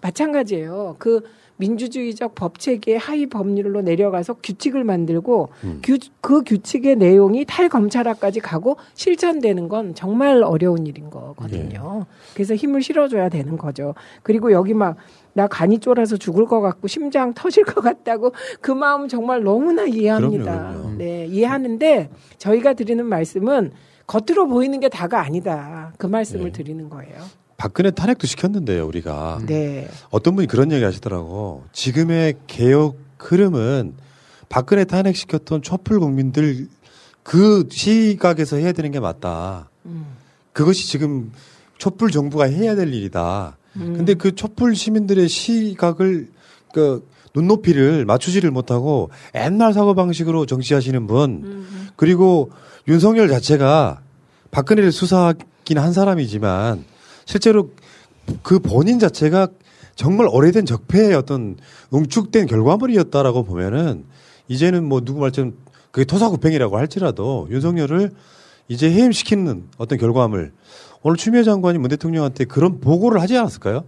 마찬가지예요. 0.00 0.96
그 0.98 1.22
민주주의적 1.58 2.34
법 2.34 2.58
체계의 2.58 2.98
하위 2.98 3.26
법률로 3.26 3.80
내려가서 3.80 4.34
규칙을 4.42 4.84
만들고 4.84 5.48
규, 5.82 5.98
그 6.20 6.42
규칙의 6.44 6.96
내용이 6.96 7.44
탈검찰화까지 7.46 8.40
가고 8.40 8.76
실천되는 8.94 9.68
건 9.68 9.94
정말 9.94 10.42
어려운 10.42 10.86
일인 10.86 11.08
거거든요. 11.10 12.04
그래서 12.34 12.54
힘을 12.54 12.82
실어줘야 12.82 13.30
되는 13.30 13.56
거죠. 13.56 13.94
그리고 14.22 14.52
여기 14.52 14.74
막 14.74 14.96
나 15.36 15.46
간이 15.46 15.80
쫄아서 15.80 16.16
죽을 16.16 16.46
것 16.46 16.62
같고 16.62 16.88
심장 16.88 17.34
터질 17.34 17.62
것 17.62 17.82
같다고 17.82 18.32
그 18.62 18.70
마음 18.70 19.06
정말 19.06 19.42
너무나 19.42 19.84
이해합니다. 19.84 20.44
그럼요, 20.44 20.78
그럼요. 20.78 20.96
네, 20.96 21.26
이해하는데 21.26 22.08
저희가 22.38 22.72
드리는 22.72 23.04
말씀은 23.04 23.72
겉으로 24.06 24.48
보이는 24.48 24.80
게 24.80 24.88
다가 24.88 25.20
아니다. 25.20 25.92
그 25.98 26.06
말씀을 26.06 26.52
드리는 26.52 26.88
거예요. 26.88 27.22
박근혜 27.58 27.90
탄핵도 27.90 28.26
시켰는데요, 28.26 28.86
우리가. 28.86 29.40
네. 29.46 29.88
어떤 30.08 30.36
분이 30.36 30.46
그런 30.48 30.72
얘기 30.72 30.82
하시더라고. 30.82 31.64
지금의 31.72 32.36
개혁 32.46 32.96
흐름은 33.18 33.92
박근혜 34.48 34.84
탄핵 34.84 35.16
시켰던 35.16 35.60
촛불 35.60 36.00
국민들 36.00 36.66
그 37.22 37.68
시각에서 37.70 38.56
해야 38.56 38.72
되는 38.72 38.90
게 38.90 39.00
맞다. 39.00 39.68
음. 39.84 40.06
그것이 40.54 40.88
지금 40.88 41.30
촛불 41.76 42.10
정부가 42.10 42.44
해야 42.44 42.74
될 42.74 42.94
일이다. 42.94 43.58
근데 43.78 44.14
그 44.14 44.34
촛불 44.34 44.74
시민들의 44.74 45.28
시각을 45.28 46.28
그 46.72 47.06
눈높이를 47.34 48.04
맞추지를 48.06 48.50
못하고 48.50 49.10
옛날 49.34 49.72
사고 49.74 49.94
방식으로 49.94 50.46
정치하시는 50.46 51.06
분 51.06 51.66
그리고 51.96 52.50
윤석열 52.88 53.28
자체가 53.28 54.00
박근혜를 54.50 54.92
수사하긴 54.92 55.78
한 55.78 55.92
사람이지만 55.92 56.84
실제로 57.26 57.70
그 58.42 58.58
본인 58.58 58.98
자체가 58.98 59.48
정말 59.94 60.28
오래된 60.30 60.66
적폐의 60.66 61.14
어떤 61.14 61.56
응축된 61.92 62.46
결과물이었다라고 62.46 63.44
보면은 63.44 64.04
이제는 64.48 64.84
뭐 64.84 65.00
누구 65.00 65.20
말처럼 65.20 65.54
그게 65.90 66.04
토사구팽이라고 66.04 66.76
할지라도 66.76 67.48
윤석열을 67.50 68.12
이제 68.68 68.90
해임시키는 68.90 69.68
어떤 69.78 69.98
결과물 69.98 70.52
오늘 71.02 71.16
추미애 71.16 71.42
장관이 71.42 71.78
문 71.78 71.88
대통령한테 71.88 72.44
그런 72.46 72.80
보고를 72.80 73.20
하지 73.20 73.36
않았을까요? 73.36 73.84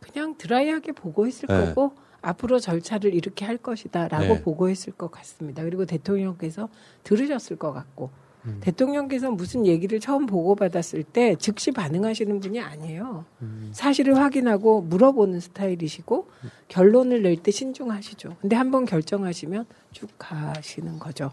그냥 0.00 0.34
드라이하게 0.36 0.92
보고했을 0.92 1.46
네. 1.48 1.66
거고 1.66 1.92
앞으로 2.20 2.58
절차를 2.58 3.14
이렇게 3.14 3.44
할 3.44 3.56
것이다라고 3.56 4.24
네. 4.24 4.42
보고했을 4.42 4.92
것 4.94 5.10
같습니다. 5.12 5.62
그리고 5.62 5.84
대통령께서 5.84 6.68
들으셨을 7.04 7.56
것 7.56 7.72
같고 7.72 8.10
음. 8.46 8.58
대통령께서 8.60 9.30
무슨 9.30 9.66
얘기를 9.66 10.00
처음 10.00 10.26
보고받았을 10.26 11.04
때 11.04 11.36
즉시 11.36 11.70
반응하시는 11.70 12.40
분이 12.40 12.60
아니에요. 12.60 13.24
음. 13.42 13.70
사실을 13.72 14.16
확인하고 14.16 14.80
물어보는 14.82 15.38
스타일이시고 15.40 16.28
결론을 16.66 17.22
낼 17.22 17.36
때 17.36 17.52
신중하시죠. 17.52 18.36
근데 18.40 18.56
한번 18.56 18.84
결정하시면 18.84 19.66
쭉 19.92 20.08
가시는 20.18 20.98
거죠. 20.98 21.30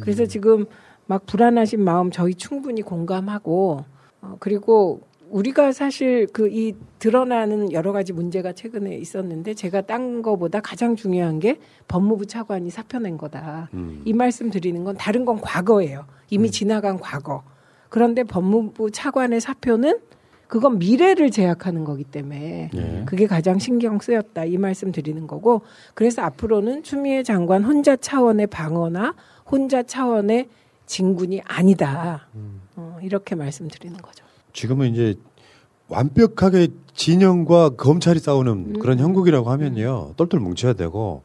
그래서 0.00 0.24
음. 0.24 0.28
지금 0.28 0.66
막 1.06 1.26
불안하신 1.26 1.82
마음 1.82 2.10
저희 2.10 2.34
충분히 2.34 2.82
공감하고 2.82 3.84
어, 4.22 4.36
그리고 4.40 5.00
우리가 5.30 5.72
사실 5.72 6.26
그 6.28 6.48
이 6.48 6.74
드러나는 6.98 7.72
여러 7.72 7.92
가지 7.92 8.12
문제가 8.12 8.52
최근에 8.52 8.96
있었는데 8.96 9.54
제가 9.54 9.82
딴 9.82 10.22
거보다 10.22 10.60
가장 10.60 10.96
중요한 10.96 11.38
게 11.38 11.58
법무부 11.88 12.26
차관이 12.26 12.70
사표 12.70 12.98
낸 12.98 13.18
거다. 13.18 13.68
음. 13.74 14.02
이 14.04 14.12
말씀 14.12 14.50
드리는 14.50 14.82
건 14.82 14.96
다른 14.96 15.24
건 15.24 15.40
과거예요. 15.40 16.06
이미 16.30 16.50
지나간 16.50 16.98
과거. 16.98 17.42
그런데 17.88 18.24
법무부 18.24 18.90
차관의 18.90 19.40
사표는 19.40 20.00
그건 20.48 20.78
미래를 20.78 21.30
제약하는 21.30 21.84
거기 21.84 22.04
때문에 22.04 22.70
예. 22.74 23.02
그게 23.04 23.26
가장 23.26 23.58
신경 23.58 23.98
쓰였다 23.98 24.44
이 24.44 24.58
말씀 24.58 24.92
드리는 24.92 25.26
거고 25.26 25.62
그래서 25.94 26.22
앞으로는 26.22 26.84
추미애 26.84 27.22
장관 27.24 27.64
혼자 27.64 27.96
차원의 27.96 28.46
방어나 28.46 29.14
혼자 29.50 29.82
차원의 29.82 30.48
진군이 30.86 31.40
아니다 31.44 32.26
어, 32.76 32.98
이렇게 33.02 33.34
말씀드리는 33.34 33.96
거죠. 33.98 34.24
지금은 34.52 34.92
이제 34.92 35.14
완벽하게 35.88 36.68
진영과 36.94 37.70
검찰이 37.70 38.18
싸우는 38.18 38.52
음. 38.52 38.78
그런 38.80 38.98
형국이라고 38.98 39.50
하면요. 39.50 40.14
똘똘 40.16 40.40
뭉쳐야 40.40 40.72
되고 40.72 41.22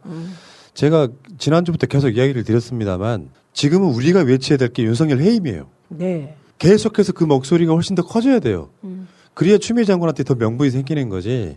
제가 0.74 1.08
지난주부터 1.38 1.88
계속 1.88 2.10
이야기를 2.10 2.44
드렸습니다만 2.44 3.30
지금은 3.54 3.90
우리가 3.90 4.22
외쳐야 4.22 4.58
될 4.58 4.70
게 4.70 4.84
윤석열 4.84 5.20
해임이에요. 5.20 5.68
네. 5.90 6.36
계속해서 6.60 7.14
그 7.14 7.24
목소리가 7.24 7.74
훨씬 7.74 7.96
더 7.96 8.04
커져야 8.04 8.40
돼요. 8.40 8.70
음. 8.84 9.08
그래야 9.34 9.58
추미애 9.58 9.86
장관한테 9.86 10.24
더 10.24 10.36
명분이 10.36 10.70
생기는 10.72 11.10
거지. 11.10 11.56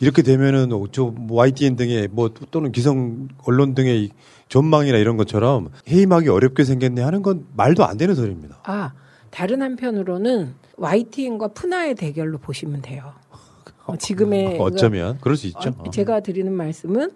이렇게 0.00 0.22
되면은 0.22 0.70
저 0.90 1.14
YTN 1.30 1.76
등의 1.76 2.08
뭐 2.10 2.30
또는 2.50 2.72
기성 2.72 3.28
언론 3.44 3.74
등의 3.74 4.04
이 4.04 4.10
전망이나 4.52 4.98
이런 4.98 5.16
것처럼 5.16 5.70
해임하기 5.88 6.28
어렵게 6.28 6.64
생겼네 6.64 7.00
하는 7.00 7.22
건 7.22 7.46
말도 7.56 7.86
안 7.86 7.96
되는 7.96 8.14
소리입니다. 8.14 8.58
아 8.64 8.92
다른 9.30 9.62
한편으로는 9.62 10.52
YTN과 10.76 11.48
푸나의 11.48 11.94
대결로 11.94 12.36
보시면 12.36 12.82
돼요. 12.82 13.14
어, 13.86 13.96
지금의 13.96 14.58
어쩌면 14.60 15.16
그럴 15.22 15.38
수 15.38 15.46
있죠. 15.46 15.70
어, 15.78 15.90
제가 15.90 16.20
드리는 16.20 16.52
말씀은 16.52 17.12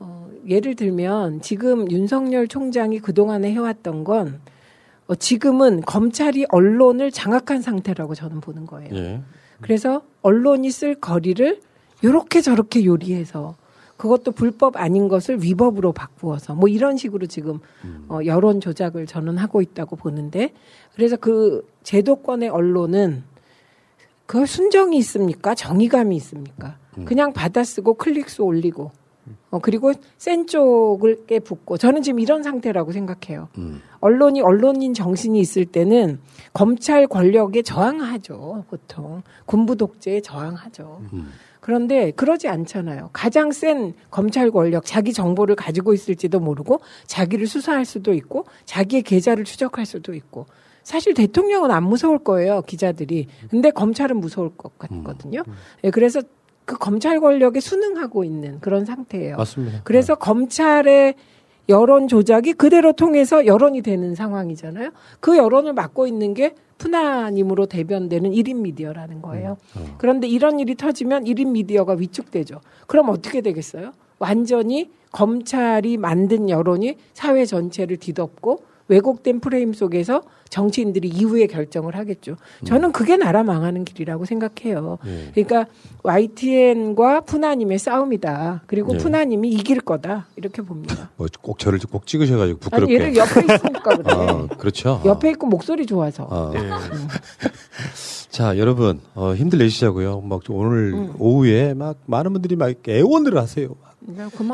어, 0.00 0.28
예를 0.48 0.74
들면 0.74 1.42
지금 1.42 1.88
윤석열 1.92 2.48
총장이 2.48 2.98
그동안에 2.98 3.52
해왔던 3.52 4.02
건 4.02 4.40
어, 5.06 5.14
지금은 5.14 5.82
검찰이 5.82 6.46
언론을 6.48 7.12
장악한 7.12 7.62
상태라고 7.62 8.16
저는 8.16 8.40
보는 8.40 8.66
거예요. 8.66 8.92
예. 8.96 9.20
그래서 9.60 10.02
언론이 10.22 10.72
쓸 10.72 10.96
거리를 10.96 11.60
요렇게 12.02 12.40
저렇게 12.40 12.84
요리해서 12.84 13.54
그것도 13.96 14.32
불법 14.32 14.76
아닌 14.76 15.08
것을 15.08 15.42
위법으로 15.42 15.92
바꾸어서 15.92 16.54
뭐 16.54 16.68
이런 16.68 16.96
식으로 16.96 17.26
지금 17.26 17.60
어, 18.08 18.18
여론 18.26 18.60
조작을 18.60 19.06
저는 19.06 19.36
하고 19.38 19.62
있다고 19.62 19.96
보는데 19.96 20.52
그래서 20.94 21.16
그 21.16 21.66
제도권의 21.82 22.48
언론은 22.48 23.24
그 24.26 24.46
순정이 24.46 24.96
있습니까? 24.98 25.54
정의감이 25.54 26.16
있습니까? 26.16 26.76
그냥 27.04 27.32
받아쓰고 27.32 27.94
클릭수 27.94 28.42
올리고 28.42 28.90
어, 29.50 29.58
그리고 29.60 29.92
센 30.18 30.46
쪽에 30.46 31.38
붙고 31.40 31.76
저는 31.76 32.02
지금 32.02 32.20
이런 32.20 32.42
상태라고 32.42 32.92
생각해요. 32.92 33.48
언론이 34.00 34.40
언론인 34.42 34.92
정신이 34.92 35.38
있을 35.40 35.64
때는 35.66 36.20
검찰 36.52 37.06
권력에 37.06 37.62
저항하죠, 37.62 38.64
보통. 38.68 39.22
군부 39.46 39.76
독재에 39.76 40.20
저항하죠. 40.20 41.02
그런데 41.64 42.10
그러지 42.10 42.46
않잖아요. 42.46 43.08
가장 43.14 43.50
센 43.50 43.94
검찰 44.10 44.50
권력, 44.50 44.84
자기 44.84 45.14
정보를 45.14 45.56
가지고 45.56 45.94
있을지도 45.94 46.38
모르고 46.38 46.80
자기를 47.06 47.46
수사할 47.46 47.86
수도 47.86 48.12
있고 48.12 48.44
자기의 48.66 49.00
계좌를 49.00 49.44
추적할 49.44 49.86
수도 49.86 50.12
있고 50.12 50.44
사실 50.82 51.14
대통령은 51.14 51.70
안 51.70 51.84
무서울 51.84 52.18
거예요, 52.18 52.60
기자들이. 52.66 53.28
근데 53.48 53.70
검찰은 53.70 54.18
무서울 54.18 54.50
것 54.54 54.78
같거든요. 54.78 55.42
예, 55.84 55.90
그래서 55.90 56.20
그 56.66 56.76
검찰 56.76 57.18
권력에 57.18 57.60
순응하고 57.60 58.24
있는 58.24 58.60
그런 58.60 58.84
상태예요. 58.84 59.38
맞습니다. 59.38 59.80
그래서 59.84 60.16
검찰의 60.16 61.14
여론 61.70 62.08
조작이 62.08 62.52
그대로 62.52 62.92
통해서 62.92 63.46
여론이 63.46 63.80
되는 63.80 64.14
상황이잖아요. 64.14 64.90
그 65.20 65.38
여론을 65.38 65.72
맡고 65.72 66.06
있는 66.06 66.34
게 66.34 66.54
푸나님으로 66.78 67.66
대변되는 67.66 68.32
1인 68.32 68.56
미디어라는 68.56 69.22
거예요. 69.22 69.56
그런데 69.98 70.26
이런 70.26 70.60
일이 70.60 70.74
터지면 70.74 71.24
1인 71.24 71.48
미디어가 71.50 71.94
위축되죠. 71.94 72.60
그럼 72.86 73.08
어떻게 73.08 73.40
되겠어요? 73.40 73.92
완전히 74.18 74.90
검찰이 75.12 75.96
만든 75.96 76.48
여론이 76.50 76.96
사회 77.12 77.44
전체를 77.44 77.98
뒤덮고 77.98 78.64
왜곡된 78.88 79.40
프레임 79.40 79.72
속에서 79.72 80.22
정치인들이 80.50 81.08
이후에 81.08 81.46
결정을 81.46 81.96
하겠죠. 81.96 82.36
저는 82.64 82.92
그게 82.92 83.16
나라 83.16 83.42
망하는 83.42 83.84
길이라고 83.84 84.24
생각해요. 84.24 84.98
예. 85.06 85.30
그러니까 85.34 85.66
YTN과 86.02 87.22
푸나님의 87.22 87.78
싸움이다. 87.78 88.62
그리고 88.66 88.94
예. 88.94 88.98
푸나님이 88.98 89.50
이길 89.50 89.80
거다. 89.80 90.26
이렇게 90.36 90.62
봅니다. 90.62 91.10
뭐 91.16 91.26
꼭 91.42 91.58
저를 91.58 91.78
꼭 91.90 92.06
찍으셔가지고 92.06 92.42
아니, 92.52 92.60
부끄럽게. 92.60 92.94
얘를 92.94 93.16
옆에 93.16 93.40
있으니까 93.40 93.96
그래. 93.96 94.02
아, 94.14 94.46
그렇죠. 94.58 95.00
옆에 95.04 95.30
있고 95.30 95.46
목소리 95.46 95.86
좋아서. 95.86 96.28
아. 96.30 96.52
음. 96.54 97.08
자, 98.30 98.58
여러분, 98.58 99.00
어, 99.14 99.34
힘들 99.34 99.58
내시자고요. 99.60 100.20
막 100.22 100.40
오늘 100.48 100.92
음. 100.94 101.14
오후에 101.18 101.74
막 101.74 101.98
많은 102.06 102.32
분들이 102.32 102.56
막 102.56 102.72
애원을 102.88 103.36
하세요. 103.38 103.68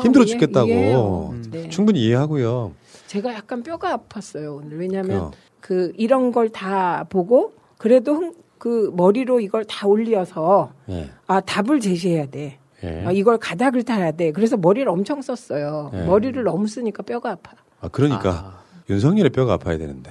힘들어 0.01 0.23
죽겠다고. 0.25 0.67
이해해요. 0.67 1.35
네. 1.51 1.69
충분히 1.69 2.01
이해하고요. 2.05 2.73
제가 3.11 3.33
약간 3.33 3.61
뼈가 3.61 3.97
아팠어요 3.97 4.55
오늘 4.55 4.77
왜냐하면 4.79 5.05
그래요. 5.17 5.31
그 5.59 5.91
이런 5.97 6.31
걸 6.31 6.47
다 6.49 7.03
보고 7.09 7.51
그래도 7.77 8.13
흥- 8.15 8.33
그 8.57 8.89
머리로 8.95 9.41
이걸 9.41 9.65
다 9.65 9.85
올려서 9.85 10.71
예. 10.89 11.09
아 11.27 11.41
답을 11.41 11.81
제시해야 11.81 12.27
돼. 12.27 12.57
예. 12.83 13.03
아, 13.05 13.11
이걸 13.11 13.37
가닥을 13.37 13.83
타야 13.83 14.11
돼. 14.13 14.31
그래서 14.31 14.55
머리를 14.55 14.87
엄청 14.87 15.21
썼어요. 15.21 15.91
예. 15.93 16.03
머리를 16.05 16.41
너무 16.43 16.67
쓰니까 16.67 17.03
뼈가 17.03 17.31
아파. 17.31 17.51
아, 17.81 17.89
그러니까 17.89 18.61
윤석열의 18.89 19.31
뼈가 19.31 19.53
아파야 19.53 19.77
되는데. 19.77 20.09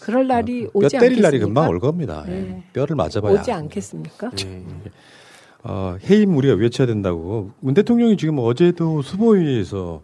그럴 0.00 0.26
날이 0.26 0.64
뼈 0.64 0.70
오지 0.74 0.88
때릴 0.98 1.04
않겠습니까? 1.24 1.26
날이 1.28 1.38
금방 1.38 1.68
올 1.70 1.80
겁니다. 1.80 2.24
예. 2.28 2.30
네. 2.32 2.62
뼈를 2.74 2.96
맞아봐야. 2.96 3.32
오지 3.40 3.50
않겠습니까? 3.50 4.30
어, 5.64 5.96
해임 6.10 6.36
우리가 6.36 6.54
외쳐야 6.56 6.86
된다고. 6.86 7.50
문 7.60 7.72
대통령이 7.72 8.16
지금 8.18 8.38
어제도 8.40 9.00
수보위에서 9.00 10.02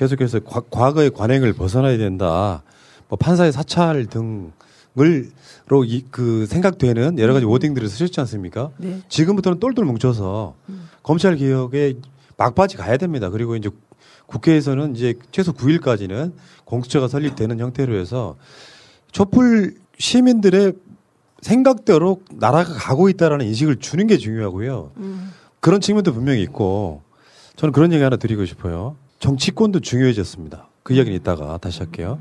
계속해서 0.00 0.40
과, 0.40 0.60
과거의 0.60 1.10
관행을 1.10 1.52
벗어나야 1.52 1.98
된다. 1.98 2.62
뭐 3.08 3.18
판사의 3.18 3.52
사찰 3.52 4.06
등을로 4.06 5.84
이, 5.84 6.06
그 6.10 6.46
생각되는 6.46 7.18
여러 7.18 7.34
가지 7.34 7.44
워딩들을 7.44 7.86
쓰셨지 7.86 8.18
않습니까? 8.20 8.70
네. 8.78 9.02
지금부터는 9.10 9.60
똘똘 9.60 9.84
뭉쳐서 9.84 10.54
검찰 11.02 11.36
개혁에 11.36 11.98
막바지 12.38 12.78
가야 12.78 12.96
됩니다. 12.96 13.28
그리고 13.28 13.56
이제 13.56 13.68
국회에서는 14.24 14.96
이제 14.96 15.16
최소 15.32 15.52
9일까지는 15.52 16.32
공수처가 16.64 17.06
설립되는 17.06 17.58
형태로 17.60 17.94
해서 17.94 18.36
촛불 19.12 19.74
시민들의 19.98 20.72
생각대로 21.42 22.22
나라가 22.32 22.72
가고 22.72 23.10
있다라는 23.10 23.44
인식을 23.44 23.76
주는 23.76 24.06
게 24.06 24.16
중요하고요. 24.16 24.92
그런 25.60 25.82
측면도 25.82 26.14
분명히 26.14 26.40
있고 26.42 27.02
저는 27.56 27.72
그런 27.72 27.92
얘기 27.92 28.02
하나 28.02 28.16
드리고 28.16 28.46
싶어요. 28.46 28.96
정치권도 29.20 29.80
중요해졌습니다. 29.80 30.68
그 30.82 30.94
이야기는 30.94 31.16
이따가 31.16 31.58
다시 31.58 31.78
할게요. 31.78 32.18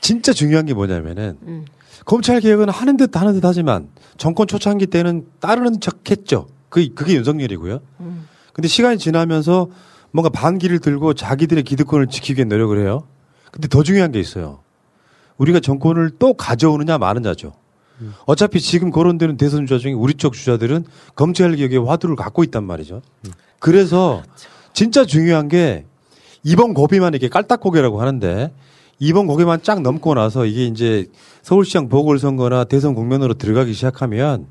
진짜 0.00 0.32
중요한 0.32 0.64
게 0.64 0.72
뭐냐면은 0.72 1.36
음. 1.42 1.64
검찰 2.06 2.40
개혁은 2.40 2.70
하는 2.70 2.96
듯 2.96 3.14
하는 3.16 3.34
듯 3.34 3.44
하지만 3.44 3.88
정권 4.16 4.46
초창기 4.46 4.86
때는 4.86 5.26
따르는 5.40 5.80
척 5.80 6.10
했죠. 6.10 6.46
그, 6.68 6.88
그게 6.94 7.14
윤석열이고요. 7.14 7.80
음. 8.00 8.28
근데 8.52 8.68
시간이 8.68 8.98
지나면서 8.98 9.68
뭔가 10.12 10.30
반기를 10.30 10.78
들고 10.78 11.14
자기들의 11.14 11.62
기득권을 11.64 12.06
지키기 12.06 12.38
위해 12.38 12.44
노력을 12.44 12.78
해요. 12.78 13.06
근데 13.52 13.68
더 13.68 13.82
중요한 13.82 14.12
게 14.12 14.20
있어요. 14.20 14.60
우리가 15.36 15.60
정권을 15.60 16.12
또 16.18 16.34
가져오느냐 16.34 16.98
마느냐죠. 16.98 17.52
어차피 18.24 18.60
지금 18.60 18.90
거론되는 18.90 19.36
대선 19.36 19.66
주자 19.66 19.78
중에 19.78 19.92
우리 19.92 20.14
쪽 20.14 20.32
주자들은 20.32 20.84
검찰 21.14 21.54
개혁의 21.54 21.84
화두를 21.86 22.16
갖고 22.16 22.42
있단 22.44 22.64
말이죠. 22.64 23.02
그래서 23.58 24.22
진짜 24.72 25.04
중요한 25.04 25.48
게 25.48 25.84
이번 26.42 26.74
고비만 26.74 27.14
이렇게 27.14 27.28
깔딱고개라고 27.28 28.00
하는데 28.00 28.52
이번 28.98 29.26
고개만 29.26 29.62
쫙 29.62 29.80
넘고 29.80 30.14
나서 30.14 30.44
이게 30.44 30.66
이제 30.66 31.06
서울시장 31.42 31.88
보궐선거나 31.88 32.64
대선 32.64 32.94
국면으로 32.94 33.34
들어가기 33.34 33.72
시작하면 33.72 34.46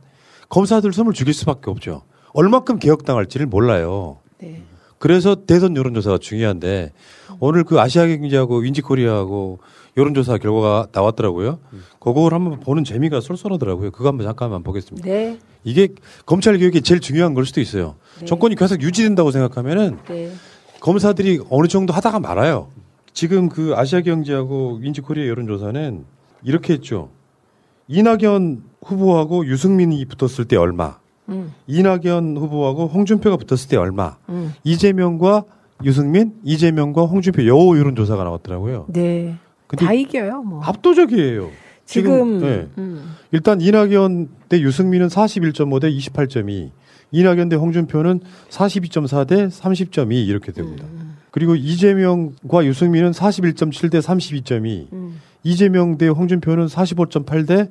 검사들 0.49 0.91
숨을 0.91 1.13
죽일 1.13 1.33
수밖에 1.33 1.69
없죠. 1.69 2.03
얼마큼 2.33 2.79
개혁당할지를 2.79 3.45
몰라요. 3.45 4.17
네. 4.39 4.63
그래서 4.99 5.45
대선 5.45 5.75
여론조사가 5.75 6.17
중요한데 6.19 6.91
오늘 7.39 7.63
그 7.63 7.79
아시아 7.79 8.05
경제하고 8.05 8.57
윈지코리아하고 8.57 9.59
여론조사 9.97 10.37
결과가 10.37 10.87
나왔더라고요. 10.91 11.59
그걸 11.99 12.33
한번 12.33 12.59
보는 12.59 12.83
재미가 12.83 13.21
쏠쏠하더라고요. 13.21 13.91
그거 13.91 14.09
한번 14.09 14.27
잠깐만 14.27 14.61
보겠습니다. 14.61 15.07
네. 15.07 15.39
이게 15.63 15.89
검찰 16.25 16.57
개혁이 16.57 16.81
제일 16.81 16.99
중요한 16.99 17.33
걸 17.33 17.45
수도 17.45 17.61
있어요. 17.61 17.95
네. 18.19 18.25
정권이 18.25 18.55
계속 18.55 18.81
유지된다고 18.81 19.31
생각하면은 19.31 19.97
네. 20.07 20.31
검사들이 20.81 21.41
어느 21.49 21.67
정도 21.67 21.93
하다가 21.93 22.19
말아요. 22.19 22.69
지금 23.13 23.49
그 23.49 23.73
아시아 23.75 24.01
경제하고 24.01 24.79
윈지코리아 24.81 25.27
여론조사는 25.27 26.05
이렇게 26.43 26.73
했죠. 26.73 27.09
이낙연 27.87 28.63
후보하고 28.83 29.45
유승민이 29.47 30.05
붙었을 30.05 30.45
때 30.45 30.55
얼마, 30.55 30.99
음. 31.29 31.53
이낙연 31.67 32.37
후보하고 32.37 32.87
홍준표가 32.87 33.37
붙었을 33.37 33.69
때 33.69 33.77
얼마, 33.77 34.17
음. 34.29 34.53
이재명과 34.63 35.43
유승민, 35.83 36.33
이재명과 36.43 37.03
홍준표 37.03 37.45
여호 37.47 37.77
여론조사가 37.77 38.23
나왔더라고요. 38.23 38.87
네. 38.89 39.35
다 39.77 39.93
이겨요, 39.93 40.41
뭐. 40.43 40.61
압도적이에요. 40.63 41.49
지금, 41.85 42.39
네. 42.39 42.67
음. 42.77 43.15
일단 43.31 43.61
이낙연 43.61 44.29
대 44.49 44.61
유승민은 44.61 45.07
41.5 45.07 45.81
대 45.81 45.91
28.2, 45.91 46.71
이낙연 47.11 47.49
대 47.49 47.55
홍준표는 47.55 48.19
42.4 48.49 49.27
대 49.27 49.47
30.2 49.47 50.27
이렇게 50.27 50.51
됩니다. 50.51 50.85
음. 50.91 51.17
그리고 51.31 51.55
이재명과 51.55 52.65
유승민은 52.65 53.11
41.7 53.11 53.91
대 53.91 53.99
32.2, 53.99 54.91
음. 54.93 55.19
이재명 55.43 55.97
대 55.97 56.07
홍준표는 56.07 56.65
45.8 56.65 57.47
대 57.47 57.69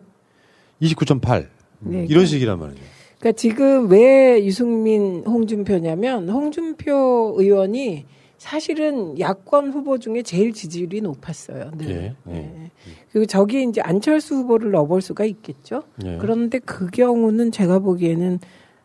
29.8 0.83 1.47
네, 1.81 2.07
이런 2.09 2.27
식이란 2.27 2.59
말이죠. 2.59 2.81
그러니까 3.19 3.37
지금 3.37 3.91
왜 3.91 4.45
유승민, 4.45 5.25
홍준표냐면 5.27 6.29
홍준표 6.29 7.35
의원이 7.37 8.07
사실은 8.39 9.19
야권 9.19 9.73
후보 9.73 9.99
중에 9.99 10.23
제일 10.23 10.53
지지율이 10.53 11.01
높았어요. 11.01 11.73
늘. 11.77 11.91
예, 11.91 12.15
예. 12.29 12.33
네. 12.33 12.71
그리고 13.11 13.27
저기 13.27 13.65
이제 13.65 13.81
안철수 13.81 14.37
후보를 14.37 14.71
넣어볼 14.71 15.03
수가 15.03 15.25
있겠죠. 15.25 15.83
예. 16.05 16.19
그런데 16.19 16.61
그 16.61 16.87
경우는 16.87 17.51
제가 17.51 17.81
보기에는 17.81 18.39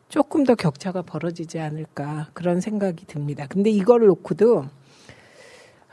조금 0.09 0.43
더 0.43 0.55
격차가 0.55 1.03
벌어지지 1.03 1.59
않을까 1.59 2.29
그런 2.33 2.61
생각이 2.61 3.05
듭니다. 3.05 3.45
근데 3.47 3.69
이거를 3.69 4.07
놓고도 4.07 4.65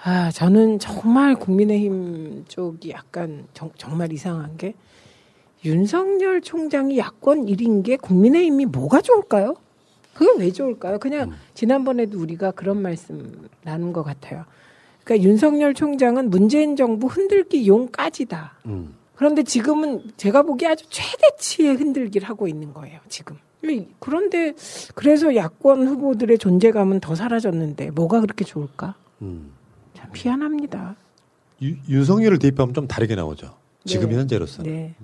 아 0.03 0.30
저는 0.30 0.78
정말 0.78 1.34
국민의힘 1.34 2.47
쪽이 2.49 2.91
약간 2.91 3.47
정, 3.53 3.70
정말 3.76 4.12
이상한 4.12 4.57
게 4.57 4.72
윤석열 5.64 6.40
총장이 6.40 6.98
야권 6.98 7.46
1인 7.46 7.84
게 7.84 7.96
국민의힘이 7.96 8.66
뭐가 8.66 9.00
좋을까요? 9.00 9.56
그게 10.14 10.42
왜 10.42 10.50
좋을까요? 10.50 10.98
그냥 10.98 11.32
지난번에도 11.54 12.18
우리가 12.18 12.50
그런 12.52 12.80
말씀 12.82 13.48
나눈 13.62 13.92
것 13.92 14.02
같아요. 14.02 14.44
그러니까 15.04 15.28
윤석열 15.28 15.74
총장은 15.74 16.30
문재인 16.30 16.76
정부 16.76 17.06
흔들기 17.06 17.66
용까지다. 17.66 18.54
음. 18.66 18.94
그런데 19.14 19.42
지금은 19.42 20.02
제가 20.16 20.42
보기에 20.42 20.68
아주 20.68 20.86
최대치의 20.88 21.76
흔들기를 21.76 22.28
하고 22.28 22.48
있는 22.48 22.72
거예요, 22.72 23.00
지금. 23.08 23.36
그런데 23.98 24.54
그래서 24.94 25.36
야권 25.36 25.86
후보들의 25.86 26.38
존재감은 26.38 27.00
더 27.00 27.14
사라졌는데 27.14 27.90
뭐가 27.90 28.20
그렇게 28.22 28.44
좋을까? 28.44 28.94
음. 29.20 29.50
참 29.92 30.11
희한합니다. 30.14 30.96
유- 31.62 31.76
윤석열을 31.88 32.38
대입하면 32.38 32.72
좀 32.72 32.86
다르게 32.88 33.14
나오죠. 33.14 33.54
지금 33.84 34.08
네. 34.08 34.16
현재로서는. 34.16 34.70
네. 34.70 34.94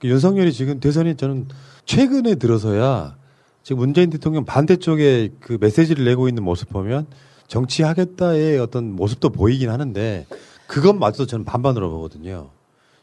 그 0.00 0.08
윤석열이 0.08 0.52
지금 0.52 0.80
대선이 0.80 1.16
저는 1.16 1.48
최근에 1.84 2.34
들어서야 2.36 3.16
지금 3.62 3.78
문재인 3.80 4.10
대통령 4.10 4.44
반대쪽에 4.44 5.30
그 5.40 5.58
메시지를 5.60 6.04
내고 6.04 6.28
있는 6.28 6.42
모습 6.42 6.68
보면 6.68 7.06
정치하겠다의 7.48 8.58
어떤 8.58 8.92
모습도 8.92 9.30
보이긴 9.30 9.70
하는데 9.70 10.26
그것마저도 10.66 11.26
저는 11.26 11.44
반반으로 11.44 11.90
보거든요. 11.90 12.50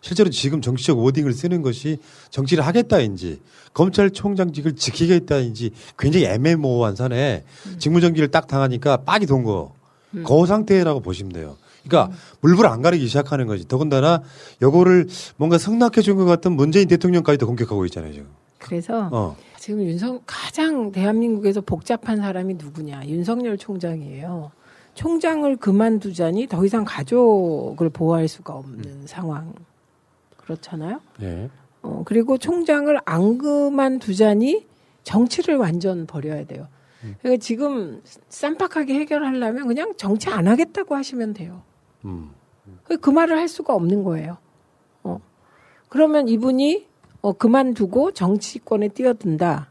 실제로 0.02 0.30
지금 0.30 0.62
정치적 0.62 1.00
워딩을 1.00 1.32
쓰는 1.32 1.62
것이 1.62 1.98
정치를 2.30 2.66
하겠다인지 2.66 3.40
검찰총장직을 3.74 4.76
지키겠다인지 4.76 5.72
굉장히 5.98 6.26
애매모호한 6.26 6.98
선에 6.98 7.46
직무정지를 7.80 8.28
딱 8.30 8.48
당하니까 8.48 8.98
빡이 8.98 9.26
돈 9.26 9.44
거. 9.44 9.74
음. 10.14 10.24
그 10.28 10.46
상태라고 10.46 11.00
보시면 11.00 11.32
돼요. 11.32 11.56
그러니까 11.88 12.16
물불 12.42 12.66
안 12.66 12.82
가리기 12.82 13.08
시작하는 13.08 13.48
거지. 13.48 13.68
더군다나 13.68 14.22
요거를 14.62 15.08
뭔가 15.38 15.58
성낙해 15.58 16.02
준 16.02 16.18
것 16.18 16.26
같은 16.26 16.54
문재인 16.54 16.88
대통령까지도 16.88 17.46
공격하고 17.48 17.86
있잖아요, 17.86 18.14
지금. 18.14 18.28
그래서 18.60 19.10
어. 19.12 19.36
지금 19.60 19.82
윤석 19.84 20.24
가장 20.26 20.92
대한민국에서 20.92 21.62
복잡한 21.62 22.18
사람이 22.18 22.54
누구냐? 22.56 23.06
윤석열 23.08 23.58
총장이에요. 23.58 24.52
총장을 24.94 25.56
그만두자니 25.58 26.48
더 26.48 26.64
이상 26.66 26.86
가족을 26.86 27.90
보호할 27.90 28.28
수가 28.28 28.54
없는 28.54 29.08
상황. 29.08 29.54
그렇잖아요. 30.38 31.00
네. 31.20 31.50
어, 31.82 32.04
그리고 32.06 32.38
총장을 32.38 32.96
안 33.06 33.38
그만두자니 33.38 34.66
정치를 35.04 35.58
완전 35.58 36.06
버려야 36.06 36.46
돼요. 36.46 36.68
그러니까 37.22 37.42
지금 37.44 38.02
쌈박하게 38.30 38.94
해결하려면 39.00 39.68
그냥 39.68 39.94
정치 39.98 40.30
안 40.30 40.48
하겠다고 40.48 40.96
하시면 40.96 41.34
돼요. 41.34 41.62
음. 42.06 42.32
그 42.84 43.10
말을 43.10 43.38
할 43.38 43.48
수가 43.48 43.74
없는 43.76 44.04
거예요. 44.04 44.38
어. 45.04 45.20
그러면 45.90 46.28
이분이 46.28 46.88
어, 47.22 47.34
그만두고 47.34 48.12
정치권에 48.12 48.90
뛰어든다. 48.90 49.70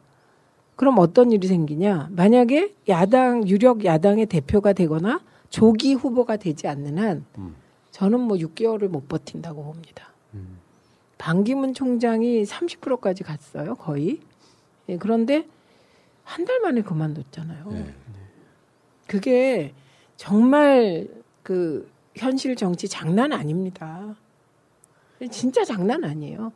그럼 0.77 0.99
어떤 0.99 1.33
일이 1.33 1.47
생기냐? 1.47 2.09
만약에 2.13 2.75
야당 2.89 3.47
유력 3.47 3.85
야당의 3.85 4.27
대표가 4.27 4.73
되거나 4.73 5.21
조기 5.51 5.95
후보가 5.95 6.37
되지 6.39 6.67
않는 6.67 6.99
한 6.99 7.25
저는 7.91 8.21
뭐 8.21 8.37
6개월을 8.39 8.89
못 8.89 9.07
버틴다고 9.07 9.63
봅니다. 9.63 10.09
반기문 11.19 11.75
총장이 11.75 12.43
30%까지 12.45 13.23
갔어요, 13.23 13.75
거의. 13.77 14.21
예, 14.89 14.97
그런데 14.97 15.47
한 16.25 16.45
달 16.47 16.61
만에 16.61 16.83
그만뒀잖아요. 16.83 17.65
그게 19.07 19.73
정말 20.17 21.07
그 21.43 21.89
현실 22.17 22.57
정치 22.57 22.89
장난 22.89 23.33
아닙니다. 23.33 24.15
진짜 25.31 25.65
장난 25.65 26.05
아니에요. 26.05 26.53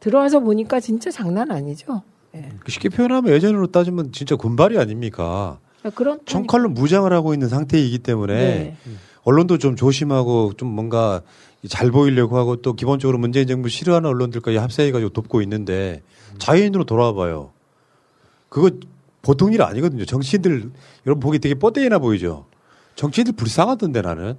들어와서 0.00 0.40
보니까 0.40 0.80
진짜 0.80 1.10
장난 1.10 1.50
아니죠. 1.50 2.02
예. 2.34 2.48
쉽게 2.66 2.88
표현하면 2.88 3.32
예전으로 3.32 3.66
따지면 3.68 4.12
진짜 4.12 4.36
군발이 4.36 4.78
아닙니까? 4.78 5.58
그런 5.94 6.20
총칼로 6.24 6.68
무장을 6.70 7.10
하고 7.12 7.32
있는 7.34 7.48
상태이기 7.48 7.98
때문에 8.00 8.34
네. 8.34 8.76
언론도 9.22 9.58
좀 9.58 9.76
조심하고 9.76 10.54
좀 10.56 10.68
뭔가 10.68 11.22
잘 11.68 11.90
보이려고 11.90 12.38
하고 12.38 12.56
또 12.56 12.72
기본적으로 12.72 13.18
문재인 13.18 13.46
정부 13.46 13.68
싫어하는 13.68 14.08
언론들까지 14.08 14.56
합세해가지고 14.56 15.10
돕고 15.10 15.42
있는데 15.42 16.02
자유인으로 16.38 16.84
돌아와 16.84 17.12
봐요. 17.12 17.52
그거 18.48 18.70
보통 19.22 19.52
일 19.52 19.62
아니거든요. 19.62 20.04
정치인들 20.04 20.70
여러분 21.06 21.20
보기 21.20 21.38
되게 21.38 21.54
뻗대이나 21.54 21.98
보이죠. 21.98 22.46
정치인들 22.96 23.34
불쌍하던데 23.34 24.02
나는. 24.02 24.36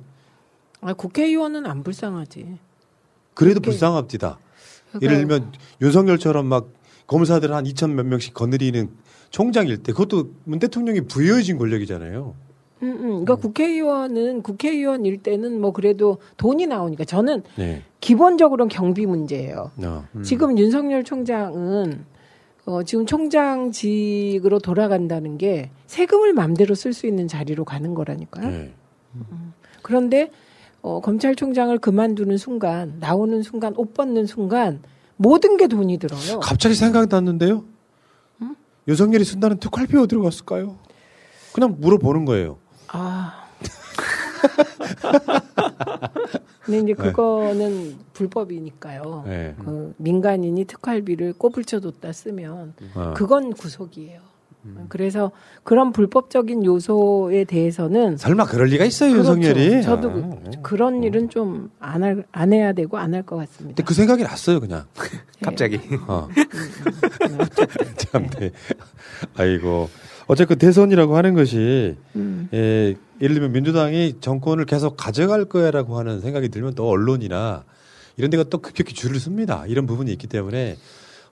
아, 0.82 0.93
국회의원은 0.93 1.65
안 1.65 1.84
불쌍하지. 1.84 2.57
그래도 3.34 3.59
불쌍합니다. 3.59 4.39
그러니까- 4.91 5.05
예를 5.05 5.17
들면 5.19 5.51
윤석열처럼 5.82 6.45
막 6.47 6.69
검사들 7.07 7.53
한 7.53 7.65
2천 7.65 7.91
몇 7.93 8.05
명씩 8.05 8.34
거느리는 8.34 8.89
총장일 9.29 9.77
때 9.84 9.93
그것도 9.93 10.32
문 10.43 10.59
대통령이 10.59 11.01
부여해진 11.01 11.57
권력이잖아요. 11.57 12.36
음, 12.84 12.88
음. 12.91 12.99
그러니까 12.99 13.36
국회의원은 13.36 14.41
국회의원일 14.41 15.21
때는 15.21 15.61
뭐 15.61 15.71
그래도 15.71 16.17
돈이 16.38 16.65
나오니까 16.67 17.05
저는 17.05 17.43
네. 17.55 17.84
기본적으로는 17.99 18.69
경비 18.69 19.05
문제예요. 19.05 19.71
어. 19.77 20.07
지금 20.23 20.57
윤석열 20.57 21.03
총장은 21.03 22.05
어, 22.65 22.84
지금 22.84 23.05
총장직으로 23.05 24.59
돌아간다는 24.59 25.38
게 25.38 25.69
세금을 25.88 26.34
마음대로 26.34 26.73
쓸 26.75 26.93
수 26.93 27.07
있는 27.07 27.27
자리로 27.27 27.65
가는 27.65 27.93
거라니까요. 27.93 28.49
네. 28.49 28.73
음. 29.15 29.53
그런데 29.82 30.32
어, 30.82 30.99
검찰총장을 31.01 31.77
그만두는 31.77 32.38
순간 32.38 32.97
나오는 32.99 33.43
순간 33.43 33.73
옷 33.77 33.93
벗는 33.93 34.25
순간 34.25 34.82
모든 35.15 35.57
게 35.57 35.67
돈이 35.67 35.99
들어요. 35.99 36.39
갑자기 36.39 36.75
생각났는데요. 36.75 37.63
윤석열이 38.88 39.23
쓴다는 39.23 39.57
특활비 39.57 39.95
어디로 39.97 40.23
갔을까요? 40.23 40.77
그냥 41.53 41.77
물어보는 41.79 42.25
거예요. 42.25 42.57
아. 42.88 43.45
근데 46.61 46.79
이제 46.79 46.88
네. 46.88 46.93
그거는 46.93 47.97
불법이니까요. 48.13 49.23
네. 49.27 49.55
그 49.59 49.93
민간인이 49.97 50.65
특활비를 50.65 51.34
꼬불쳐 51.34 51.79
뒀다 51.79 52.11
쓰면 52.11 52.73
어. 52.95 53.13
그건 53.15 53.53
구속이에요. 53.53 54.30
그래서 54.89 55.32
그런 55.64 55.91
불법적인 55.91 56.64
요소에 56.66 57.45
대해서는 57.45 58.18
설마 58.18 58.45
그럴 58.45 58.68
리가 58.68 58.86
있어요, 58.86 59.12
그렇죠. 59.14 59.32
윤석열이? 59.34 59.82
저도 59.82 60.09
아, 60.09 60.14
그, 60.14 60.62
그런 60.62 61.03
일은 61.03 61.30
좀 61.30 61.70
안 61.80 62.03
할, 62.03 62.24
안 62.32 62.53
해야 62.53 62.74
되고 62.74 62.97
안 62.97 63.14
할 63.14 63.24
것 63.24 63.38
같습니다. 63.38 63.70
근데 63.76 63.84
그 63.84 63.93
생각이 63.93 64.24
났어요, 64.24 64.59
그냥. 64.59 64.86
갑자기. 65.43 65.80
어. 66.07 66.28
참, 67.97 68.28
네. 68.39 68.51
아이고. 69.36 69.89
어쨌든 70.28 70.57
대선이라고 70.57 71.18
하는 71.18 71.34
것이, 71.34 71.97
음. 72.16 72.47
예, 72.53 72.95
예를 73.22 73.34
들면 73.36 73.51
민주당이 73.51 74.18
정권을 74.22 74.66
계속 74.66 74.95
가져갈 74.95 75.45
거야라고 75.45 75.97
하는 75.97 76.22
생각이 76.22 76.49
들면 76.49 76.76
또 76.76 76.88
언론이나 76.88 77.64
이런 78.18 78.30
데가 78.30 78.43
또 78.43 78.59
급격히 78.59 78.93
줄을 78.93 79.20
씁니다. 79.20 79.66
이런 79.68 79.86
부분이 79.88 80.12
있기 80.14 80.28
때문에 80.28 80.78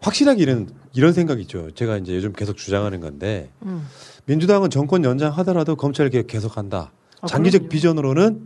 확실하게 0.02 0.42
이런, 0.42 0.70
이런 0.94 1.14
생각이 1.14 1.42
있죠. 1.44 1.72
제가 1.72 1.98
이제 1.98 2.16
요즘 2.16 2.34
계속 2.34 2.58
주장하는 2.58 3.00
건데 3.02 3.50
음. 3.64 3.86
민주당은 4.26 4.70
정권 4.70 5.04
연장하더라도 5.04 5.76
검찰 5.76 6.10
개혁 6.10 6.28
계속한다. 6.28 6.92
아, 7.22 7.28
장기적 7.28 7.62
그럼요. 7.62 7.70
비전으로는 7.70 8.42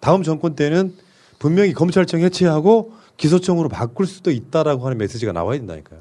다음 0.00 0.22
정권 0.22 0.54
때는 0.54 0.94
분명히 1.38 1.72
검찰청 1.72 2.20
해체하고 2.20 2.92
기소청으로 3.16 3.68
바꿀 3.68 4.06
수도 4.06 4.30
있다라고 4.30 4.84
하는 4.84 4.98
메시지가 4.98 5.32
나와야 5.32 5.58
된다니까요. 5.58 6.00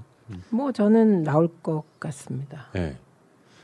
뭐 0.49 0.71
저는 0.71 1.23
나올 1.23 1.49
것 1.63 1.83
같습니다. 1.99 2.67
예. 2.75 2.97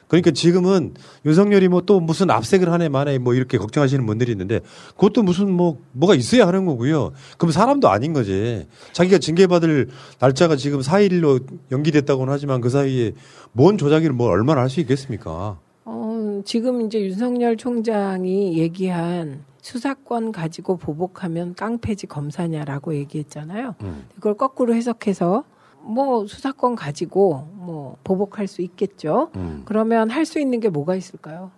그러니까 0.08 0.32
지금은 0.32 0.94
윤석열이 1.26 1.68
뭐 1.70 1.82
또 1.86 2.00
무슨 2.00 2.32
압색을 2.32 2.72
하네 2.72 2.90
만에 2.90 3.18
뭐 3.20 3.34
이렇게 3.36 3.58
걱정하시는 3.58 4.06
분들이 4.06 4.32
있는데 4.32 4.62
그것도 4.96 5.22
무슨 5.24 5.52
뭐 5.52 5.80
뭐가 5.92 6.16
있어야 6.16 6.48
하는 6.48 6.66
거고요. 6.66 7.12
그럼 7.38 7.52
사람도 7.52 7.90
아닌 7.90 8.12
거지. 8.14 8.68
자기가 8.94 9.20
징계받을 9.20 9.90
날짜가 10.20 10.56
지금 10.56 10.80
4일로 10.82 11.46
연기됐다고는 11.72 12.34
하지만 12.34 12.62
그 12.62 12.70
사이에 12.70 13.12
뭔 13.52 13.78
조작을 13.78 14.12
뭘 14.12 14.32
얼마나 14.32 14.62
할 14.62 14.70
수 14.70 14.80
있겠습니까? 14.80 15.60
어, 15.86 16.42
지금 16.44 16.82
이제 16.82 17.00
윤석열 17.02 17.56
총장이 17.56 18.58
얘기한 18.58 19.44
수사권 19.62 20.32
가지고 20.32 20.78
보복하면 20.78 21.54
깡패지 21.56 22.08
검사냐라고 22.08 22.96
얘기했잖아요. 22.96 23.76
음. 23.84 24.06
이걸 24.18 24.36
거꾸로 24.36 24.74
해석해서 24.76 25.44
뭐 25.86 26.26
수사권 26.28 26.76
가지고 26.76 27.48
뭐 27.54 27.98
보복할 28.04 28.48
수 28.48 28.62
있겠죠. 28.62 29.30
음. 29.36 29.62
그러면 29.66 30.10
할 30.10 30.26
수 30.26 30.40
있는 30.40 30.60
게 30.60 30.70
뭐가 30.70 30.96
있을까요? 30.96 31.52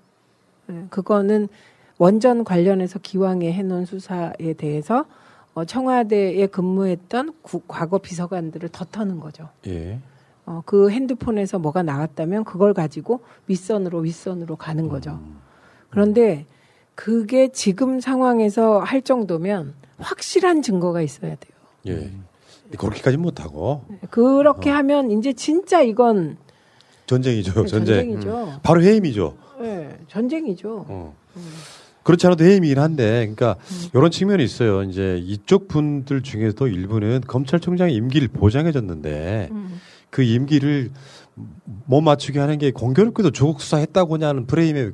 네, 0.68 0.86
그거는 0.90 1.48
원전 1.98 2.44
관련해서 2.44 3.00
기왕에 3.00 3.52
해놓은 3.54 3.86
수사에 3.86 4.54
대해서 4.58 5.06
어, 5.54 5.66
청와대에 5.66 6.46
근무했던 6.48 7.34
구- 7.42 7.62
과거 7.68 7.98
비서관들을 7.98 8.70
덧터는 8.70 9.20
거죠. 9.20 9.50
예. 9.66 10.00
어, 10.46 10.62
그 10.66 10.90
핸드폰에서 10.92 11.58
뭐가 11.58 11.82
나왔다면 11.84 12.44
그걸 12.44 12.74
가지고 12.74 13.22
윗선으로 13.48 14.00
윗선으로 14.00 14.56
가는 14.58 14.88
거죠. 14.90 15.20
그런데 15.90 16.46
그게 16.96 17.48
지금 17.52 18.00
상황에서 18.00 18.80
할 18.80 19.02
정도면 19.02 19.74
확실한 20.00 20.62
증거가 20.62 21.02
있어야 21.02 21.36
돼요. 21.36 21.58
예. 21.88 22.12
그렇게까지 22.78 23.18
못하고 23.18 23.86
그렇게 24.10 24.70
하면 24.70 25.12
이제 25.12 25.34
진짜 25.34 25.82
이건 25.82 26.38
전쟁이죠. 27.06 27.54
네, 27.54 27.66
전쟁. 27.68 27.96
전쟁 27.96 28.18
이죠. 28.20 28.60
바로 28.64 28.82
해임이죠. 28.84 29.38
네, 29.62 29.98
전쟁이죠. 30.08 30.86
어. 30.88 31.16
그렇지 32.04 32.26
않아도 32.28 32.46
해임이긴 32.46 32.80
한데, 32.80 33.30
그러니까 33.36 33.58
이런 33.94 34.12
측면이 34.12 34.42
있어요. 34.44 34.84
이제 34.84 35.22
이쪽 35.22 35.68
분들 35.68 36.22
중에서도 36.24 36.68
일부는 36.68 37.22
검찰총장의 37.28 37.94
임기를 37.96 38.30
보장해줬는데 38.30 39.50
음. 39.52 39.82
그 40.10 40.24
임기를 40.24 40.92
못 41.86 42.02
맞추게 42.02 42.40
하는 42.40 42.58
게 42.58 42.72
공교롭게도 42.72 43.32
조국 43.32 43.62
수사했다고 43.62 44.18
하는 44.24 44.48
프레임에 44.48 44.92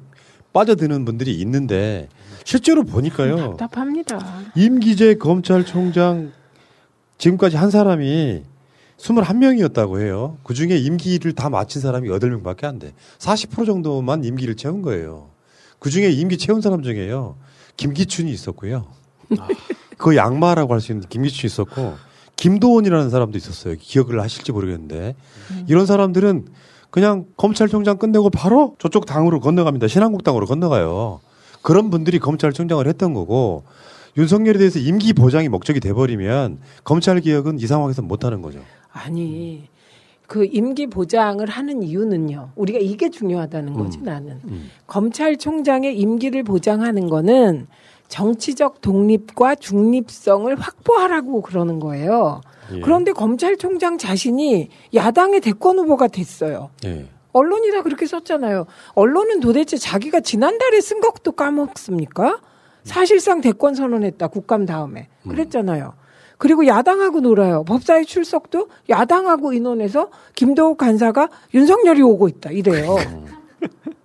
빠져드는 0.54 1.06
분들이 1.06 1.34
있는데 1.36 2.10
실제로 2.44 2.84
보니까요. 2.84 3.58
답답합니다. 3.58 4.20
임기제 4.56 5.16
검찰총장 5.16 6.32
지금까지 7.18 7.58
한 7.58 7.72
사람이 7.72 8.44
21명이었다고 8.98 10.00
해요. 10.02 10.38
그 10.44 10.54
중에 10.54 10.78
임기를 10.78 11.34
다 11.34 11.50
마친 11.50 11.82
사람이 11.82 12.10
8명 12.10 12.44
밖에 12.44 12.68
안 12.68 12.80
돼. 12.80 12.94
40% 13.20 13.66
정도만 13.66 14.24
임기를 14.24 14.56
채운 14.56 14.82
거예요. 14.82 15.30
그 15.80 15.90
중에 15.90 16.10
임기 16.10 16.38
채운 16.38 16.62
사람 16.62 16.84
중에요. 16.84 17.36
김기춘이 17.76 18.32
있었고요. 18.32 18.86
그 19.98 20.16
양마라고 20.16 20.74
할 20.74 20.80
수 20.80 20.92
있는 20.92 21.08
김기춘이 21.08 21.48
있었고, 21.48 21.96
김도원이라는 22.36 23.10
사람도 23.10 23.38
있었어요. 23.38 23.76
기억을 23.80 24.22
하실지 24.22 24.52
모르겠는데. 24.52 25.16
이런 25.68 25.86
사람들은 25.86 26.48
그냥 26.90 27.26
검찰총장 27.38 27.98
끝내고 27.98 28.30
바로 28.30 28.76
저쪽 28.80 29.06
당으로 29.06 29.40
건너갑니다. 29.40 29.88
신한국당으로 29.88 30.46
건너가요. 30.46 31.20
그런 31.62 31.90
분들이 31.90 32.20
검찰총장을 32.20 32.86
했던 32.88 33.14
거고, 33.14 33.64
윤석열에 34.18 34.58
대해서 34.58 34.80
임기 34.80 35.14
보장이 35.14 35.50
목적이 35.50 35.80
돼버리면 35.80 36.60
검찰 36.84 37.20
개혁은 37.20 37.60
이 37.60 37.68
상황에서 37.68 38.02
못하는 38.02 38.42
거죠. 38.42 38.60
아니 38.92 39.70
그 40.28 40.46
임기 40.46 40.88
보장을 40.88 41.46
하는 41.48 41.84
이유는요. 41.84 42.52
우리가 42.56 42.80
이게 42.80 43.10
중요하다는 43.10 43.74
거지 43.74 44.00
음. 44.00 44.04
나는. 44.04 44.40
검찰총장의 44.88 45.98
임기를 45.98 46.44
보장하는 46.44 47.08
거는 47.08 47.68
정치적 48.08 48.82
독립과 48.82 49.56
중립성을 49.56 50.56
확보하라고 50.56 51.42
그러는 51.42 51.80
거예요. 51.80 52.42
예. 52.74 52.80
그런데 52.80 53.12
검찰총장 53.12 53.98
자신이 53.98 54.70
야당의 54.94 55.42
대권 55.42 55.80
후보가 55.80 56.08
됐어요. 56.08 56.70
예. 56.86 57.08
언론이 57.32 57.72
다 57.72 57.82
그렇게 57.82 58.06
썼잖아요. 58.06 58.68
언론은 58.94 59.40
도대체 59.40 59.78
자기가 59.78 60.20
지난달에 60.20 60.80
쓴 60.80 61.02
것도 61.02 61.32
까먹습니까? 61.32 62.40
사실상 62.84 63.42
대권 63.42 63.76
선언했다. 63.76 64.28
국감 64.28 64.66
다음에. 64.66 65.08
그랬잖아요. 65.28 65.94
그리고 66.38 66.68
야당하고 66.68 67.22
놀아요. 67.22 67.64
법사위 67.64 68.06
출석도 68.06 68.68
야당하고 68.90 69.54
인원해서 69.54 70.10
김도욱 70.36 70.78
간사가 70.78 71.30
윤석열이 71.54 72.02
오고 72.02 72.28
있다. 72.28 72.52
이래요. 72.52 72.98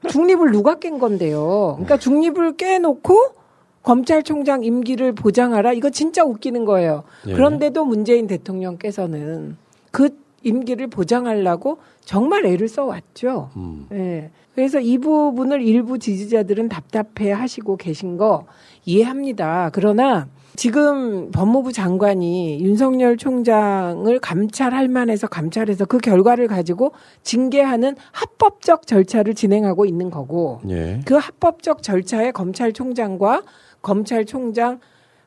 중립을 0.08 0.52
누가 0.52 0.76
깬 0.76 0.98
건데요. 0.98 1.72
그러니까 1.76 1.96
중립을 1.96 2.56
깨놓고 2.56 3.38
검찰총장 3.82 4.64
임기를 4.64 5.14
보장하라. 5.14 5.72
이거 5.72 5.90
진짜 5.90 6.24
웃기는 6.24 6.64
거예요. 6.64 7.04
예. 7.26 7.32
그런데도 7.32 7.84
문재인 7.84 8.26
대통령께서는 8.26 9.56
그 9.90 10.10
임기를 10.42 10.88
보장하려고 10.88 11.78
정말 12.04 12.46
애를 12.46 12.68
써왔죠. 12.68 13.50
예. 13.92 14.30
그래서 14.54 14.80
이 14.80 14.98
부분을 14.98 15.62
일부 15.62 15.98
지지자들은 15.98 16.68
답답해 16.68 17.32
하시고 17.32 17.76
계신 17.76 18.16
거 18.16 18.46
이해합니다. 18.84 19.70
그러나 19.72 20.28
지금 20.56 21.30
법무부 21.30 21.72
장관이 21.72 22.58
윤석열 22.60 23.16
총장을 23.16 24.18
감찰할 24.18 24.88
만해서 24.88 25.28
감찰해서 25.28 25.84
그 25.84 25.98
결과를 25.98 26.48
가지고 26.48 26.90
징계하는 27.22 27.94
합법적 28.10 28.88
절차를 28.88 29.34
진행하고 29.34 29.86
있는 29.86 30.10
거고 30.10 30.60
예. 30.68 31.00
그 31.04 31.14
합법적 31.14 31.84
절차에 31.84 32.32
검찰총장과 32.32 33.42
검찰총장 33.82 34.80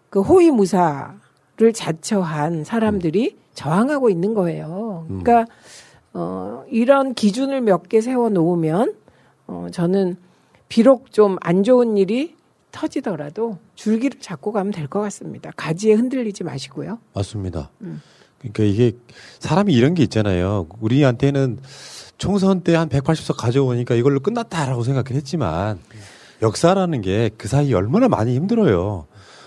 그 0.10 0.20
호위무사를 0.20 1.72
자처한 1.74 2.66
사람들이 2.66 3.38
저항하고 3.54 4.10
있는 4.10 4.34
거예요. 4.34 5.06
그러니까 5.08 5.46
어, 6.14 6.64
이런 6.70 7.14
기준을 7.14 7.62
몇 7.62 7.84
개 7.90 8.02
세워 8.02 8.30
놓으면 8.30 8.94
어, 9.48 9.68
저는 9.72 10.18
비록 10.70 11.12
좀 11.12 11.38
안 11.42 11.64
좋은 11.64 11.98
일이 11.98 12.36
터지더라도 12.72 13.58
줄기를 13.76 14.20
잡고 14.20 14.52
가면 14.54 14.72
될 14.72 14.88
것 14.88 15.02
같습니다. 15.02 15.52
가지에 15.56 15.94
흔들리지 15.94 16.44
마시고요. 16.44 17.00
맞습니다. 17.14 17.70
음. 17.82 18.02
그러니까 18.40 18.64
이게 18.64 18.94
사람이 19.40 19.74
이런 19.74 19.94
게 19.94 20.04
있잖아요. 20.04 20.68
우리한테는 20.80 21.60
총선 22.18 22.62
때 22.62 22.76
한 22.76 22.88
180석 22.90 23.36
가져오니까 23.38 23.96
이걸로 23.96 24.20
끝났다라고 24.20 24.84
생각을 24.84 25.12
했지만 25.12 25.80
역사라는 26.42 27.02
게 27.02 27.30
그 27.38 27.48
사이 27.48 27.74
얼마나 27.74 28.08
많이 28.08 28.36
힘들어요. 28.36 29.06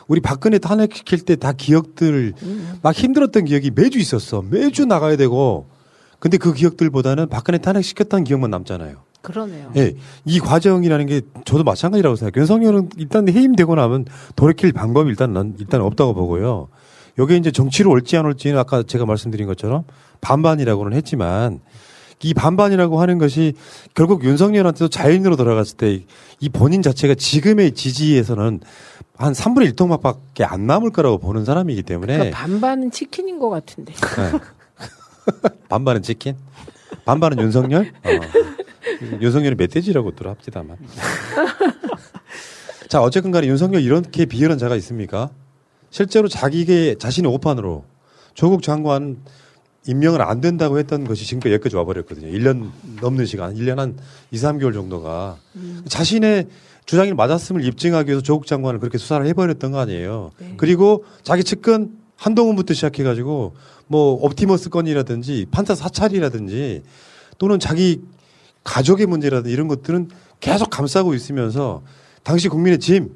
우리 0.09 0.21
박근혜 0.21 0.59
탄핵시킬 0.59 1.21
때 1.21 1.37
다 1.37 1.53
기억들 1.53 2.33
막 2.83 2.95
힘들었던 2.95 3.45
기억이 3.45 3.71
매주 3.75 3.99
있었어. 3.99 4.43
매주 4.49 4.85
나가야 4.87 5.17
되고. 5.17 5.67
근데 6.19 6.39
그 6.39 6.53
기억들보다는 6.55 7.29
박근혜 7.29 7.59
탄핵시켰다는 7.59 8.25
기억만 8.25 8.51
남잖아요. 8.51 8.97
그러네요. 9.21 9.73
예, 9.77 9.95
이 10.27 10.39
과정이라는 10.39 11.07
게 11.07 11.23
저도 11.45 11.65
마찬가지라고 11.65 12.17
생각해요. 12.17 12.43
윤석열은 12.43 12.91
일단 12.99 13.29
해임되고 13.29 13.75
나면 13.75 14.05
돌이킬 14.37 14.73
방법이 14.73 15.09
일단 15.11 15.33
난 15.33 15.55
일단 15.59 15.81
없다고 15.81 16.15
보고요. 16.15 16.69
여기에 17.19 17.37
이제 17.39 17.51
정치로 17.51 17.91
올지 17.91 18.17
안 18.17 18.27
올지는 18.27 18.59
아까 18.59 18.83
제가 18.83 19.07
말씀드린 19.07 19.47
것처럼 19.47 19.85
반반이라고는 20.21 20.97
했지만 20.97 21.61
이 22.23 22.33
반반이라고 22.35 23.01
하는 23.01 23.19
것이 23.19 23.55
결국 23.95 24.25
윤석열한테도 24.25 24.89
자연으로 24.89 25.37
돌아갔을 25.37 25.77
때 25.77 26.05
이 26.45 26.49
본인 26.51 26.83
자체가 26.83 27.15
지금의 27.15 27.73
지지에서는 27.73 28.61
한 29.17 29.33
3분의 29.33 29.75
1통밖에 29.75 30.43
안 30.47 30.67
남을 30.67 30.91
거라고 30.91 31.17
보는 31.19 31.47
사람이기 31.47 31.83
때문에 31.83 32.13
그러니까 32.19 32.37
반반은 32.37 32.91
치킨인 32.91 33.39
것 33.39 33.49
같은데. 33.49 33.95
네. 33.95 34.39
반반은 35.71 36.03
치킨, 36.03 36.37
반반은 37.07 37.41
윤석열. 37.41 37.93
어. 38.05 38.11
윤석열이 39.23 39.55
멧돼지라고 39.57 40.15
들 40.15 40.29
합시다만. 40.29 40.77
자 42.89 43.01
어쨌든 43.01 43.31
간에 43.31 43.47
윤석열 43.47 43.81
이렇게 43.83 44.27
비열한 44.27 44.59
자가 44.59 44.77
있습니까? 44.77 45.31
실제로 45.89 46.29
자기의 46.29 46.99
자신의 46.99 47.33
오판으로 47.33 47.85
조국 48.35 48.63
장관 48.63 49.17
임명을 49.87 50.23
안 50.23 50.41
된다고 50.41 50.79
했던 50.79 51.05
것이 51.05 51.27
지금까지 51.27 51.53
여기까지 51.55 51.77
와버렸거든요. 51.77 52.29
1년 52.29 52.71
넘는 53.01 53.27
시간, 53.27 53.55
1년 53.55 53.77
한 53.77 53.99
2, 54.31 54.37
3개월 54.37 54.73
정도가 54.73 55.37
자신의 55.89 56.47
주장이 56.87 57.13
맞았음을 57.13 57.65
입증하기 57.65 58.09
위해서 58.09 58.23
조국 58.23 58.47
장관을 58.47 58.81
그렇게 58.81 58.99
수사를 58.99 59.27
해버렸던 59.27 59.73
거 59.73 59.79
아니에요. 59.79 60.33
그리고 60.57 61.05
자기 61.23 61.45
측근 61.45 61.91
한동훈부터 62.17 62.75
시작해가지고 62.75 63.55
뭐 63.87 64.15
옵티머스 64.23 64.71
건이라든지 64.71 65.47
판사 65.51 65.75
사찰이라든지 65.75 66.83
또는 67.39 67.59
자기 67.59 68.01
가족의 68.63 69.07
문제라든지 69.07 69.53
이런 69.53 69.69
것들은 69.69 70.09
계속 70.41 70.71
감싸고 70.71 71.15
있으면서 71.15 71.83
당시 72.23 72.49
국민의 72.49 72.79
짐 72.79 73.11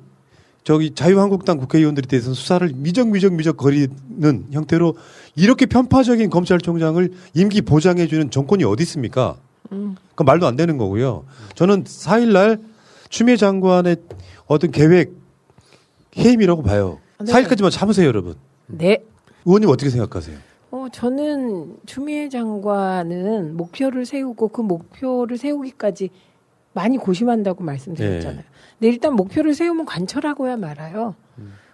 저기 0.68 0.94
자유한국당 0.94 1.56
국회의원들에 1.56 2.06
대해서 2.06 2.34
수사를 2.34 2.70
미적미적 2.74 3.32
미적 3.32 3.56
거리는 3.56 4.44
형태로 4.50 4.96
이렇게 5.34 5.64
편파적인 5.64 6.28
검찰총장을 6.28 7.10
임기 7.32 7.62
보장해주는 7.62 8.30
정권이 8.30 8.64
어디 8.64 8.82
있습니까? 8.82 9.36
음. 9.72 9.96
그 10.14 10.24
말도 10.24 10.46
안 10.46 10.56
되는 10.56 10.76
거고요. 10.76 11.24
저는 11.54 11.84
4일날 11.84 12.60
추미애 13.08 13.36
장관의 13.36 13.96
어떤 14.46 14.70
계획 14.70 15.14
해임이라고 16.18 16.62
봐요. 16.62 16.98
네. 17.18 17.32
4일까지만 17.32 17.70
참으세요, 17.70 18.06
여러분. 18.06 18.34
네. 18.66 18.98
의원님 19.46 19.70
어떻게 19.70 19.88
생각하세요? 19.88 20.36
어, 20.70 20.88
저는 20.92 21.78
추미애 21.86 22.28
장관은 22.28 23.56
목표를 23.56 24.04
세우고 24.04 24.48
그 24.48 24.60
목표를 24.60 25.38
세우기까지 25.38 26.10
많이 26.78 26.96
고심한다고 26.96 27.64
말씀드렸잖아요. 27.64 28.38
예. 28.38 28.44
근데 28.78 28.88
일단 28.88 29.14
목표를 29.14 29.52
세우면 29.52 29.84
관철하고야 29.84 30.56
말아요. 30.56 31.16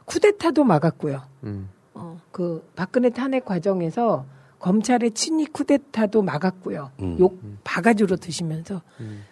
쿠데타도 0.06 0.64
막았고요. 0.64 1.20
음. 1.44 1.68
어, 1.92 2.18
그 2.32 2.66
박근혜 2.74 3.10
탄핵 3.10 3.44
과정에서 3.44 4.24
검찰의 4.60 5.10
친위 5.10 5.44
쿠데타도 5.44 6.22
막았고요. 6.22 6.90
음. 7.00 7.16
욕 7.20 7.38
바가지로 7.64 8.16
드시면서 8.16 8.80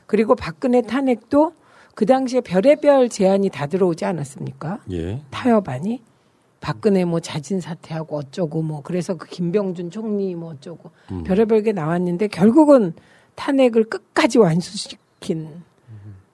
그리고 0.04 0.34
박근혜 0.34 0.82
탄핵도 0.82 1.54
그 1.94 2.04
당시에 2.04 2.42
별의별 2.42 3.08
제안이 3.08 3.48
다 3.48 3.66
들어오지 3.66 4.04
않았습니까? 4.04 4.80
예. 4.90 5.22
타협안이 5.30 6.02
박근혜 6.60 7.06
뭐 7.06 7.20
자진 7.20 7.60
사퇴하고 7.60 8.18
어쩌고 8.18 8.62
뭐 8.62 8.82
그래서 8.82 9.14
그 9.14 9.26
김병준 9.26 9.90
총리 9.90 10.34
뭐 10.34 10.50
어쩌고 10.52 10.90
음. 11.12 11.24
별의별 11.24 11.62
게 11.62 11.72
나왔는데 11.72 12.28
결국은 12.28 12.92
탄핵을 13.34 13.84
끝까지 13.84 14.38
완수시 14.38 14.96
킨 15.22 15.62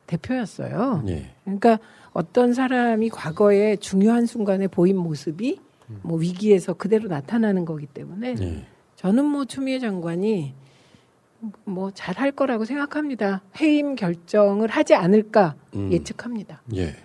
대표였어요. 0.07 1.05
예. 1.07 1.34
그러니까 1.45 1.78
어떤 2.12 2.55
사람이 2.55 3.11
과거에 3.11 3.76
중요한 3.76 4.26
순간에 4.26 4.66
보인 4.66 4.97
모습이 4.97 5.61
뭐 6.03 6.18
위기에서 6.18 6.74
그대로 6.74 7.09
나타나는 7.09 7.64
거기 7.64 7.86
때문에 7.86 8.34
예. 8.41 8.66
저는 8.97 9.24
뭐 9.24 9.45
추미애 9.45 9.78
장관이 9.78 10.55
뭐 11.64 11.91
잘할 11.93 12.32
거라고 12.32 12.64
생각합니다. 12.64 13.43
해임 13.61 13.95
결정을 13.95 14.68
하지 14.68 14.95
않을까 14.95 15.55
음. 15.74 15.93
예측합니다. 15.93 16.62
예. 16.74 16.97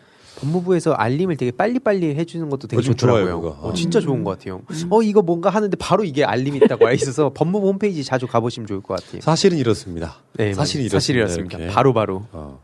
법무부에서 0.44 0.94
알림을 0.94 1.38
되게 1.38 1.52
빨리빨리 1.52 2.16
해주는 2.16 2.50
것도 2.50 2.68
되게 2.68 2.82
좋더라고요. 2.82 3.42
좋아요. 3.42 3.58
어, 3.62 3.74
진짜 3.74 4.00
음. 4.00 4.02
좋은 4.02 4.24
것 4.24 4.38
같아요. 4.38 4.62
어 4.90 5.02
이거 5.02 5.22
뭔가 5.22 5.50
하는데 5.50 5.76
바로 5.78 6.04
이게 6.04 6.24
알림이 6.24 6.58
있다고 6.58 6.86
와 6.86 6.92
있어서 6.92 7.32
법무부 7.34 7.68
홈페이지 7.68 8.04
자주 8.04 8.28
가보시면 8.28 8.68
좋을 8.68 8.82
것 8.82 9.02
같아요. 9.02 9.22
사실은 9.22 9.58
이렇습니다. 9.58 10.18
네. 10.34 10.54
사실이 10.54 10.86
이렇습니다. 10.86 11.58
바로 11.72 11.94
바로. 11.94 12.26
어. 12.32 12.60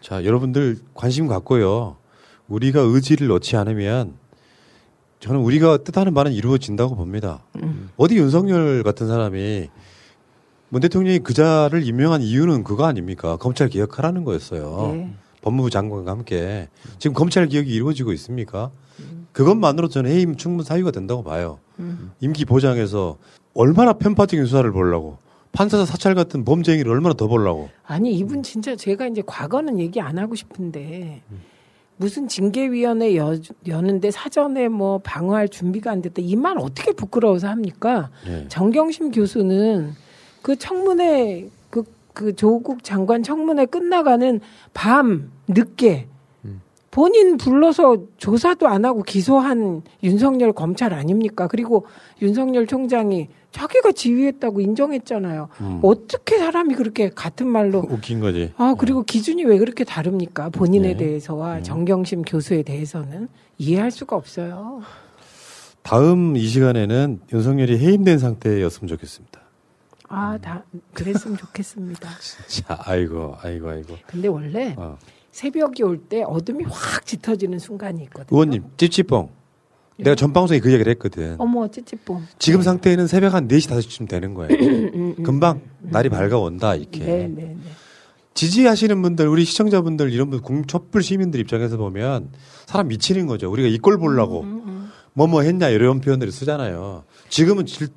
자, 0.00 0.24
여러분들 0.24 0.78
관심 0.94 1.26
갖고요. 1.26 1.96
우리가 2.48 2.80
의지를 2.80 3.28
넣지 3.28 3.56
않으면 3.56 4.14
저는 5.20 5.40
우리가 5.40 5.78
뜻하는 5.78 6.14
바는 6.14 6.32
이루어진다고 6.32 6.94
봅니다. 6.94 7.42
음. 7.56 7.90
어디 7.96 8.16
윤석열 8.16 8.82
같은 8.82 9.08
사람이 9.08 9.68
문 10.68 10.80
대통령이 10.80 11.20
그 11.20 11.32
자를 11.34 11.86
임명한 11.86 12.22
이유는 12.22 12.64
그거 12.64 12.84
아닙니까? 12.84 13.36
검찰 13.36 13.68
개혁하라는 13.68 14.24
거였어요. 14.24 14.92
네. 14.94 15.14
법무부 15.46 15.70
장관과 15.70 16.10
함께 16.10 16.68
지금 16.98 17.14
검찰 17.14 17.46
개혁이 17.46 17.72
이루어지고 17.72 18.12
있습니까? 18.14 18.72
그것만으로 19.30 19.86
저는 19.88 20.10
해임 20.10 20.34
충분 20.34 20.64
사유가 20.64 20.90
된다고 20.90 21.22
봐요. 21.22 21.60
음. 21.78 22.10
임기 22.20 22.44
보장해서 22.46 23.16
얼마나 23.54 23.92
편파적인 23.92 24.44
수사를 24.46 24.68
보려고 24.72 25.18
판사 25.52 25.84
사찰 25.86 26.16
같은 26.16 26.44
범죄 26.44 26.72
행위를 26.72 26.90
얼마나 26.90 27.14
더 27.14 27.28
보려고 27.28 27.68
아니 27.84 28.12
이분 28.18 28.42
진짜 28.42 28.74
제가 28.74 29.06
이제 29.06 29.22
과거는 29.24 29.78
얘기 29.78 30.00
안 30.00 30.18
하고 30.18 30.34
싶은데 30.34 31.22
무슨 31.96 32.26
징계위원회 32.26 33.16
여, 33.16 33.36
여는데 33.68 34.10
사전에 34.10 34.66
뭐 34.68 34.98
방어할 34.98 35.48
준비가 35.48 35.92
안 35.92 36.02
됐다 36.02 36.16
이 36.22 36.34
말 36.34 36.58
어떻게 36.58 36.90
부끄러워서 36.92 37.46
합니까? 37.48 38.10
예. 38.26 38.46
정경심 38.48 39.12
교수는 39.12 39.92
그 40.42 40.56
청문회 40.56 41.48
그, 42.16 42.24
그 42.24 42.34
조국 42.34 42.82
장관 42.82 43.22
청문회 43.22 43.66
끝나가는 43.66 44.40
밤 44.72 45.30
늦게 45.46 46.08
본인 46.90 47.36
불러서 47.36 48.04
조사도 48.16 48.68
안 48.68 48.86
하고 48.86 49.02
기소한 49.02 49.82
윤석열 50.02 50.54
검찰 50.54 50.94
아닙니까? 50.94 51.46
그리고 51.46 51.84
윤석열 52.22 52.66
총장이 52.66 53.28
자기가 53.50 53.92
지휘했다고 53.92 54.62
인정했잖아요. 54.62 55.48
음. 55.60 55.80
어떻게 55.82 56.38
사람이 56.38 56.74
그렇게 56.74 57.10
같은 57.10 57.48
말로 57.48 57.84
웃긴 57.90 58.20
거지. 58.20 58.50
아 58.56 58.74
그리고 58.78 59.02
기준이 59.02 59.44
왜 59.44 59.58
그렇게 59.58 59.84
다릅니까? 59.84 60.48
본인에 60.48 60.92
네. 60.92 60.96
대해서와 60.96 61.60
정경심 61.60 62.22
교수에 62.22 62.62
대해서는 62.62 63.28
이해할 63.58 63.90
수가 63.90 64.16
없어요. 64.16 64.80
다음 65.82 66.34
이 66.34 66.46
시간에는 66.46 67.20
윤석열이 67.30 67.78
해임된 67.78 68.18
상태였으면 68.18 68.88
좋겠습니다. 68.88 69.45
아 70.08 70.38
다 70.40 70.64
그랬으면 70.94 71.36
좋겠습니다. 71.36 72.08
자, 72.48 72.78
아이고, 72.84 73.36
아이고, 73.42 73.68
아이고. 73.70 73.96
근데 74.06 74.28
원래 74.28 74.74
어. 74.76 74.96
새벽이 75.32 75.82
올 75.82 75.98
때 76.08 76.22
어둠이 76.22 76.64
확 76.68 77.04
짙어지는 77.04 77.58
순간이 77.58 78.02
있거든요. 78.04 78.26
의원님, 78.36 78.64
찌찌뽕. 78.76 79.30
내가 79.98 80.14
전 80.14 80.32
방송에 80.32 80.60
그 80.60 80.70
이야기를 80.70 80.90
했거든. 80.92 81.36
어머 81.38 81.68
찌찌뽕. 81.68 82.22
지금 82.38 82.62
상태에는 82.62 83.06
새벽 83.06 83.34
한 83.34 83.48
4시, 83.48 83.70
5시쯤 83.70 84.08
되는 84.08 84.34
거예요. 84.34 84.50
음, 84.58 85.14
음. 85.18 85.22
금방 85.22 85.60
날이 85.80 86.08
밝아온다, 86.10 86.74
이렇게. 86.74 87.00
네, 87.00 87.26
네, 87.28 87.42
네. 87.44 87.56
지지하시는 88.34 89.00
분들, 89.00 89.26
우리 89.28 89.44
시청자분들, 89.46 90.12
이런 90.12 90.28
분, 90.30 90.40
공- 90.42 90.66
촛불 90.66 91.02
시민들 91.02 91.40
입장에서 91.40 91.78
보면 91.78 92.28
사람 92.66 92.88
미치는 92.88 93.26
거죠. 93.26 93.50
우리가 93.50 93.68
이꼴 93.68 93.96
보려고 93.98 94.42
음, 94.42 94.90
뭐뭐 95.14 95.40
했냐 95.42 95.70
이런 95.70 96.00
표현들을 96.02 96.30
쓰잖아요. 96.30 97.04
지금은 97.30 97.64
질- 97.64 97.88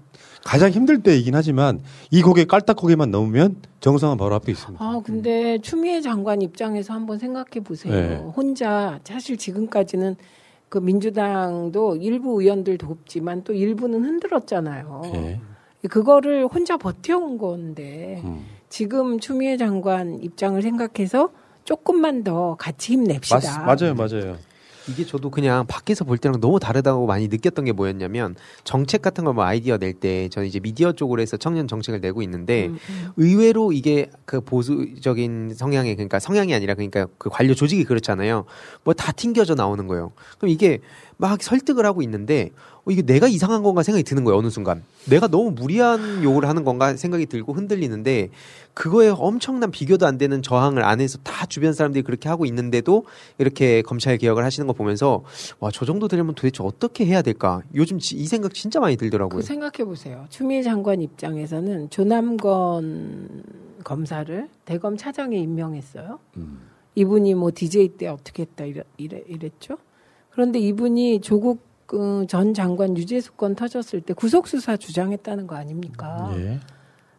가장 0.43 0.69
힘들 0.71 1.01
때이긴 1.03 1.35
하지만 1.35 1.81
이 2.11 2.21
고개 2.21 2.45
깔딱고개만 2.45 3.11
넘으면 3.11 3.57
정상은 3.81 4.17
바로 4.17 4.35
앞에 4.35 4.51
있습니다. 4.51 4.83
아 4.83 5.01
근데 5.03 5.59
추미애 5.59 6.01
장관 6.01 6.41
입장에서 6.41 6.93
한번 6.93 7.19
생각해 7.19 7.61
보세요. 7.63 7.93
네. 7.93 8.15
혼자 8.35 8.99
사실 9.03 9.37
지금까지는 9.37 10.15
그 10.69 10.77
민주당도 10.77 11.97
일부 11.97 12.41
의원들 12.41 12.77
돕지만 12.77 13.43
또 13.43 13.53
일부는 13.53 14.03
흔들었잖아요. 14.03 15.01
예. 15.15 15.39
그거를 15.89 16.45
혼자 16.47 16.77
버텨온 16.77 17.37
건데 17.37 18.21
음. 18.23 18.45
지금 18.69 19.19
추미애 19.19 19.57
장관 19.57 20.21
입장을 20.21 20.61
생각해서 20.61 21.31
조금만 21.63 22.23
더 22.23 22.55
같이 22.55 22.93
힘냅시다. 22.93 23.65
맞, 23.65 23.77
맞아요, 23.77 23.95
맞아요. 23.95 24.37
이게 24.89 25.05
저도 25.05 25.29
그냥 25.29 25.65
밖에서 25.67 26.03
볼 26.05 26.17
때랑 26.17 26.39
너무 26.41 26.59
다르다고 26.59 27.05
많이 27.05 27.27
느꼈던 27.27 27.65
게 27.65 27.71
뭐였냐면 27.71 28.35
정책 28.63 29.01
같은 29.01 29.23
걸 29.23 29.29
뭐 29.33 29.43
아이디어 29.43 29.77
낼 29.77 29.93
때 29.93 30.27
저는 30.29 30.47
이제 30.47 30.59
미디어 30.59 30.91
쪽으로 30.91 31.21
해서 31.21 31.37
청년 31.37 31.67
정책을 31.67 31.99
내고 32.01 32.21
있는데 32.23 32.67
음, 32.67 32.77
의외로 33.17 33.71
이게 33.71 34.09
그 34.25 34.41
보수적인 34.41 35.53
성향의 35.55 35.95
그러니까 35.95 36.19
성향이 36.19 36.53
아니라 36.53 36.73
그러니까 36.73 37.05
그 37.17 37.29
관료 37.29 37.53
조직이 37.53 37.83
그렇잖아요. 37.83 38.45
뭐 38.83 38.93
다 38.93 39.11
튕겨져 39.11 39.55
나오는 39.55 39.87
거예요. 39.87 40.11
그럼 40.37 40.49
이게 40.49 40.79
막 41.21 41.43
설득을 41.43 41.85
하고 41.85 42.01
있는데 42.01 42.51
어, 42.85 42.91
이게 42.91 43.01
내가 43.01 43.27
이상한 43.27 43.61
건가 43.61 43.83
생각이 43.83 44.03
드는 44.03 44.23
거예요. 44.23 44.37
어느 44.39 44.49
순간 44.49 44.83
내가 45.05 45.27
너무 45.27 45.51
무리한 45.51 46.23
요구를 46.23 46.47
하는 46.47 46.63
건가 46.63 46.95
생각이 46.95 47.25
들고 47.25 47.51
흔들리는데 47.51 48.29
그거에 48.73 49.09
엄청난 49.09 49.69
비교도 49.69 50.05
안 50.07 50.17
되는 50.17 50.41
저항을 50.41 50.81
안에서 50.81 51.17
다 51.17 51.45
주변 51.45 51.73
사람들이 51.73 52.03
그렇게 52.03 52.29
하고 52.29 52.45
있는데도 52.45 53.03
이렇게 53.37 53.81
검찰 53.81 54.17
개혁을 54.17 54.45
하시는 54.45 54.65
거 54.65 54.71
보면서 54.71 55.23
와 55.59 55.69
저 55.73 55.83
정도 55.85 56.07
되려면 56.07 56.35
도대체 56.35 56.63
어떻게 56.63 57.05
해야 57.05 57.21
될까? 57.21 57.61
요즘 57.75 57.99
지- 57.99 58.15
이 58.15 58.25
생각 58.25 58.53
진짜 58.53 58.79
많이 58.79 58.95
들더라고요. 58.95 59.41
그 59.41 59.45
생각해 59.45 59.83
보세요. 59.83 60.25
추미애 60.29 60.63
장관 60.63 61.01
입장에서는 61.01 61.89
조남건 61.89 63.43
검사를 63.83 64.47
대검 64.63 64.95
차장에 64.95 65.37
임명했어요. 65.37 66.19
음. 66.37 66.59
이분이 66.95 67.33
뭐 67.35 67.51
DJ 67.53 67.89
때 67.97 68.07
어떻게 68.07 68.43
했다 68.43 68.63
이래, 68.63 68.83
이래, 68.97 69.21
이랬죠. 69.27 69.77
그런데 70.29 70.59
이분이 70.59 71.21
조국 71.21 71.69
그전 71.89 72.53
장관 72.53 72.95
유재수 72.95 73.33
건 73.33 73.55
터졌을 73.55 74.01
때 74.01 74.13
구속 74.13 74.47
수사 74.47 74.77
주장했다는 74.77 75.47
거 75.47 75.55
아닙니까? 75.55 76.29
예. 76.35 76.59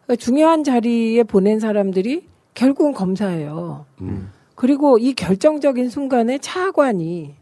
그러니까 0.05 0.17
중요한 0.17 0.63
자리에 0.63 1.25
보낸 1.25 1.59
사람들이 1.59 2.29
결국은 2.55 2.93
검사예요. 2.93 3.87
음. 4.01 4.31
그리고 4.55 4.99
이 4.99 5.13
결정적인 5.15 5.89
순간에 5.89 6.39
차관이 6.39 7.35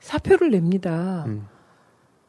사표를 0.00 0.50
냅니다. 0.50 1.26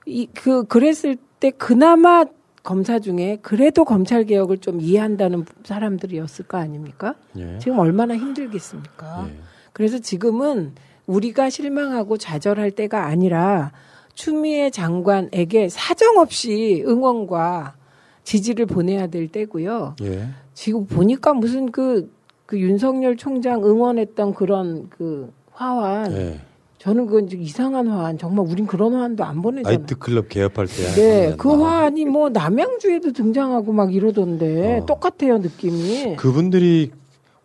이그 0.05 0.65
그랬을 0.65 1.15
때 1.39 1.51
그나마 1.51 2.25
검사 2.63 2.99
중에 2.99 3.37
그래도 3.41 3.85
검찰 3.85 4.25
개혁을 4.25 4.57
좀 4.57 4.81
이해한다는 4.81 5.45
사람들이었을 5.63 6.47
거 6.47 6.57
아닙니까? 6.57 7.15
예. 7.37 7.59
지금 7.59 7.79
얼마나 7.79 8.17
힘들겠습니까? 8.17 9.29
그래서 9.71 9.99
지금은 9.99 10.73
우리가 11.07 11.49
실망하고 11.49 12.17
좌절할 12.17 12.71
때가 12.71 13.05
아니라 13.05 13.71
추미애 14.13 14.69
장관에게 14.69 15.69
사정없이 15.69 16.83
응원과 16.85 17.75
지지를 18.23 18.65
보내야 18.65 19.07
될 19.07 19.29
때고요. 19.29 19.95
예. 20.03 20.27
지금 20.53 20.85
보니까 20.85 21.33
무슨 21.33 21.71
그, 21.71 22.11
그 22.45 22.59
윤석열 22.59 23.15
총장 23.15 23.63
응원했던 23.63 24.33
그런 24.33 24.89
그 24.89 25.31
화환. 25.51 26.11
예. 26.11 26.41
저는 26.79 27.07
그건 27.07 27.29
좀 27.29 27.41
이상한 27.41 27.87
화환. 27.87 28.17
정말 28.17 28.45
우린 28.45 28.67
그런 28.67 28.93
화환도 28.93 29.23
안 29.23 29.41
보내잖아요. 29.41 29.77
나이트클럽 29.79 30.29
개업할 30.29 30.67
때. 30.67 30.95
네, 30.95 31.35
그 31.37 31.49
화환이 31.49 32.05
뭐 32.05 32.29
남양주에도 32.29 33.13
등장하고 33.13 33.71
막 33.71 33.93
이러던데 33.93 34.81
똑같아요 34.87 35.37
느낌이. 35.37 36.15
그분들이 36.17 36.91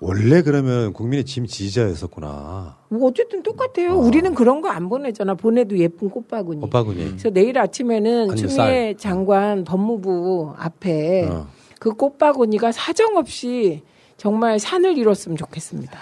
원래 0.02 0.42
그러면 0.42 0.92
국민의 0.92 1.24
짐 1.24 1.46
지지자였었구나. 1.46 2.76
뭐 2.88 3.08
어쨌든 3.08 3.42
똑같아요. 3.42 3.96
우리는 3.96 4.34
그런 4.34 4.60
거 4.60 4.68
안 4.68 4.88
보내잖아. 4.88 5.34
보내도 5.34 5.78
예쁜 5.78 6.10
꽃바구니. 6.10 6.64
오빠군이. 6.64 7.04
그래서 7.10 7.30
내일 7.30 7.58
아침에는 7.58 8.34
추미애 8.36 8.94
장관 8.98 9.64
법무부 9.64 10.54
앞에 10.56 11.28
어. 11.30 11.46
그 11.78 11.90
꽃바구니가 11.92 12.72
사정없이 12.72 13.82
정말 14.16 14.58
산을 14.58 14.98
이뤘으면 14.98 15.36
좋겠습니다. 15.36 15.98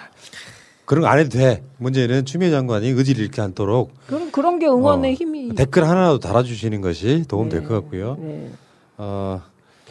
그런 0.87 1.03
거 1.03 1.09
안 1.09 1.19
해도 1.19 1.31
돼. 1.31 1.63
문제는 1.79 2.25
추미애 2.25 2.51
장관이 2.51 2.89
의지를 2.89 3.23
잃게 3.25 3.43
않도록 3.43 3.93
그런 4.07 4.31
그런 4.33 4.59
게 4.59 4.67
응원의 4.67 5.11
어, 5.13 5.15
힘이 5.15 5.55
댓글 5.55 5.85
하나라도 5.85 6.19
달아주시는 6.21 6.81
것이 6.81 7.25
도움될 7.29 7.65
것 7.65 7.75
같고요. 7.75 8.17
네. 8.21 8.51
어, 8.99 9.43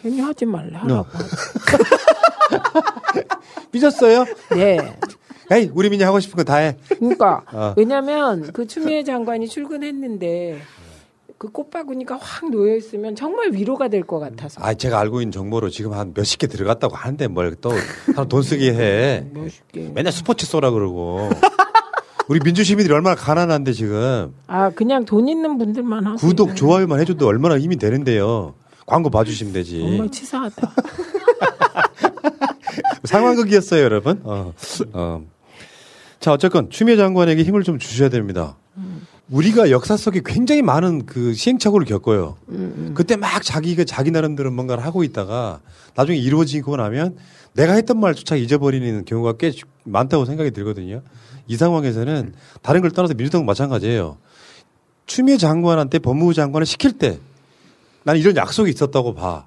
괜히 0.02 0.22
하지 0.22 0.46
말래 0.46 0.78
하라고. 0.78 1.06
삐졌어요? 3.72 4.26
네. 4.52 4.96
에이, 5.52 5.72
우리 5.74 5.90
민이 5.90 6.04
하고 6.04 6.20
싶은 6.20 6.38
거 6.38 6.44
다 6.44 6.58
해. 6.58 6.78
그러니까 7.00 7.42
어. 7.52 7.74
왜냐하면 7.76 8.52
그 8.54 8.68
추미애 8.68 9.04
장관이 9.04 9.48
출근했는데 9.48 10.62
그 11.38 11.48
꽃바구니가 11.50 12.18
확 12.20 12.50
놓여 12.52 12.76
있으면 12.76 13.16
정말 13.16 13.52
위로가 13.54 13.88
될 13.88 14.04
것 14.04 14.20
같아서. 14.20 14.62
아, 14.64 14.74
제가 14.74 15.00
알고 15.00 15.22
있는 15.22 15.32
정보로 15.32 15.70
지금 15.70 15.94
한 15.94 16.12
몇십 16.14 16.40
개 16.40 16.48
들어갔다고 16.48 16.96
하는데 16.96 17.28
뭘 17.28 17.56
또 17.62 17.72
사람 18.14 18.28
돈 18.28 18.42
쓰게 18.44 18.74
해. 18.74 19.26
맨날 19.94 20.12
스포츠 20.14 20.46
쏘라 20.46 20.72
그러고. 20.72 21.30
우리 22.28 22.40
민주 22.42 22.64
시민들이 22.64 22.94
얼마나 22.94 23.16
가난한데 23.16 23.72
지금 23.74 24.36
아 24.46 24.70
그냥 24.70 25.04
돈 25.06 25.28
있는 25.28 25.58
분들만 25.58 26.06
하세요. 26.06 26.18
구독 26.30 26.56
좋아요만 26.56 27.00
해줘도 27.00 27.26
얼마나 27.26 27.58
힘이 27.58 27.78
되는데요. 27.78 28.54
광고 28.90 29.12
봐주시면 29.12 29.54
되지. 29.54 29.80
정말 29.80 30.10
치사하다. 30.10 30.74
상황극이었어요, 33.06 33.84
여러분. 33.84 34.20
어, 34.24 34.52
어. 34.94 35.24
자, 36.20 36.34
어쨌건 36.34 36.72
추미애 36.72 36.98
장관에게 36.98 37.44
힘을 37.44 37.64
좀 37.64 37.78
주셔야 37.78 38.10
됩니다. 38.10 38.58
우리가 39.30 39.70
역사 39.70 39.96
속에 39.96 40.22
굉장히 40.26 40.64
많은 40.64 41.06
그 41.06 41.36
시행착오를 41.36 41.86
겪어요. 41.86 42.38
그때 42.96 43.16
막 43.16 43.44
자기가 43.44 43.84
자기 43.84 44.10
나름대로 44.10 44.50
뭔가를 44.50 44.84
하고 44.84 45.04
있다가 45.04 45.60
나중에 45.96 46.18
이루어지고 46.18 46.78
나면 46.78 47.16
내가 47.54 47.74
했던 47.74 48.00
말조차 48.00 48.38
잊어버리는 48.38 49.06
경우가 49.06 49.34
꽤 49.34 49.52
많다고 49.84 50.26
생각이 50.26 50.50
들거든요. 50.50 51.04
이 51.48 51.58
상황에서는 51.58 52.34
다른 52.64 52.82
걸 52.82 52.90
떠나서 52.90 53.14
민주당 53.14 53.46
마찬가지예요. 53.46 54.18
추미애 55.06 55.38
장관한테 55.38 56.00
법무부 56.00 56.34
장관을 56.34 56.66
시킬 56.66 56.94
때 56.94 57.20
나는 58.10 58.20
이런 58.22 58.36
약속이 58.36 58.72
있었다고 58.72 59.14
봐. 59.14 59.46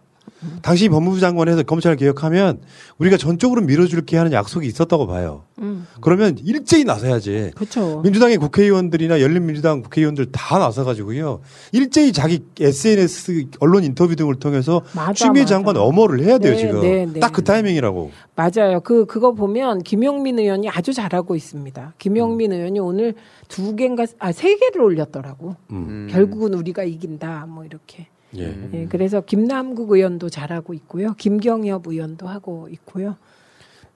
당시 0.60 0.88
법무부 0.88 1.18
장관에서 1.18 1.64
검찰 1.64 1.96
개혁하면 1.96 2.60
우리가 2.98 3.16
전적으로 3.16 3.60
밀어줄게 3.60 4.16
하는 4.16 4.32
약속이 4.32 4.68
있었다고 4.68 5.08
봐요. 5.08 5.42
음. 5.58 5.86
그러면 6.00 6.38
일제히 6.44 6.84
나서야지. 6.84 7.50
그렇죠. 7.56 8.00
민주당의 8.02 8.36
국회의원들이나 8.36 9.20
열린민주당 9.20 9.82
국회의원들 9.82 10.30
다 10.30 10.58
나서가지고요. 10.58 11.40
일제히 11.72 12.12
자기 12.12 12.44
SNS 12.60 13.46
언론 13.58 13.82
인터뷰 13.82 14.14
등을 14.14 14.36
통해서 14.36 14.82
맞아, 14.94 15.12
추미애 15.12 15.42
맞아. 15.42 15.54
장관 15.56 15.76
엄호를 15.76 16.20
해야 16.24 16.38
돼요 16.38 16.52
네, 16.52 16.58
지금. 16.58 16.80
네, 16.82 17.06
네. 17.06 17.18
딱그 17.18 17.42
타이밍이라고. 17.42 18.12
맞아요. 18.36 18.80
그 18.80 19.06
그거 19.06 19.32
보면 19.32 19.82
김용민 19.82 20.38
의원이 20.38 20.68
아주 20.68 20.92
잘하고 20.92 21.34
있습니다. 21.34 21.94
김용민 21.98 22.52
의원이 22.52 22.78
오늘 22.78 23.14
두 23.48 23.74
개인가 23.74 24.06
아세 24.20 24.56
개를 24.56 24.82
올렸더라고. 24.82 25.56
음. 25.72 26.06
결국은 26.12 26.54
우리가 26.54 26.84
이긴다. 26.84 27.46
뭐 27.48 27.64
이렇게. 27.64 28.06
예. 28.38 28.54
예, 28.72 28.86
그래서 28.86 29.20
김남국 29.20 29.90
의원도 29.92 30.28
잘하고 30.28 30.74
있고요. 30.74 31.14
김경협 31.14 31.86
의원도 31.86 32.26
하고 32.26 32.68
있고요. 32.70 33.16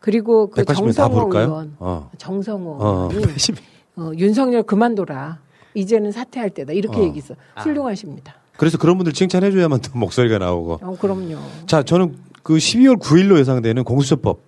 그리고 0.00 0.50
그 0.50 0.62
180명 0.62 0.66
다 0.66 0.74
정성호 0.74 1.14
부를까요? 1.14 1.46
의원, 1.46 1.76
어. 1.78 2.10
정성호 2.18 2.76
어, 2.78 3.08
의원이 3.10 3.26
180. 3.26 3.56
어, 3.96 4.12
윤석열 4.16 4.62
그만둬라. 4.62 5.38
이제는 5.74 6.12
사퇴할 6.12 6.50
때다. 6.50 6.72
이렇게 6.72 7.00
어. 7.00 7.02
얘기했어. 7.04 7.34
훌륭하십니다. 7.56 8.34
그래서 8.56 8.78
그런 8.78 8.96
분들 8.96 9.12
칭찬해줘야만 9.12 9.80
또 9.80 9.98
목소리가 9.98 10.38
나오고. 10.38 10.80
어, 10.82 10.96
그럼요. 10.98 11.36
자, 11.66 11.82
저는 11.82 12.16
그 12.42 12.54
12월 12.54 12.98
9일로 12.98 13.38
예상되는 13.38 13.84
공수처법. 13.84 14.40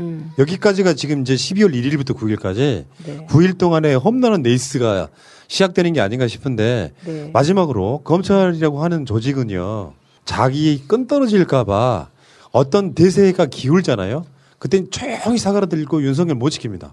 음. 0.00 0.32
여기까지가 0.38 0.94
지금 0.94 1.20
이제 1.20 1.34
12월 1.34 1.74
1일부터 1.74 2.16
9일까지 2.16 2.86
네. 3.04 3.26
9일 3.28 3.58
동안에 3.58 3.94
험난한 3.94 4.42
레이스가 4.42 5.08
시작되는 5.52 5.92
게 5.92 6.00
아닌가 6.00 6.26
싶은데 6.26 6.92
네. 7.04 7.30
마지막으로 7.34 8.00
검찰이라고 8.04 8.82
하는 8.82 9.04
조직은요 9.04 9.92
자기 10.24 10.82
끈 10.88 11.06
떨어질까봐 11.06 12.08
어떤 12.52 12.94
대세가 12.94 13.46
기울잖아요. 13.46 14.24
그땐 14.58 14.90
조용히 14.90 15.38
사과를 15.38 15.68
들고 15.68 16.02
윤석열 16.04 16.36
못 16.36 16.50
지킵니다. 16.50 16.92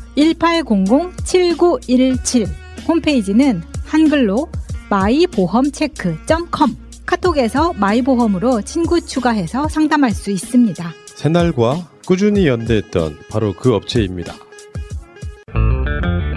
1800-7917. 0.17 2.47
홈페이지는 2.87 3.61
한글로 3.85 4.47
마이보험체크.com 4.89 6.75
카톡에서 7.05 7.73
마이보험으로 7.73 8.61
친구 8.61 8.99
추가해서 9.01 9.67
상담할 9.67 10.11
수 10.11 10.31
있습니다. 10.31 10.93
새날과 11.15 11.89
꾸준히 12.05 12.47
연대했던 12.47 13.17
바로 13.29 13.53
그 13.53 13.75
업체입니다. 13.75 14.33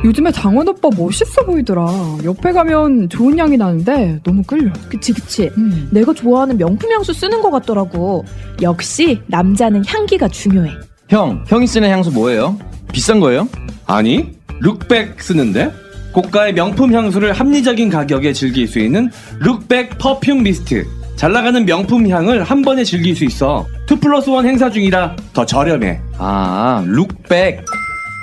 요즘에 0.04 0.30
장원 0.32 0.68
오빠 0.68 0.90
멋있어 0.94 1.46
보이더라. 1.46 1.86
옆에 2.24 2.52
가면 2.52 3.08
좋은 3.08 3.38
향이 3.38 3.56
나는데 3.56 4.20
너무 4.22 4.42
끌려. 4.42 4.70
그치 4.90 5.14
그치. 5.14 5.50
내가 5.90 6.12
좋아하는 6.12 6.58
명품 6.58 6.92
향수 6.92 7.14
쓰는 7.14 7.40
것 7.40 7.50
같더라고. 7.50 8.22
역시 8.60 9.18
남자는 9.28 9.82
향기가 9.86 10.28
중요해. 10.28 10.72
형, 11.08 11.42
형이 11.48 11.66
쓰는 11.66 11.88
향수 11.88 12.10
뭐예요? 12.10 12.58
비싼 12.94 13.18
거예요? 13.18 13.48
아니, 13.86 14.32
룩백 14.60 15.20
쓰는데? 15.20 15.70
고가의 16.12 16.54
명품 16.54 16.94
향수를 16.94 17.32
합리적인 17.32 17.90
가격에 17.90 18.32
즐길 18.32 18.68
수 18.68 18.78
있는 18.78 19.10
룩백 19.40 19.98
perfume 19.98 20.44
mist. 20.44 20.86
잘 21.16 21.32
나가는 21.32 21.64
명품 21.66 22.08
향을 22.08 22.44
한 22.44 22.62
번에 22.62 22.84
즐길 22.84 23.16
수 23.16 23.24
있어. 23.24 23.66
2 23.90 23.96
플러스 23.96 24.30
1 24.30 24.46
행사 24.46 24.70
중이라 24.70 25.16
더 25.32 25.44
저렴해. 25.44 26.00
아, 26.18 26.84
룩백. 26.86 27.64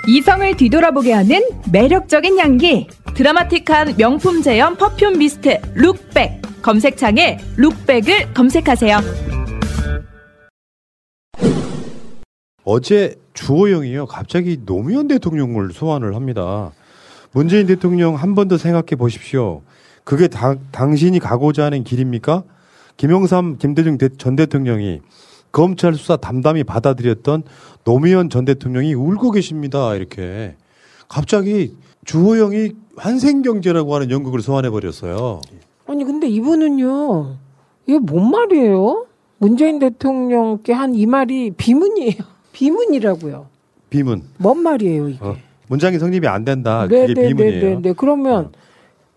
이성을 0.07 0.55
뒤돌아보게 0.55 1.11
하는 1.11 1.41
매력적인 1.69 2.39
향기. 2.39 2.87
드라마틱한 3.13 3.95
명품 3.97 4.41
제형 4.41 4.77
perfume 4.77 5.17
mist 5.17 5.59
룩백. 5.75 6.41
검색창에 6.61 7.39
룩백을 7.57 8.33
검색하세요. 8.33 9.40
어제 12.75 13.15
주호영이요 13.33 14.05
갑자기 14.05 14.57
노무현 14.65 15.09
대통령을 15.09 15.71
소환을 15.73 16.15
합니다. 16.15 16.71
문재인 17.33 17.67
대통령 17.67 18.15
한 18.15 18.33
번 18.33 18.47
더 18.47 18.57
생각해 18.57 18.95
보십시오. 18.97 19.61
그게 20.05 20.29
다- 20.29 20.55
당신이 20.71 21.19
가고자 21.19 21.65
하는 21.65 21.83
길입니까? 21.83 22.43
김영삼, 22.95 23.57
김대중 23.57 23.97
대- 23.97 24.07
전 24.17 24.37
대통령이 24.37 25.01
검찰 25.51 25.95
수사 25.95 26.15
담담히 26.15 26.63
받아들였던 26.63 27.43
노무현 27.83 28.29
전 28.29 28.45
대통령이 28.45 28.93
울고 28.93 29.31
계십니다. 29.31 29.93
이렇게 29.95 30.55
갑자기 31.09 31.75
주호영이 32.05 32.71
환생경제라고 32.95 33.95
하는 33.95 34.11
연극을 34.11 34.39
소환해 34.41 34.69
버렸어요. 34.69 35.41
아니 35.87 36.05
근데 36.05 36.29
이분은요 36.29 37.35
이게 37.85 37.99
뭔 37.99 38.31
말이에요? 38.31 39.07
문재인 39.39 39.79
대통령께 39.79 40.71
한 40.71 40.95
이 40.95 41.05
말이 41.05 41.51
비문이에요. 41.51 42.30
비문이라고요. 42.51 43.47
비문. 43.89 44.23
뭔 44.37 44.59
말이에요 44.59 45.09
이게? 45.09 45.17
어, 45.21 45.35
문장이 45.67 45.99
성립이 45.99 46.27
안 46.27 46.45
된다. 46.45 46.87
그게 46.87 47.13
비문이에요. 47.13 47.33
어. 47.33 47.61
네네네네. 47.61 47.93
그러면 47.97 48.49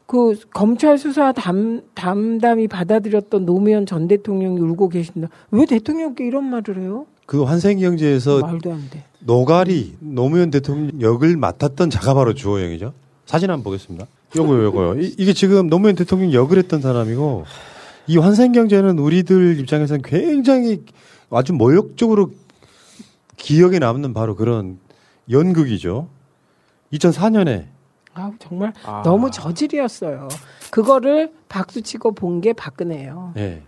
그 0.07 0.39
검찰 0.53 0.99
수사 0.99 1.33
담 1.33 1.83
담담이 1.95 2.69
받아들였던 2.69 3.47
노무현 3.47 3.87
전 3.87 4.07
대통령이 4.07 4.61
울고 4.61 4.89
계신다. 4.91 5.29
왜 5.51 5.65
대통령께 5.67 6.27
이런 6.27 6.45
말을 6.45 6.79
해요? 6.79 7.07
그 7.27 7.43
환생경제에서 7.43 8.41
말도 8.41 8.73
안 8.73 8.83
돼. 8.91 9.03
노가리 9.21 9.95
노무현 10.01 10.51
대통령 10.51 11.01
역을 11.01 11.37
맡았던 11.37 11.89
자가 11.91 12.15
바로 12.15 12.35
주호영이죠. 12.35 12.93
사진 13.25 13.51
한번 13.51 13.65
보겠습니다. 13.65 14.07
요거요, 14.37 14.65
요거요. 14.65 15.01
이, 15.01 15.15
이게 15.17 15.33
지금 15.33 15.69
노무현 15.71 15.95
대통령 15.95 16.33
역을 16.33 16.59
했던 16.59 16.81
사람이고 16.83 17.45
이 18.09 18.19
환생경제는 18.19 18.99
우리들 18.99 19.59
입장에서는 19.61 20.03
굉장히 20.03 20.83
아주 21.31 21.53
모욕적으로 21.55 22.31
기억에 23.37 23.79
남는 23.79 24.15
바로 24.15 24.35
그런 24.37 24.79
연극이죠. 25.31 26.09
2004년에 26.93 27.67
아 28.15 28.31
정말 28.39 28.73
너무 29.03 29.31
저질이었어요. 29.31 30.29
그거를 30.71 31.33
박수 31.49 31.83
치고 31.83 32.13
본 32.13 32.41
게 32.41 32.53
박근혜예요. 32.53 33.35
예. 33.37 33.63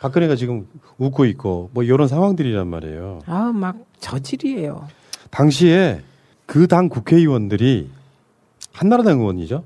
박근혜가 0.00 0.34
지금 0.34 0.66
웃고 0.98 1.26
있고 1.26 1.70
뭐 1.72 1.84
이런 1.84 2.08
상황들이란 2.08 2.66
말이에요. 2.66 3.20
아 3.26 3.52
막 3.52 3.76
저질이에요. 4.00 4.88
당시에 5.30 6.00
그 6.46 6.66
당 6.66 6.88
국회의원들이 6.88 7.90
한나라당 8.72 9.20
의원이죠. 9.20 9.62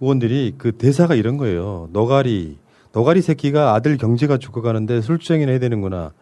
의원들이 0.00 0.54
그 0.58 0.72
대사가 0.72 1.14
이런 1.14 1.36
거예요. 1.36 1.88
너가리, 1.92 2.58
너가리 2.92 3.22
새끼가 3.22 3.74
아들 3.74 3.96
경제가 3.96 4.38
죽어가는데 4.38 5.00
술주정이나 5.02 5.52
해야 5.52 5.58
되는구나. 5.60 6.12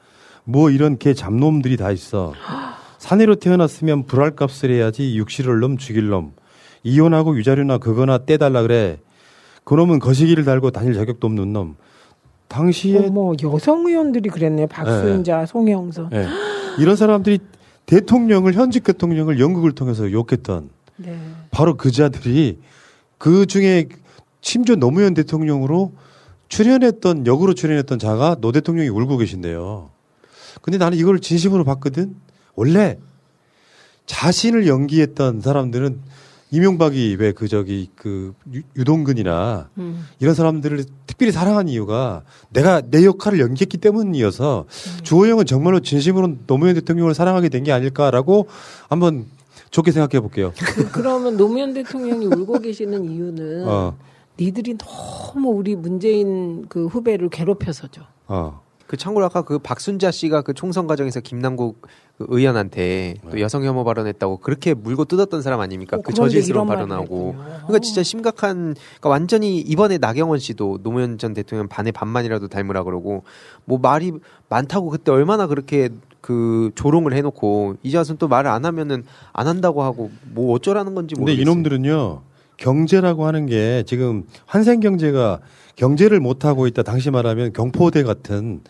뭐 0.44 0.70
이런 0.70 0.98
개 0.98 1.14
잡놈들이 1.14 1.76
다 1.76 1.90
있어. 1.90 2.32
사내로 2.98 3.36
태어났으면 3.36 4.04
불알값을 4.04 4.70
해야지 4.70 5.16
육실을 5.16 5.60
놈 5.60 5.76
죽일 5.76 6.08
놈. 6.08 6.32
이혼하고 6.82 7.36
유자료나 7.36 7.78
그거나 7.78 8.18
떼달라 8.18 8.62
그래. 8.62 8.98
그놈은 9.64 9.98
거시기를 9.98 10.44
달고 10.44 10.70
다닐 10.70 10.94
자격도 10.94 11.26
없는 11.26 11.52
놈. 11.52 11.76
당시에 12.48 13.08
뭐 13.08 13.34
여성 13.42 13.86
의원들이 13.86 14.28
그랬네요. 14.28 14.66
박순자, 14.66 15.46
송영선. 15.46 16.10
예. 16.12 16.28
이런 16.78 16.94
사람들이 16.96 17.38
대통령을 17.86 18.54
현직 18.54 18.84
대통령을 18.84 19.40
연극을 19.40 19.72
통해서 19.72 20.10
욕했던 20.10 20.70
네. 20.96 21.18
바로 21.50 21.74
그 21.76 21.90
자들이 21.90 22.58
그 23.18 23.46
중에 23.46 23.88
심지어 24.40 24.76
노무현 24.76 25.14
대통령으로 25.14 25.92
출연했던 26.48 27.26
역으로 27.26 27.54
출연했던 27.54 27.98
자가 27.98 28.36
노 28.40 28.52
대통령이 28.52 28.88
울고 28.88 29.16
계신데요. 29.16 29.90
근데 30.62 30.78
나는 30.78 30.96
이걸 30.98 31.20
진심으로 31.20 31.64
봤거든. 31.64 32.14
원래 32.54 32.98
자신을 34.06 34.66
연기했던 34.66 35.40
사람들은 35.40 36.00
이명박이 36.50 37.16
왜 37.18 37.32
그 37.32 37.48
저기 37.48 37.90
그 37.96 38.32
유- 38.52 38.62
유동근이나 38.76 39.70
음. 39.78 40.06
이런 40.20 40.34
사람들을 40.34 40.84
특별히 41.06 41.32
사랑한 41.32 41.68
이유가 41.68 42.22
내가 42.50 42.80
내 42.80 43.04
역할을 43.04 43.40
연기했기 43.40 43.78
때문이어서 43.78 44.66
음. 44.68 45.02
주호영은 45.02 45.46
정말로 45.46 45.80
진심으로 45.80 46.36
노무현 46.46 46.74
대통령을 46.74 47.14
사랑하게 47.14 47.48
된 47.48 47.64
게 47.64 47.72
아닐까라고 47.72 48.46
한번 48.88 49.24
좋게 49.70 49.90
생각해 49.90 50.20
볼게요. 50.20 50.52
그, 50.58 50.90
그러면 50.92 51.36
노무현 51.36 51.72
대통령이 51.74 52.26
울고 52.26 52.60
계시는 52.60 53.10
이유는 53.10 53.66
어, 53.66 53.96
니들이 54.38 54.76
너무 54.78 55.48
우리 55.48 55.74
문재인 55.74 56.66
그 56.68 56.86
후배를 56.86 57.30
괴롭혀서죠. 57.30 58.02
어. 58.28 58.60
그 58.86 58.96
참고로 58.96 59.24
아까 59.24 59.42
그 59.42 59.58
박순자 59.58 60.10
씨가 60.10 60.42
그 60.42 60.52
총선 60.52 60.86
과정에서 60.86 61.20
김남국 61.20 61.86
그 62.18 62.26
의원한테 62.28 63.14
네. 63.22 63.30
또 63.30 63.40
여성 63.40 63.64
혐오 63.64 63.82
발언했다고 63.82 64.38
그렇게 64.38 64.74
물고 64.74 65.04
뜯었던 65.04 65.42
사람 65.42 65.60
아닙니까? 65.60 65.96
어, 65.96 66.00
그 66.02 66.12
저질스러운 66.12 66.66
발언하고. 66.66 67.34
그러니까 67.34 67.78
진짜 67.80 68.02
심각한 68.02 68.74
그러니까 68.74 69.08
완전히 69.08 69.58
이번에 69.58 69.98
나경원 69.98 70.38
씨도 70.38 70.78
노무현 70.82 71.18
전 71.18 71.34
대통령 71.34 71.66
반의 71.66 71.92
반만이라도 71.92 72.48
닮으라 72.48 72.84
그러고 72.84 73.24
뭐 73.64 73.78
말이 73.78 74.12
많다고 74.48 74.90
그때 74.90 75.10
얼마나 75.10 75.46
그렇게 75.46 75.88
그 76.20 76.70
조롱을 76.74 77.14
해 77.14 77.22
놓고 77.22 77.76
이제 77.82 77.98
와서 77.98 78.14
또 78.14 78.28
말을 78.28 78.50
안 78.50 78.64
하면은 78.64 79.04
안 79.32 79.46
한다고 79.46 79.82
하고 79.82 80.10
뭐 80.32 80.54
어쩌라는 80.54 80.94
건지 80.94 81.14
근데 81.14 81.32
모르겠어요. 81.32 81.42
이놈들은요 81.42 82.22
경제라고 82.56 83.26
하는 83.26 83.46
게 83.46 83.82
지금 83.86 84.24
환생 84.46 84.80
경제가 84.80 85.40
경제를 85.76 86.20
못 86.20 86.44
하고 86.44 86.66
있다. 86.66 86.82
당시 86.82 87.10
말하면 87.10 87.52
경포대 87.52 88.02
같은 88.02 88.60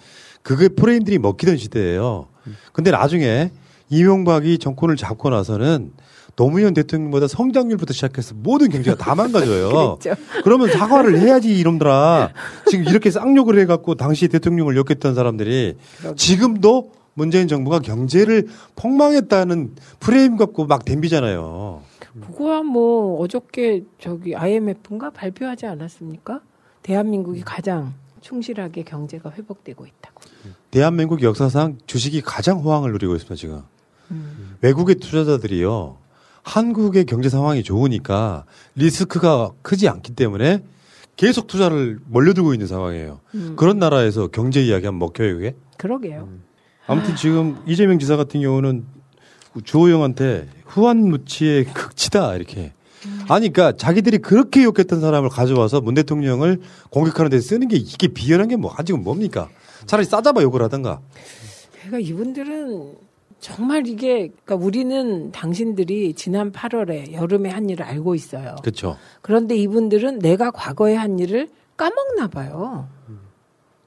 그게 0.43 0.68
프레임들이 0.68 1.18
먹히던 1.18 1.56
시대예요. 1.56 2.28
근데 2.72 2.90
나중에 2.90 3.51
이명박이 3.90 4.59
정권을 4.59 4.97
잡고 4.97 5.31
나서는 5.31 5.93
노무현 6.36 6.74
대통령보다 6.74 7.28
성장률부터 7.28 7.93
시작해서 7.93 8.35
모든 8.36 8.68
경제가 8.68 8.97
다 8.97 9.14
망가져요. 9.14 9.98
그러면 10.43 10.70
사과를 10.70 11.18
해야지 11.20 11.59
이놈들아. 11.60 12.32
지금 12.68 12.86
이렇게 12.86 13.10
쌍욕을 13.10 13.59
해갖고 13.60 13.94
당시 13.94 14.28
대통령을 14.28 14.76
욕했던 14.76 15.14
사람들이 15.14 15.76
지금도 16.16 16.90
문재인 17.14 17.47
정부가 17.47 17.78
경제를 17.78 18.48
폭망했다는 18.74 19.76
프레임 20.01 20.36
갖고 20.36 20.66
막 20.66 20.85
덤비잖아요. 20.85 21.82
그거야 22.20 22.62
뭐 22.62 23.20
어저께 23.20 23.85
저기 24.01 24.35
IMF인가 24.35 25.10
발표하지 25.10 25.66
않았습니까? 25.66 26.40
대한민국이 26.85 27.40
가장 27.40 27.94
충실하게 28.20 28.85
경제가 28.85 29.32
회복되고 29.32 29.86
있다고. 29.86 30.20
대한민국 30.70 31.23
역사상 31.23 31.78
주식이 31.86 32.20
가장 32.20 32.59
호황을 32.59 32.93
누리고 32.93 33.15
있습니다, 33.15 33.35
지금. 33.35 33.62
외국의 34.61 34.97
투자자들이요. 34.97 35.97
한국의 36.43 37.06
경제 37.06 37.31
상황이 37.31 37.62
좋으니까 37.62 38.44
리스크가 38.74 39.52
크지 39.62 39.89
않기 39.89 40.15
때문에 40.15 40.62
계속 41.16 41.47
투자를 41.47 42.01
몰려들고 42.06 42.52
있는 42.52 42.66
상황이에요. 42.66 43.20
음. 43.35 43.56
그런 43.56 43.78
나라에서 43.78 44.27
경제 44.27 44.62
이야기 44.62 44.85
하면 44.85 44.98
먹혀요, 44.98 45.35
그게? 45.36 45.56
그러게요. 45.78 46.28
아무튼 46.86 47.16
지금 47.16 47.62
이재명 47.66 47.98
지사 47.98 48.16
같은 48.16 48.43
경우는 48.43 48.85
주호영한테 49.65 50.48
후한 50.66 50.98
무치의 51.09 51.65
극치다 51.65 52.35
이렇게. 52.36 52.73
아니 53.28 53.52
그러니까 53.52 53.76
자기들이 53.76 54.18
그렇게 54.18 54.62
욕했던 54.64 55.01
사람을 55.01 55.28
가져와서 55.28 55.81
문 55.81 55.94
대통령을 55.94 56.60
공격하는 56.90 57.31
데 57.31 57.40
쓰는 57.40 57.68
게 57.68 57.76
이게 57.76 58.09
비열한 58.09 58.48
게 58.48 58.56
뭐 58.56 58.72
아직은 58.76 59.02
뭡니까? 59.02 59.48
차라리 59.86 60.06
싸잡아 60.06 60.43
욕을 60.43 60.62
하던가. 60.62 61.01
그러니까 61.82 61.98
이분들은 62.10 62.94
정말 63.40 63.86
이게 63.86 64.31
그러니까 64.44 64.55
우리는 64.55 65.31
당신들이 65.32 66.14
지난 66.14 66.51
8월에 66.51 67.12
여름에 67.12 67.51
한 67.51 67.68
일을 67.68 67.85
알고 67.85 68.14
있어요. 68.14 68.56
그렇죠. 68.62 68.97
그런데 69.20 69.55
이분들은 69.56 70.20
내가 70.20 70.51
과거에 70.51 70.94
한 70.94 71.18
일을 71.18 71.51
까먹나 71.76 72.28
봐요. 72.28 72.89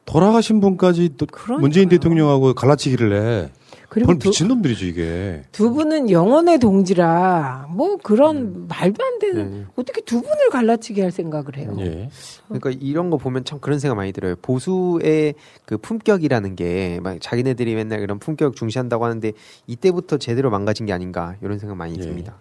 돌아가신 0.06 0.60
분까지 0.61 1.15
또 1.18 1.26
문재인 1.60 1.89
대통령하고 1.89 2.53
갈라치기를 2.53 3.14
해. 3.45 3.52
그리고 3.89 4.07
그건 4.07 4.19
두- 4.19 4.30
미친놈들이죠 4.30 4.85
이게. 4.85 5.43
두 5.53 5.72
분은 5.72 6.11
영혼의 6.11 6.59
동지라 6.59 7.68
뭐 7.69 7.95
그런 7.97 8.68
말도 8.68 9.01
안 9.03 9.19
되는 9.19 9.68
어떻게 9.77 10.01
두 10.01 10.22
분을 10.22 10.49
갈라치게 10.51 11.01
할 11.01 11.11
생각을 11.11 11.57
해요. 11.57 11.73
예. 11.80 12.09
그러니까 12.47 12.72
이런 12.72 13.09
거 13.09 13.18
보면 13.18 13.45
참 13.45 13.59
그런 13.59 13.80
생각 13.80 13.95
많이 13.95 14.11
들어요. 14.11 14.35
보수의 14.41 15.35
그 15.65 15.77
품격이라는 15.77 16.55
게 16.55 16.99
막 17.01 17.22
자기네들이 17.22 17.76
맨날 17.76 17.99
그런 18.01 18.19
품격 18.19 18.55
중시한다고 18.57 19.05
하는데 19.05 19.31
이때부터 19.68 20.18
제대로 20.18 20.49
망가진 20.49 20.85
게 20.85 20.91
아닌가 20.93 21.35
이런 21.41 21.57
생각 21.59 21.76
많이 21.77 21.97
듭니다. 21.97 22.38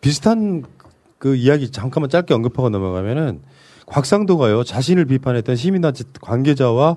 비슷한 0.00 0.64
그 1.18 1.36
이야기 1.36 1.70
잠깐만 1.70 2.08
짧게 2.10 2.32
언급하고 2.34 2.70
넘어가면은 2.70 3.42
곽상도가요 3.86 4.64
자신을 4.64 5.04
비판했던 5.04 5.54
시민단체 5.56 6.04
관계자와 6.20 6.96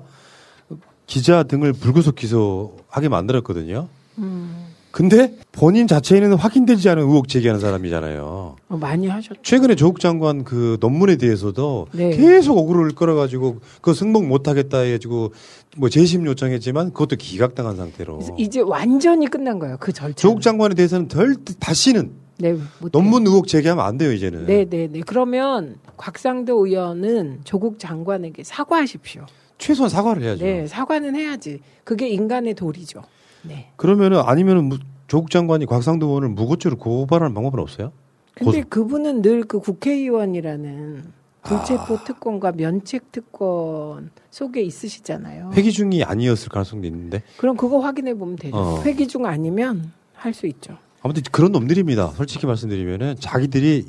기자 1.06 1.42
등을 1.44 1.72
불구속 1.72 2.16
기소하게 2.16 3.08
만들었거든요. 3.08 3.88
음, 4.18 4.66
근데 4.90 5.34
본인 5.52 5.86
자체에는 5.86 6.34
확인되지 6.34 6.88
않은 6.88 7.02
의혹 7.02 7.28
제기하는 7.28 7.60
사람이잖아요. 7.60 8.56
어, 8.68 8.76
많이 8.76 9.06
하셨죠. 9.08 9.42
최근에 9.42 9.74
조국 9.74 10.00
장관 10.00 10.42
그 10.42 10.78
논문에 10.80 11.16
대해서도 11.16 11.88
네. 11.92 12.16
계속 12.16 12.56
억울을 12.56 12.94
끌어가지고 12.94 13.60
그 13.82 13.92
승복 13.92 14.26
못하겠다 14.26 14.78
해가지고 14.78 15.32
뭐 15.76 15.90
재심 15.90 16.24
요청했지만 16.26 16.92
그것도 16.92 17.16
기각당한 17.16 17.76
상태로 17.76 18.20
이제 18.38 18.60
완전히 18.60 19.26
끝난 19.26 19.58
거예요. 19.58 19.76
그 19.78 19.92
절차. 19.92 20.14
조국 20.14 20.40
장관에 20.40 20.74
대해서는 20.74 21.08
덜 21.08 21.36
다시는 21.60 22.12
네, 22.38 22.54
못 22.80 22.90
논문 22.92 23.26
의혹 23.26 23.48
제기하면 23.48 23.84
안 23.84 23.98
돼요 23.98 24.12
이제는. 24.12 24.46
네, 24.46 24.64
네, 24.64 24.88
네. 24.90 25.00
그러면 25.04 25.76
곽상도 25.98 26.66
의원은 26.66 27.40
조국 27.44 27.78
장관에게 27.78 28.44
사과하십시오. 28.44 29.26
최소한 29.58 29.88
사과를 29.88 30.22
해야죠. 30.22 30.44
네, 30.44 30.66
사과는 30.66 31.14
해야지. 31.16 31.60
그게 31.84 32.08
인간의 32.08 32.54
도리죠. 32.54 33.02
네. 33.42 33.70
그러면은 33.76 34.20
아니면은 34.24 34.64
무- 34.64 34.78
조국 35.06 35.30
장관이 35.30 35.66
곽상도 35.66 36.06
의원을 36.08 36.28
무고죄로 36.30 36.76
고발하는 36.76 37.34
방법은 37.34 37.60
없어요? 37.60 37.92
근데 38.34 38.62
그분은 38.62 39.22
늘 39.22 39.44
그 39.44 39.60
국회의원이라는 39.60 41.04
불체포 41.42 41.94
아. 41.94 42.04
특권과 42.04 42.52
면책 42.52 43.12
특권 43.12 44.10
속에 44.30 44.62
있으시잖아요. 44.62 45.52
회기 45.54 45.70
중이 45.72 46.02
아니었을 46.02 46.48
가능성도 46.48 46.86
있는데 46.88 47.22
그럼 47.36 47.56
그거 47.56 47.78
확인해 47.78 48.14
보면 48.14 48.34
되죠. 48.36 48.56
어. 48.56 48.82
회기 48.82 49.06
중 49.06 49.26
아니면 49.26 49.92
할 50.14 50.34
수 50.34 50.46
있죠. 50.48 50.76
아무튼 51.02 51.22
그런 51.30 51.52
놈들입니다. 51.52 52.08
솔직히 52.16 52.46
말씀드리면은 52.46 53.14
자기들이 53.20 53.86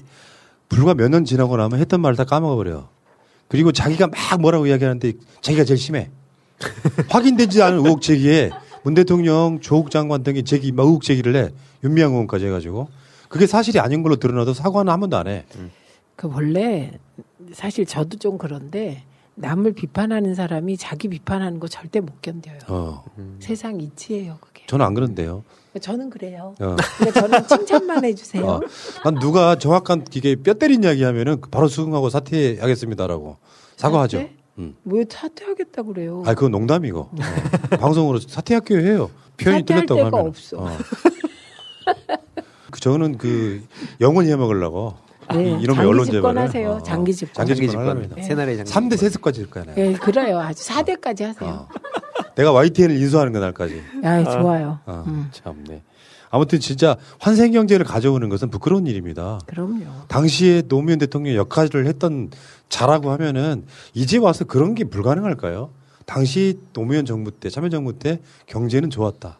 불과 0.69 0.93
몇 0.93 1.09
년 1.09 1.25
지나고 1.25 1.57
나면 1.57 1.79
했던 1.79 1.99
말을 2.01 2.15
다 2.15 2.23
까먹어 2.25 2.55
버려요. 2.57 2.89
그리고 3.47 3.71
자기가 3.71 4.07
막 4.07 4.41
뭐라고 4.41 4.67
이야기하는데 4.67 5.13
자기가 5.41 5.63
제일 5.63 5.77
심해. 5.77 6.09
확인되지 7.09 7.61
않은 7.61 7.79
의혹 7.79 8.01
제기에 8.01 8.49
문 8.83 8.93
대통령, 8.93 9.59
조국 9.61 9.91
장관 9.91 10.23
등이 10.23 10.43
제기 10.43 10.71
막 10.71 10.83
의혹 10.83 11.03
제기를 11.03 11.35
해 11.35 11.49
윤미향 11.83 12.11
의원까지 12.11 12.45
해가지고 12.47 12.89
그게 13.29 13.45
사실이 13.45 13.79
아닌 13.79 14.01
걸로 14.03 14.15
드러나도 14.15 14.53
사과는 14.53 14.91
한 14.91 14.99
번도 14.99 15.17
안 15.17 15.27
해. 15.27 15.45
그 16.15 16.27
원래 16.31 16.97
사실 17.53 17.85
저도 17.85 18.17
좀 18.17 18.37
그런데 18.37 19.03
남을 19.35 19.73
비판하는 19.73 20.33
사람이 20.33 20.77
자기 20.77 21.09
비판하는 21.09 21.59
거 21.59 21.67
절대 21.67 21.99
못 21.99 22.21
견뎌요. 22.21 22.57
어, 22.69 23.03
세상 23.39 23.79
이치예요, 23.79 24.37
그게. 24.41 24.65
저는 24.67 24.83
안 24.85 24.93
그런데요. 24.95 25.43
저는 25.79 26.09
그래요. 26.09 26.55
어. 26.59 26.75
그러니까 26.97 27.21
저는 27.21 27.47
칭찬만 27.47 28.05
해주세요. 28.05 28.45
어. 28.45 28.59
난 29.03 29.15
누가 29.19 29.55
정확한 29.57 30.05
이게 30.13 30.35
뼈 30.35 30.53
때린 30.53 30.83
이야기 30.83 31.03
하면은 31.03 31.41
바로 31.51 31.67
수긍하고 31.67 32.09
사퇴하겠습니다라고 32.09 33.37
사과하죠. 33.77 34.17
사퇴? 34.17 34.35
음. 34.59 34.75
왜 34.85 35.05
사퇴하겠다 35.07 35.83
그래요? 35.83 36.23
아, 36.25 36.33
그건 36.33 36.51
농담이고. 36.51 36.99
어. 36.99 37.15
방송으로 37.79 38.19
사퇴할게요 38.19 38.79
해요. 38.79 39.09
표현이 39.37 39.63
데가 39.65 39.81
하면. 40.07 40.13
없어. 40.27 40.67
그 42.71 42.79
저는 42.79 43.17
그 43.17 43.63
영원히 44.01 44.29
해먹으려고. 44.31 44.95
네, 45.33 45.43
이- 45.43 45.63
이놈의 45.63 45.65
장기 45.75 45.81
언론 45.81 46.05
집권 46.05 46.13
재벌을. 46.21 46.41
하세요. 46.41 46.69
어, 46.71 46.75
어. 46.75 46.83
장기 46.83 47.13
집권. 47.13 47.45
장기 47.45 47.67
집권. 47.69 48.09
네. 48.15 48.23
새날의 48.23 48.65
장기 48.65 48.71
3대 48.95 48.97
세습까지. 48.97 49.41
내가. 49.49 49.73
예, 49.77 49.93
그래요. 49.93 50.39
아주 50.39 50.63
4대까지 50.69 51.23
하세요. 51.25 51.67
내가 52.37 52.51
YTN을 52.53 52.95
인수하는 52.97 53.33
그날까지. 53.33 53.81
야, 54.03 54.23
좋아요. 54.23 54.79
아, 54.85 55.03
음. 55.07 55.29
참네. 55.31 55.81
아무튼 56.29 56.59
진짜 56.59 56.97
환생 57.19 57.51
경제를 57.51 57.85
가져오는 57.85 58.27
것은 58.29 58.49
부끄러운 58.49 58.85
일입니다. 58.85 59.39
그럼요. 59.47 59.85
당시에 60.07 60.61
노무현 60.63 60.99
대통령 60.99 61.35
역할을 61.35 61.87
했던 61.87 62.29
자라고 62.69 63.11
하면은 63.11 63.65
이제 63.93 64.17
와서 64.17 64.43
그런 64.45 64.75
게 64.75 64.83
불가능할까요? 64.83 65.71
당시 66.05 66.59
노무현 66.73 67.05
정부 67.05 67.31
때, 67.31 67.49
참여정부 67.49 67.97
때 67.99 68.19
경제는 68.45 68.89
좋았다. 68.89 69.39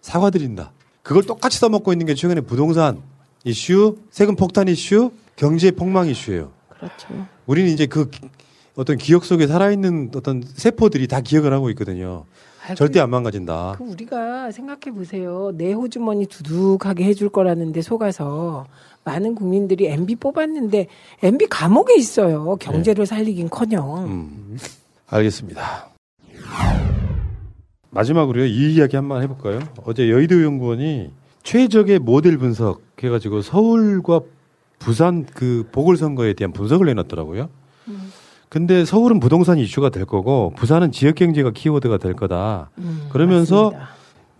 사과드린다. 0.00 0.72
그걸 1.02 1.22
똑같이 1.24 1.58
써먹고 1.58 1.92
있는 1.92 2.06
게 2.06 2.14
최근에 2.14 2.40
부동산 2.42 3.00
이슈, 3.44 3.98
세금 4.10 4.36
폭탄 4.36 4.68
이슈, 4.68 5.12
경제 5.36 5.70
폭망 5.70 6.08
이슈예요. 6.08 6.50
그렇죠. 6.68 7.26
우리는 7.46 7.70
이제 7.70 7.86
그 7.86 8.10
기- 8.10 8.20
어떤 8.76 8.96
기억 8.98 9.24
속에 9.24 9.46
살아있는 9.46 10.10
어떤 10.16 10.42
세포들이 10.42 11.06
다 11.06 11.20
기억을 11.20 11.52
하고 11.52 11.70
있거든요. 11.70 12.24
아, 12.66 12.74
절대 12.74 12.94
그- 12.98 13.02
안 13.02 13.10
망가진다. 13.10 13.76
그 13.78 13.84
우리가 13.84 14.50
생각해 14.50 14.94
보세요. 14.94 15.52
내 15.54 15.72
호주머니 15.72 16.26
두둑하게 16.26 17.04
해줄 17.04 17.28
거라는데 17.28 17.82
속아서 17.82 18.66
많은 19.04 19.34
국민들이 19.34 19.86
MB 19.86 20.16
뽑았는데 20.16 20.86
MB 21.22 21.46
감옥에 21.48 21.94
있어요. 21.96 22.56
경제를 22.56 23.06
살리긴커녕. 23.06 24.04
음. 24.06 24.56
알겠습니다. 25.08 25.90
마지막으로요 27.90 28.46
이 28.46 28.74
이야기 28.74 28.96
한번 28.96 29.22
해볼까요? 29.22 29.60
어제 29.84 30.10
여의도 30.10 30.42
연구원이 30.42 31.10
최적의 31.44 32.00
모델 32.00 32.38
분석 32.38 32.82
해가지고 33.00 33.42
서울과 33.42 34.20
부산 34.80 35.26
그 35.26 35.68
보궐선거에 35.70 36.32
대한 36.32 36.52
분석을 36.52 36.86
내놨더라고요. 36.86 37.48
근데 38.54 38.84
서울은 38.84 39.18
부동산 39.18 39.58
이슈가 39.58 39.90
될 39.90 40.04
거고 40.04 40.52
부산은 40.54 40.92
지역 40.92 41.16
경제가 41.16 41.50
키워드가 41.50 41.98
될 41.98 42.14
거다. 42.14 42.70
음, 42.78 43.08
그러면서 43.10 43.72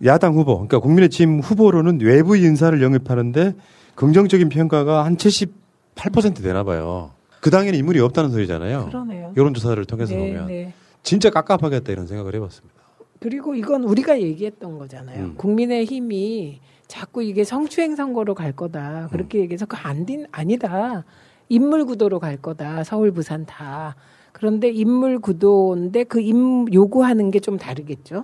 야당 0.05 0.35
후보, 0.35 0.53
그러니까 0.53 0.79
국민의힘 0.79 1.41
후보로는 1.41 1.99
외부 1.99 2.37
인사를 2.37 2.81
영입하는데 2.81 3.55
긍정적인 3.95 4.47
평가가 4.47 5.03
한 5.03 5.17
78% 5.17 6.41
되나 6.41 6.63
봐요. 6.63 7.11
그 7.41 7.49
당에는 7.49 7.77
인물이 7.77 7.99
없다는 7.99 8.31
소리잖아요. 8.31 8.85
그러네요. 8.85 9.33
여론조사를 9.35 9.83
통해서 9.83 10.15
네, 10.15 10.29
보면 10.29 10.47
네. 10.47 10.73
진짜 11.03 11.29
깝깝하겠다 11.29 11.91
이런 11.91 12.07
생각을 12.07 12.35
해봤습니다. 12.35 12.73
그리고 13.19 13.53
이건 13.53 13.83
우리가 13.83 14.21
얘기했던 14.21 14.77
거잖아요. 14.77 15.25
음. 15.25 15.35
국민의 15.35 15.83
힘이 15.83 16.61
자꾸 16.87 17.21
이게 17.21 17.43
성추행 17.43 17.97
선거로 17.97 18.33
갈 18.33 18.53
거다. 18.53 19.09
그렇게 19.11 19.39
얘기해서 19.39 19.65
그 19.65 19.75
안, 19.75 20.05
아니다. 20.31 21.03
인물 21.49 21.85
구도로 21.85 22.19
갈 22.19 22.37
거다. 22.37 22.83
서울, 22.83 23.11
부산 23.11 23.45
다. 23.45 23.95
그런데 24.31 24.69
인물 24.69 25.19
구도인데 25.19 26.03
그 26.05 26.19
임, 26.19 26.71
요구하는 26.73 27.31
게 27.31 27.39
좀 27.39 27.57
다르겠죠. 27.57 28.23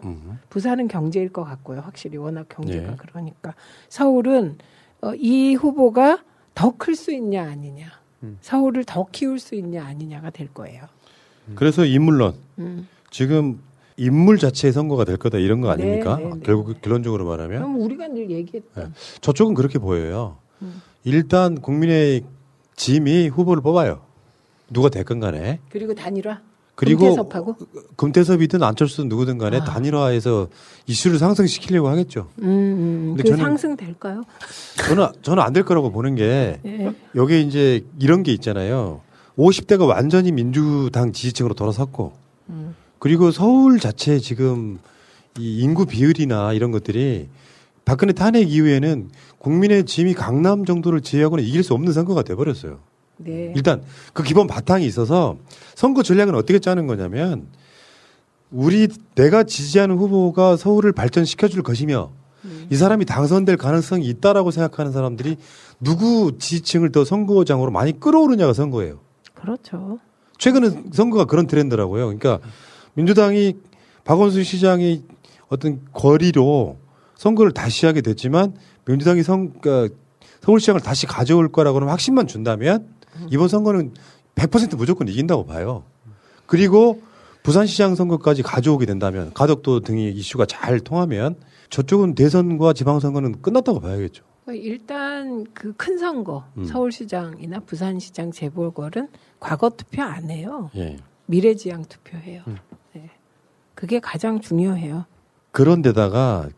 부산은 0.49 0.87
경제일 0.87 1.29
것 1.29 1.43
같고요. 1.43 1.79
확실히 1.81 2.17
워낙 2.17 2.47
경제가 2.49 2.91
네. 2.91 2.95
그러니까. 2.97 3.53
서울은 3.89 4.57
어, 5.01 5.13
이 5.15 5.55
후보가 5.55 6.23
더 6.53 6.71
클 6.77 6.95
수 6.95 7.11
있냐 7.13 7.43
아니냐. 7.43 7.85
서울을 8.41 8.83
더 8.83 9.05
키울 9.11 9.39
수 9.39 9.55
있냐 9.55 9.83
아니냐가 9.85 10.29
될 10.29 10.47
거예요. 10.53 10.83
그래서 11.55 11.85
인물론 11.85 12.35
음. 12.59 12.87
지금 13.09 13.59
인물 13.97 14.37
자체의 14.37 14.73
선거가 14.73 15.05
될 15.05 15.17
거다 15.17 15.37
이런 15.39 15.59
거 15.61 15.69
아닙니까? 15.69 16.17
네, 16.17 16.23
네, 16.25 16.29
네. 16.35 16.39
결국 16.43 16.81
결론적으로 16.81 17.25
말하면 17.25 17.57
그럼 17.61 17.81
우리가 17.81 18.07
늘 18.09 18.29
얘기했던 18.29 18.93
저쪽은 19.21 19.53
그렇게 19.55 19.79
보여요. 19.79 20.37
음. 20.61 20.81
일단 21.03 21.55
국민의 21.59 22.23
짐이 22.85 23.27
후보를 23.27 23.61
뽑아요. 23.61 24.01
누가 24.71 24.89
됐건 24.89 25.19
간에. 25.19 25.59
그리고 25.69 25.93
단일화. 25.93 26.39
그리고 26.73 27.01
금태섭하고 27.15 27.55
금태섭이든 27.95 28.63
안철수든 28.63 29.07
누구든 29.07 29.37
간에 29.37 29.57
아. 29.57 29.63
단일화해서 29.63 30.47
이슈를 30.87 31.19
상승시키려고 31.19 31.89
하겠죠. 31.89 32.29
음, 32.39 32.43
음. 32.47 33.13
근데 33.15 33.29
그 33.29 33.35
저는- 33.35 33.41
상승 33.41 33.77
될까요? 33.77 34.23
저는 34.87 35.09
저는 35.21 35.43
안 35.43 35.53
될 35.53 35.63
거라고 35.63 35.91
보는 35.91 36.15
게 36.15 36.59
예. 36.65 36.91
여기 37.13 37.41
이제 37.45 37.85
이런 37.99 38.23
게 38.23 38.33
있잖아요. 38.33 39.01
50대가 39.37 39.87
완전히 39.87 40.31
민주당 40.31 41.11
지지층으로 41.13 41.53
돌아섰고 41.53 42.13
음. 42.49 42.75
그리고 42.97 43.29
서울 43.29 43.79
자체 43.79 44.17
지금 44.17 44.79
이 45.37 45.59
인구 45.59 45.85
비율이나 45.85 46.53
이런 46.53 46.71
것들이 46.71 47.27
박근혜 47.91 48.13
탄핵 48.13 48.49
이후에는 48.49 49.09
국민의 49.37 49.85
짐이 49.85 50.13
강남 50.13 50.63
정도를 50.63 51.01
제외하고는 51.01 51.43
이길 51.43 51.61
수 51.61 51.73
없는 51.73 51.91
선거가 51.91 52.23
돼버렸어요. 52.23 52.79
네. 53.17 53.51
일단 53.53 53.83
그 54.13 54.23
기본 54.23 54.47
바탕이 54.47 54.85
있어서 54.85 55.35
선거 55.75 56.01
전략은 56.01 56.33
어떻게 56.35 56.59
짜는 56.59 56.87
거냐면 56.87 57.47
우리 58.49 58.87
내가 59.15 59.43
지지하는 59.43 59.97
후보가 59.97 60.55
서울을 60.55 60.93
발전시켜 60.93 61.49
줄 61.49 61.63
것이며 61.63 62.13
이 62.69 62.77
사람이 62.77 63.03
당선될 63.03 63.57
가능성이 63.57 64.07
있다라고 64.07 64.51
생각하는 64.51 64.93
사람들이 64.93 65.35
누구 65.81 66.37
지지층을 66.39 66.93
더 66.93 67.03
선거장으로 67.03 67.71
많이 67.71 67.99
끌어오느냐가 67.99 68.53
선거예요. 68.53 69.01
그렇죠. 69.33 69.99
최근에 70.37 70.83
선거가 70.93 71.25
그런 71.25 71.45
트렌드라고요. 71.45 72.05
그러니까 72.05 72.39
민주당이 72.93 73.57
박원순 74.05 74.45
시장이 74.45 75.03
어떤 75.49 75.81
거리로 75.91 76.77
선거를 77.21 77.51
다시 77.51 77.85
하게 77.85 78.01
됐지만 78.01 78.55
민주당이 78.85 79.21
선, 79.21 79.53
그러니까 79.61 79.95
서울시장을 80.41 80.81
다시 80.81 81.05
가져올 81.05 81.51
거라고는 81.51 81.87
확신만 81.87 82.25
준다면 82.25 82.87
이번 83.29 83.47
선거는 83.47 83.93
100% 84.33 84.75
무조건 84.75 85.07
이긴다고 85.07 85.45
봐요. 85.45 85.83
그리고 86.47 87.03
부산시장 87.43 87.93
선거까지 87.93 88.41
가져오게 88.41 88.87
된다면 88.87 89.29
가덕도 89.35 89.81
등의 89.81 90.13
이슈가 90.13 90.47
잘 90.47 90.79
통하면 90.79 91.35
저쪽은 91.69 92.15
대선과 92.15 92.73
지방선거는 92.73 93.43
끝났다고 93.43 93.79
봐야겠죠. 93.81 94.23
일단 94.47 95.45
그 95.53 95.73
큰 95.77 95.99
선거 95.99 96.43
음. 96.57 96.65
서울시장이나 96.65 97.59
부산시장 97.59 98.31
재보궐은 98.31 99.09
과거 99.39 99.69
투표 99.69 100.01
안 100.01 100.31
해요. 100.31 100.71
예. 100.75 100.97
미래지향 101.27 101.85
투표해요. 101.85 102.41
음. 102.47 102.57
네. 102.95 103.11
그게 103.75 103.99
가장 103.99 104.41
중요해요. 104.41 105.05
그런데다가 105.51 106.49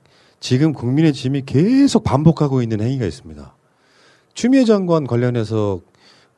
지금 0.44 0.74
국민의 0.74 1.14
짐이 1.14 1.44
계속 1.46 2.04
반복하고 2.04 2.62
있는 2.62 2.82
행위가 2.82 3.06
있습니다. 3.06 3.56
추미애 4.34 4.66
장관 4.66 5.08
관련해서 5.08 5.80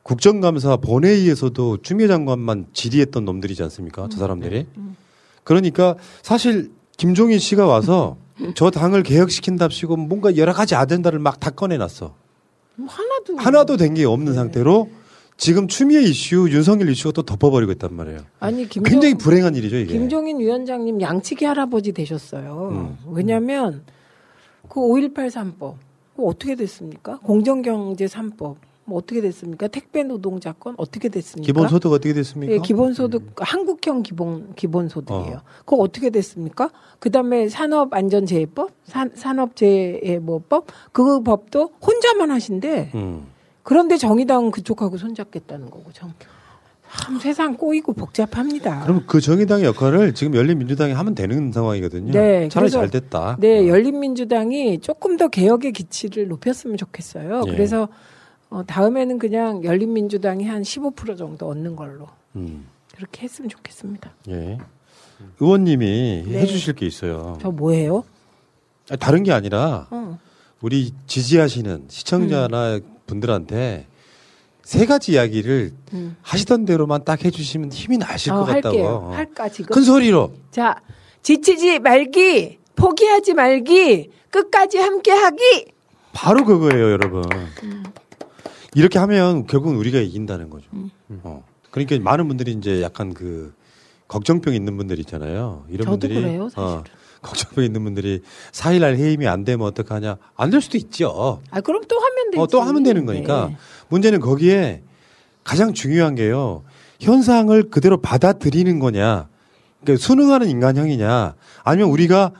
국정감사 0.04 0.76
본회의에서도 0.76 1.78
추미애 1.82 2.06
장관만 2.06 2.66
질의했던 2.72 3.24
놈들이지 3.24 3.64
않습니까? 3.64 4.06
저 4.08 4.18
사람들이. 4.18 4.68
그러니까 5.42 5.96
사실 6.22 6.70
김종인 6.96 7.40
씨가 7.40 7.66
와서 7.66 8.16
저 8.54 8.70
당을 8.70 9.02
개혁시킨답시고 9.02 9.96
뭔가 9.96 10.36
여러 10.36 10.52
가지 10.52 10.76
아젠다를 10.76 11.18
막 11.18 11.40
다 11.40 11.50
꺼내놨어. 11.50 12.14
뭐 12.76 12.86
하나도 12.88 13.36
하나도 13.38 13.76
된 13.76 13.94
게 13.94 14.04
없는 14.04 14.34
상태로 14.34 14.88
지금 15.36 15.66
추미애 15.66 16.02
이슈, 16.02 16.48
윤석열 16.48 16.90
이슈가 16.90 17.10
또 17.10 17.22
덮어버리고 17.24 17.72
있단 17.72 17.92
말이에요. 17.92 18.20
아니 18.38 18.68
김종, 18.68 18.88
굉장히 18.88 19.14
불행한 19.14 19.56
일이죠 19.56 19.78
이게. 19.78 19.92
김종인 19.94 20.38
위원장님 20.38 21.00
양치기 21.00 21.44
할아버지 21.44 21.90
되셨어요. 21.90 22.68
음. 22.70 22.98
왜냐하면 23.12 23.82
그 24.68 24.80
5.18 24.80 25.30
3법 25.30 25.74
그거 26.14 26.28
어떻게 26.28 26.54
됐습니까? 26.54 27.18
공정경제 27.18 28.06
3법 28.06 28.56
뭐 28.86 28.98
어떻게 28.98 29.20
됐습니까? 29.20 29.66
택배 29.66 30.04
노동자권 30.04 30.76
어떻게 30.78 31.08
됐습니까? 31.08 31.46
기본소득 31.46 31.92
어떻게 31.92 32.14
됐습니까? 32.14 32.54
예, 32.54 32.58
기본소득 32.58 33.34
한국형 33.36 34.02
기본 34.02 34.54
기본소득이에요. 34.54 35.36
어. 35.36 35.42
그거 35.64 35.76
어떻게 35.78 36.10
됐습니까? 36.10 36.70
그다음에 37.00 37.48
산업안전재해법, 37.48 38.70
산, 38.84 39.10
산업재해뭐법 39.14 40.66
그 40.92 41.20
법도 41.22 41.72
혼자만 41.84 42.30
하신대. 42.30 42.92
음. 42.94 43.26
그런데 43.64 43.96
정의당은 43.96 44.52
그쪽하고 44.52 44.96
손잡겠다는 44.96 45.70
거고 45.70 45.90
참, 45.92 46.12
참 47.02 47.18
세상 47.18 47.56
꼬이고 47.56 47.92
복잡합니다. 47.92 48.82
그럼 48.84 49.04
그 49.06 49.20
정의당의 49.20 49.64
역할을 49.66 50.14
지금 50.14 50.34
열린민주당이 50.34 50.92
하면 50.92 51.14
되는 51.14 51.52
상황이거든요. 51.52 52.12
네, 52.12 52.48
차라리 52.48 52.70
잘 52.70 52.90
됐다. 52.90 53.36
네, 53.38 53.68
열린민주당이 53.68 54.80
조금 54.80 55.16
더 55.16 55.28
개혁의 55.28 55.72
기치를 55.72 56.28
높였으면 56.28 56.76
좋겠어요. 56.76 57.42
예. 57.46 57.50
그래서 57.50 57.88
어, 58.48 58.64
다음에는 58.64 59.18
그냥 59.18 59.62
열린민주당이 59.64 60.44
한 60.44 60.62
15% 60.62 61.16
정도 61.18 61.48
얻는 61.48 61.76
걸로 61.76 62.06
음. 62.36 62.66
그렇게 62.94 63.22
했으면 63.22 63.48
좋겠습니다. 63.48 64.10
예. 64.28 64.58
의원님이 65.40 66.24
네. 66.26 66.40
해주실 66.40 66.74
게 66.74 66.86
있어요. 66.86 67.38
저 67.40 67.50
뭐예요? 67.50 68.04
다른 69.00 69.22
게 69.22 69.32
아니라 69.32 69.86
어. 69.90 70.18
우리 70.60 70.92
지지하시는 71.06 71.84
시청자나 71.88 72.80
분들한테 73.06 73.86
세 74.66 74.84
가지 74.84 75.12
이야기를 75.12 75.70
음. 75.92 76.16
하시던 76.22 76.64
대로만 76.64 77.04
딱 77.04 77.24
해주시면 77.24 77.70
힘이 77.70 77.98
나실 77.98 78.32
어, 78.32 78.40
것 78.40 78.46
같다고. 78.46 78.66
할게요. 78.66 78.86
어. 79.04 79.12
할까 79.14 79.48
지금? 79.48 79.72
큰 79.72 79.82
소리로. 79.84 80.32
자, 80.50 80.82
지치지 81.22 81.78
말기, 81.78 82.58
포기하지 82.74 83.34
말기, 83.34 84.10
끝까지 84.28 84.78
함께하기. 84.78 85.66
바로 86.12 86.44
그거예요, 86.44 86.90
여러분. 86.90 87.22
음. 87.62 87.84
이렇게 88.74 88.98
하면 88.98 89.46
결국은 89.46 89.76
우리가 89.76 90.00
이긴다는 90.00 90.50
거죠. 90.50 90.66
어. 91.22 91.44
그러니까 91.70 92.00
많은 92.00 92.26
분들이 92.26 92.50
이제 92.50 92.82
약간 92.82 93.14
그 93.14 93.54
걱정병 94.08 94.52
있는 94.52 94.76
분들 94.76 94.98
있잖아요. 94.98 95.64
이런 95.68 95.84
저도 95.84 95.90
분들이 95.92 96.14
그래요, 96.20 96.48
어, 96.56 96.82
걱정병 97.26 97.64
있는 97.64 97.84
분들이 97.84 98.22
4일날 98.52 98.96
해임이 98.96 99.26
안 99.26 99.44
되면 99.44 99.66
어떡하냐? 99.66 100.16
안 100.36 100.50
될 100.50 100.60
수도 100.60 100.78
있죠. 100.78 101.40
아, 101.50 101.60
그럼 101.60 101.82
또 101.88 101.98
하면 101.98 102.30
되지. 102.30 102.40
어, 102.40 102.46
또 102.46 102.60
하면 102.62 102.82
되는 102.82 103.04
거니까 103.04 103.48
네. 103.50 103.56
문제는 103.88 104.20
거기에 104.20 104.82
가장 105.44 105.72
중요한 105.74 106.14
게요. 106.14 106.62
현상을 107.00 107.70
그대로 107.70 108.00
받아들이는 108.00 108.78
거냐. 108.78 109.28
그러니까 109.82 110.02
순응하는 110.04 110.48
인간형이냐. 110.48 111.34
아니면 111.62 111.90
우리가 111.90 112.32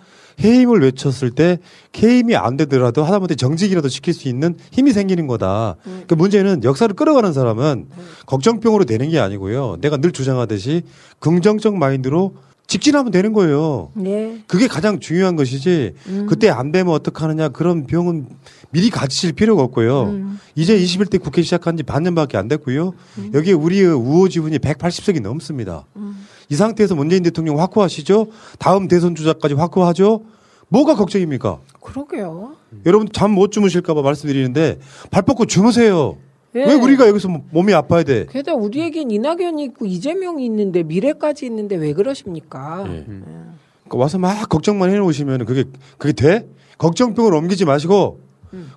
해임을 0.42 0.82
외쳤을 0.82 1.30
때 1.30 1.58
해임이 1.96 2.36
안 2.36 2.56
되더라도 2.58 3.02
하다못해 3.04 3.36
정직이라도 3.36 3.88
시킬 3.88 4.12
수 4.12 4.28
있는 4.28 4.56
힘이 4.70 4.92
생기는 4.92 5.26
거다. 5.26 5.76
그 6.08 6.14
문제는 6.14 6.62
역사를 6.64 6.94
끌어가는 6.94 7.32
사람은 7.32 7.86
걱정병으로 8.26 8.84
되는 8.84 9.08
게 9.08 9.18
아니고요. 9.18 9.76
내가 9.80 9.96
늘 9.96 10.12
주장하듯이 10.12 10.82
긍정적 11.20 11.76
마인드로 11.76 12.34
직진하면 12.66 13.12
되는 13.12 13.32
거예요. 13.32 13.90
네. 13.94 14.42
그게 14.46 14.66
가장 14.66 14.98
중요한 14.98 15.36
것이지 15.36 15.94
음. 16.08 16.26
그때 16.28 16.48
안 16.48 16.72
되면 16.72 16.92
어떡하느냐 16.94 17.50
그런 17.50 17.86
병은 17.86 18.26
미리 18.70 18.90
가지실 18.90 19.32
필요가 19.34 19.62
없고요. 19.62 20.02
음. 20.04 20.40
이제 20.56 20.76
21대 20.76 21.20
국회 21.22 21.42
시작한 21.42 21.76
지 21.76 21.82
반년밖에 21.84 22.36
안 22.36 22.48
됐고요. 22.48 22.92
여기에 23.34 23.52
우리의 23.52 23.94
우호 23.94 24.28
지분이 24.28 24.58
180석이 24.58 25.20
넘습니다. 25.22 25.84
음. 25.96 26.26
이 26.48 26.54
상태에서 26.56 26.94
문재인 26.94 27.22
대통령 27.22 27.60
확고하시죠? 27.60 28.28
다음 28.58 28.88
대선 28.88 29.14
주자까지 29.14 29.54
확고하죠? 29.54 30.22
뭐가 30.68 30.96
걱정입니까? 30.96 31.60
그러게요. 31.80 32.56
여러분 32.84 33.08
잠 33.12 33.30
못 33.30 33.52
주무실까봐 33.52 34.02
말씀드리는데 34.02 34.80
발 35.12 35.22
뻗고 35.22 35.46
주무세요. 35.46 36.16
예. 36.56 36.64
왜 36.64 36.74
우리가 36.74 37.06
여기서 37.08 37.28
몸이 37.50 37.72
아파야 37.74 38.02
돼? 38.02 38.26
게다가 38.30 38.56
우리에겐 38.58 39.10
이낙연이 39.10 39.62
있고 39.64 39.86
이재명이 39.86 40.44
있는데 40.46 40.82
미래까지 40.82 41.46
있는데 41.46 41.76
왜 41.76 41.92
그러십니까? 41.92 42.84
예. 42.88 43.04
그러니까 43.06 43.98
와서 43.98 44.18
막 44.18 44.48
걱정만 44.48 44.90
해놓으시면 44.90 45.44
그게 45.44 45.64
그게 45.98 46.12
돼? 46.12 46.48
걱정병을 46.78 47.34
옮기지 47.34 47.64
마시고 47.64 48.20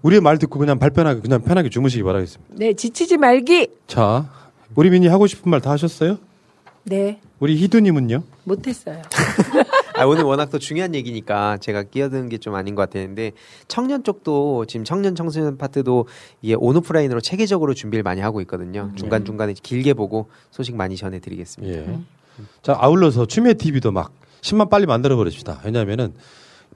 우리의 0.01 0.19
말 0.21 0.37
듣고 0.37 0.59
그냥 0.59 0.77
발편하게 0.77 1.21
그냥 1.21 1.41
편하게 1.41 1.69
주무시기 1.69 2.03
바라겠습니다. 2.03 2.53
네, 2.57 2.73
지치지 2.73 3.17
말기. 3.17 3.67
자, 3.87 4.29
우리 4.75 4.89
민이 4.89 5.07
하고 5.07 5.25
싶은 5.25 5.49
말 5.49 5.61
다 5.61 5.71
하셨어요? 5.71 6.17
네, 6.83 7.19
우리 7.39 7.55
희두님은요? 7.57 8.23
못했어요. 8.43 9.01
아, 9.99 10.05
오늘 10.05 10.23
워낙 10.23 10.49
또 10.49 10.57
중요한 10.59 10.95
얘기니까 10.95 11.57
제가 11.57 11.83
끼어드는 11.83 12.29
게 12.29 12.37
좀 12.39 12.55
아닌 12.55 12.73
것 12.75 12.81
같았는데 12.89 13.33
청년 13.67 14.03
쪽도 14.03 14.65
지금 14.65 14.83
청년 14.85 15.13
청소년 15.15 15.57
파트도 15.57 16.07
이게 16.41 16.55
온오프라인으로 16.57 17.19
체계적으로 17.21 17.73
준비를 17.73 18.01
많이 18.03 18.21
하고 18.21 18.39
있거든요. 18.41 18.91
중간 18.95 19.25
중간에 19.25 19.53
길게 19.53 19.93
보고 19.93 20.29
소식 20.51 20.75
많이 20.75 20.95
전해드리겠습니다. 20.95 21.77
예. 21.91 21.99
자, 22.61 22.77
아울러서 22.79 23.25
추미애 23.25 23.53
TV도 23.55 23.91
막 23.91 24.11
10만 24.41 24.69
빨리 24.69 24.85
만들어 24.85 25.15
버립시다. 25.17 25.59
왜냐면은 25.65 26.13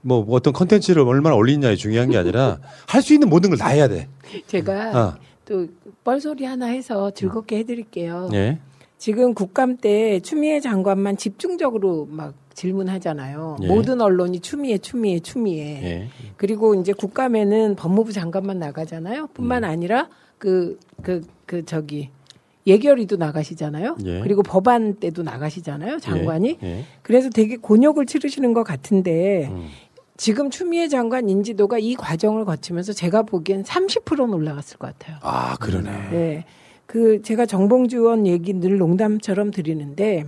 뭐, 0.02 0.22
뭐 0.22 0.36
어떤 0.36 0.52
컨텐츠를 0.52 1.02
얼마나 1.02 1.34
올리냐에 1.34 1.76
중요한 1.76 2.10
게 2.10 2.18
아니라 2.18 2.58
할 2.86 3.00
수 3.02 3.14
있는 3.14 3.30
모든 3.30 3.48
걸 3.50 3.58
다 3.58 3.68
해야 3.68 3.88
돼. 3.88 4.08
제가 4.46 4.74
아. 4.98 5.16
또 5.46 5.66
뻘소리 6.04 6.44
하나 6.44 6.66
해서 6.66 7.10
즐겁게 7.10 7.58
해드릴게요. 7.58 8.28
예. 8.34 8.58
지금 9.04 9.34
국감 9.34 9.76
때 9.76 10.18
추미애 10.20 10.60
장관만 10.60 11.18
집중적으로 11.18 12.08
막 12.10 12.32
질문하잖아요. 12.54 13.58
예. 13.60 13.66
모든 13.66 14.00
언론이 14.00 14.40
추미애, 14.40 14.78
추미애, 14.78 15.20
추미애. 15.20 15.82
예. 15.82 16.08
그리고 16.38 16.74
이제 16.74 16.94
국감에는 16.94 17.76
법무부 17.76 18.12
장관만 18.12 18.58
나가잖아요. 18.58 19.26
뿐만 19.34 19.62
음. 19.62 19.68
아니라 19.68 20.08
그, 20.38 20.78
그, 21.02 21.20
그, 21.44 21.66
저기, 21.66 22.08
예결위도 22.66 23.16
나가시잖아요. 23.16 23.98
예. 24.06 24.20
그리고 24.20 24.42
법안 24.42 24.94
때도 24.94 25.22
나가시잖아요. 25.22 25.98
장관이. 25.98 26.56
예. 26.62 26.66
예. 26.66 26.84
그래서 27.02 27.28
되게 27.28 27.58
곤욕을 27.58 28.06
치르시는 28.06 28.54
것 28.54 28.62
같은데 28.62 29.48
음. 29.50 29.68
지금 30.16 30.48
추미애 30.48 30.88
장관 30.88 31.28
인지도가 31.28 31.78
이 31.78 31.94
과정을 31.94 32.46
거치면서 32.46 32.94
제가 32.94 33.24
보기엔 33.24 33.64
30%는 33.64 34.32
올라갔을 34.32 34.78
것 34.78 34.98
같아요. 34.98 35.18
아, 35.20 35.56
그러네. 35.56 35.90
네. 36.10 36.44
그 36.94 37.20
제가 37.22 37.44
정봉주 37.44 37.96
의원 37.96 38.24
얘기 38.24 38.52
늘 38.52 38.78
농담처럼 38.78 39.50
드리는데 39.50 40.26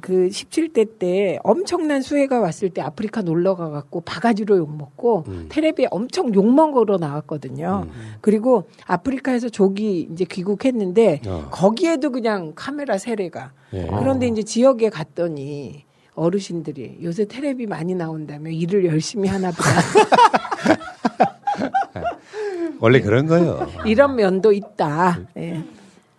그 0.00 0.28
17대 0.28 1.00
때 1.00 1.40
엄청난 1.42 2.00
수해가 2.00 2.38
왔을 2.38 2.70
때 2.70 2.80
아프리카 2.80 3.22
놀러 3.22 3.56
가갖고 3.56 4.02
바가지로 4.02 4.56
욕 4.58 4.76
먹고 4.76 5.24
음. 5.26 5.46
테레비에 5.48 5.88
엄청 5.90 6.32
욕 6.32 6.46
먹으러 6.46 6.96
나왔거든요. 6.96 7.88
그리고 8.20 8.68
아프리카에서 8.86 9.48
조기 9.48 10.08
이제 10.12 10.24
귀국했는데 10.24 11.22
어. 11.26 11.48
거기에도 11.50 12.12
그냥 12.12 12.52
카메라 12.54 12.96
세례가 12.96 13.50
예. 13.72 13.88
그런데 13.98 14.28
이제 14.28 14.44
지역에 14.44 14.90
갔더니 14.90 15.86
어르신들이 16.14 16.98
요새 17.02 17.24
테레비 17.24 17.66
많이 17.66 17.96
나온다며 17.96 18.50
일을 18.50 18.84
열심히 18.84 19.28
하나 19.28 19.50
보다. 19.50 19.70
원래 22.78 23.00
그런 23.00 23.26
거예요. 23.26 23.66
이런 23.84 24.14
면도 24.14 24.52
있다. 24.52 25.18
예. 25.36 25.64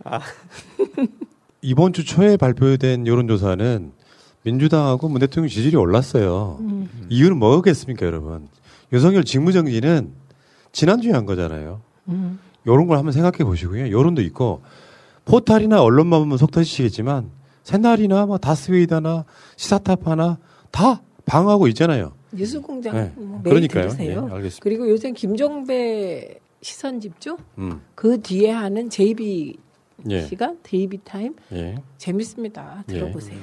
이번 1.62 1.94
주 1.94 2.04
초에 2.06 2.38
발표된 2.38 3.08
여론조사는 3.08 3.92
민주당하고 4.44 5.08
문 5.10 5.20
대통령 5.20 5.48
지지율이 5.50 5.78
올랐어요. 5.78 6.58
음. 6.62 6.90
이유는 7.10 7.38
뭐겠습니까, 7.38 8.06
여러분? 8.06 8.48
윤석열 8.92 9.24
직무정지는 9.24 10.12
지난주에 10.72 11.12
한 11.12 11.26
거잖아요. 11.26 11.82
음. 12.10 12.40
이런 12.66 12.88
걸 12.88 12.98
한번 12.98 13.12
생각해 13.12 13.38
보시고요. 13.44 13.92
여론도 13.92 14.22
있고 14.24 14.62
포탈이나 15.26 15.82
언론만 15.82 16.20
보면 16.22 16.38
속 16.38 16.52
터지시겠지만 16.52 17.30
새날이나 17.64 18.26
뭐 18.26 18.38
다스웨이다나 18.38 19.26
시사타파나 19.56 20.40
다 20.72 21.02
방어하고 21.26 21.68
있잖아요. 21.70 22.14
뉴스공장 22.32 22.96
네. 22.96 23.12
뭐 23.16 23.42
매일 23.44 23.56
그러니까요. 23.56 23.84
들으세요. 23.90 24.28
예, 24.30 24.34
알겠습니다. 24.36 24.64
그리고 24.64 24.90
요새 24.90 25.12
김종배 25.12 26.40
시선 26.62 27.00
집중 27.00 27.38
음. 27.58 27.82
그 27.96 28.22
뒤에 28.22 28.52
하는 28.52 28.90
JB 28.90 29.58
예. 30.10 30.22
시간 30.24 30.58
JB 30.64 31.00
타임 31.04 31.36
예. 31.54 31.76
재밌습니다. 31.98 32.84
예. 32.90 32.94
들어보세요. 32.94 33.40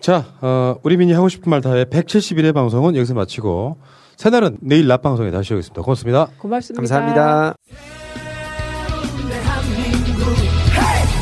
자, 0.00 0.24
어, 0.40 0.76
우리 0.82 0.96
민이 0.96 1.12
하고 1.12 1.28
싶은 1.28 1.50
말 1.50 1.60
다해 1.60 1.84
171회 1.84 2.54
방송은 2.54 2.96
여기서 2.96 3.14
마치고 3.14 3.76
새날은 4.16 4.58
내일 4.60 4.86
낮 4.86 5.02
방송에 5.02 5.30
다시 5.30 5.52
오겠습니다. 5.54 5.82
고맙습니다. 5.82 6.28
고맙습니다. 6.38 6.80
감사합니다. 6.80 7.54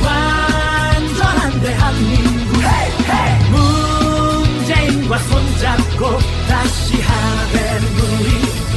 완전한 0.05 1.61
대한민국 1.61 2.53
문재인과 3.51 5.19
손잡고 5.19 6.07
다시 6.49 7.01
하나 7.01 7.47
되는 7.53 7.89
우리 7.99 8.29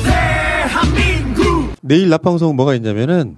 대한민국 0.04 1.76
내일 1.82 2.10
낮 2.10 2.22
방송 2.22 2.56
뭐가 2.56 2.74
있냐면은 2.76 3.38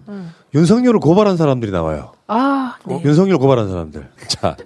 윤석열을 0.57 0.99
고발한 0.99 1.37
사람들이 1.37 1.71
나와요. 1.71 2.13
아, 2.25 2.77
네. 2.85 2.99
윤석열 3.05 3.37
고발한 3.37 3.69
사람들. 3.69 4.09
자. 4.27 4.57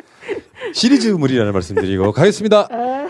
시리즈물이라는 0.74 1.50
말씀드리고 1.52 2.12
가겠습니다. 2.12 2.68
아. 2.70 3.08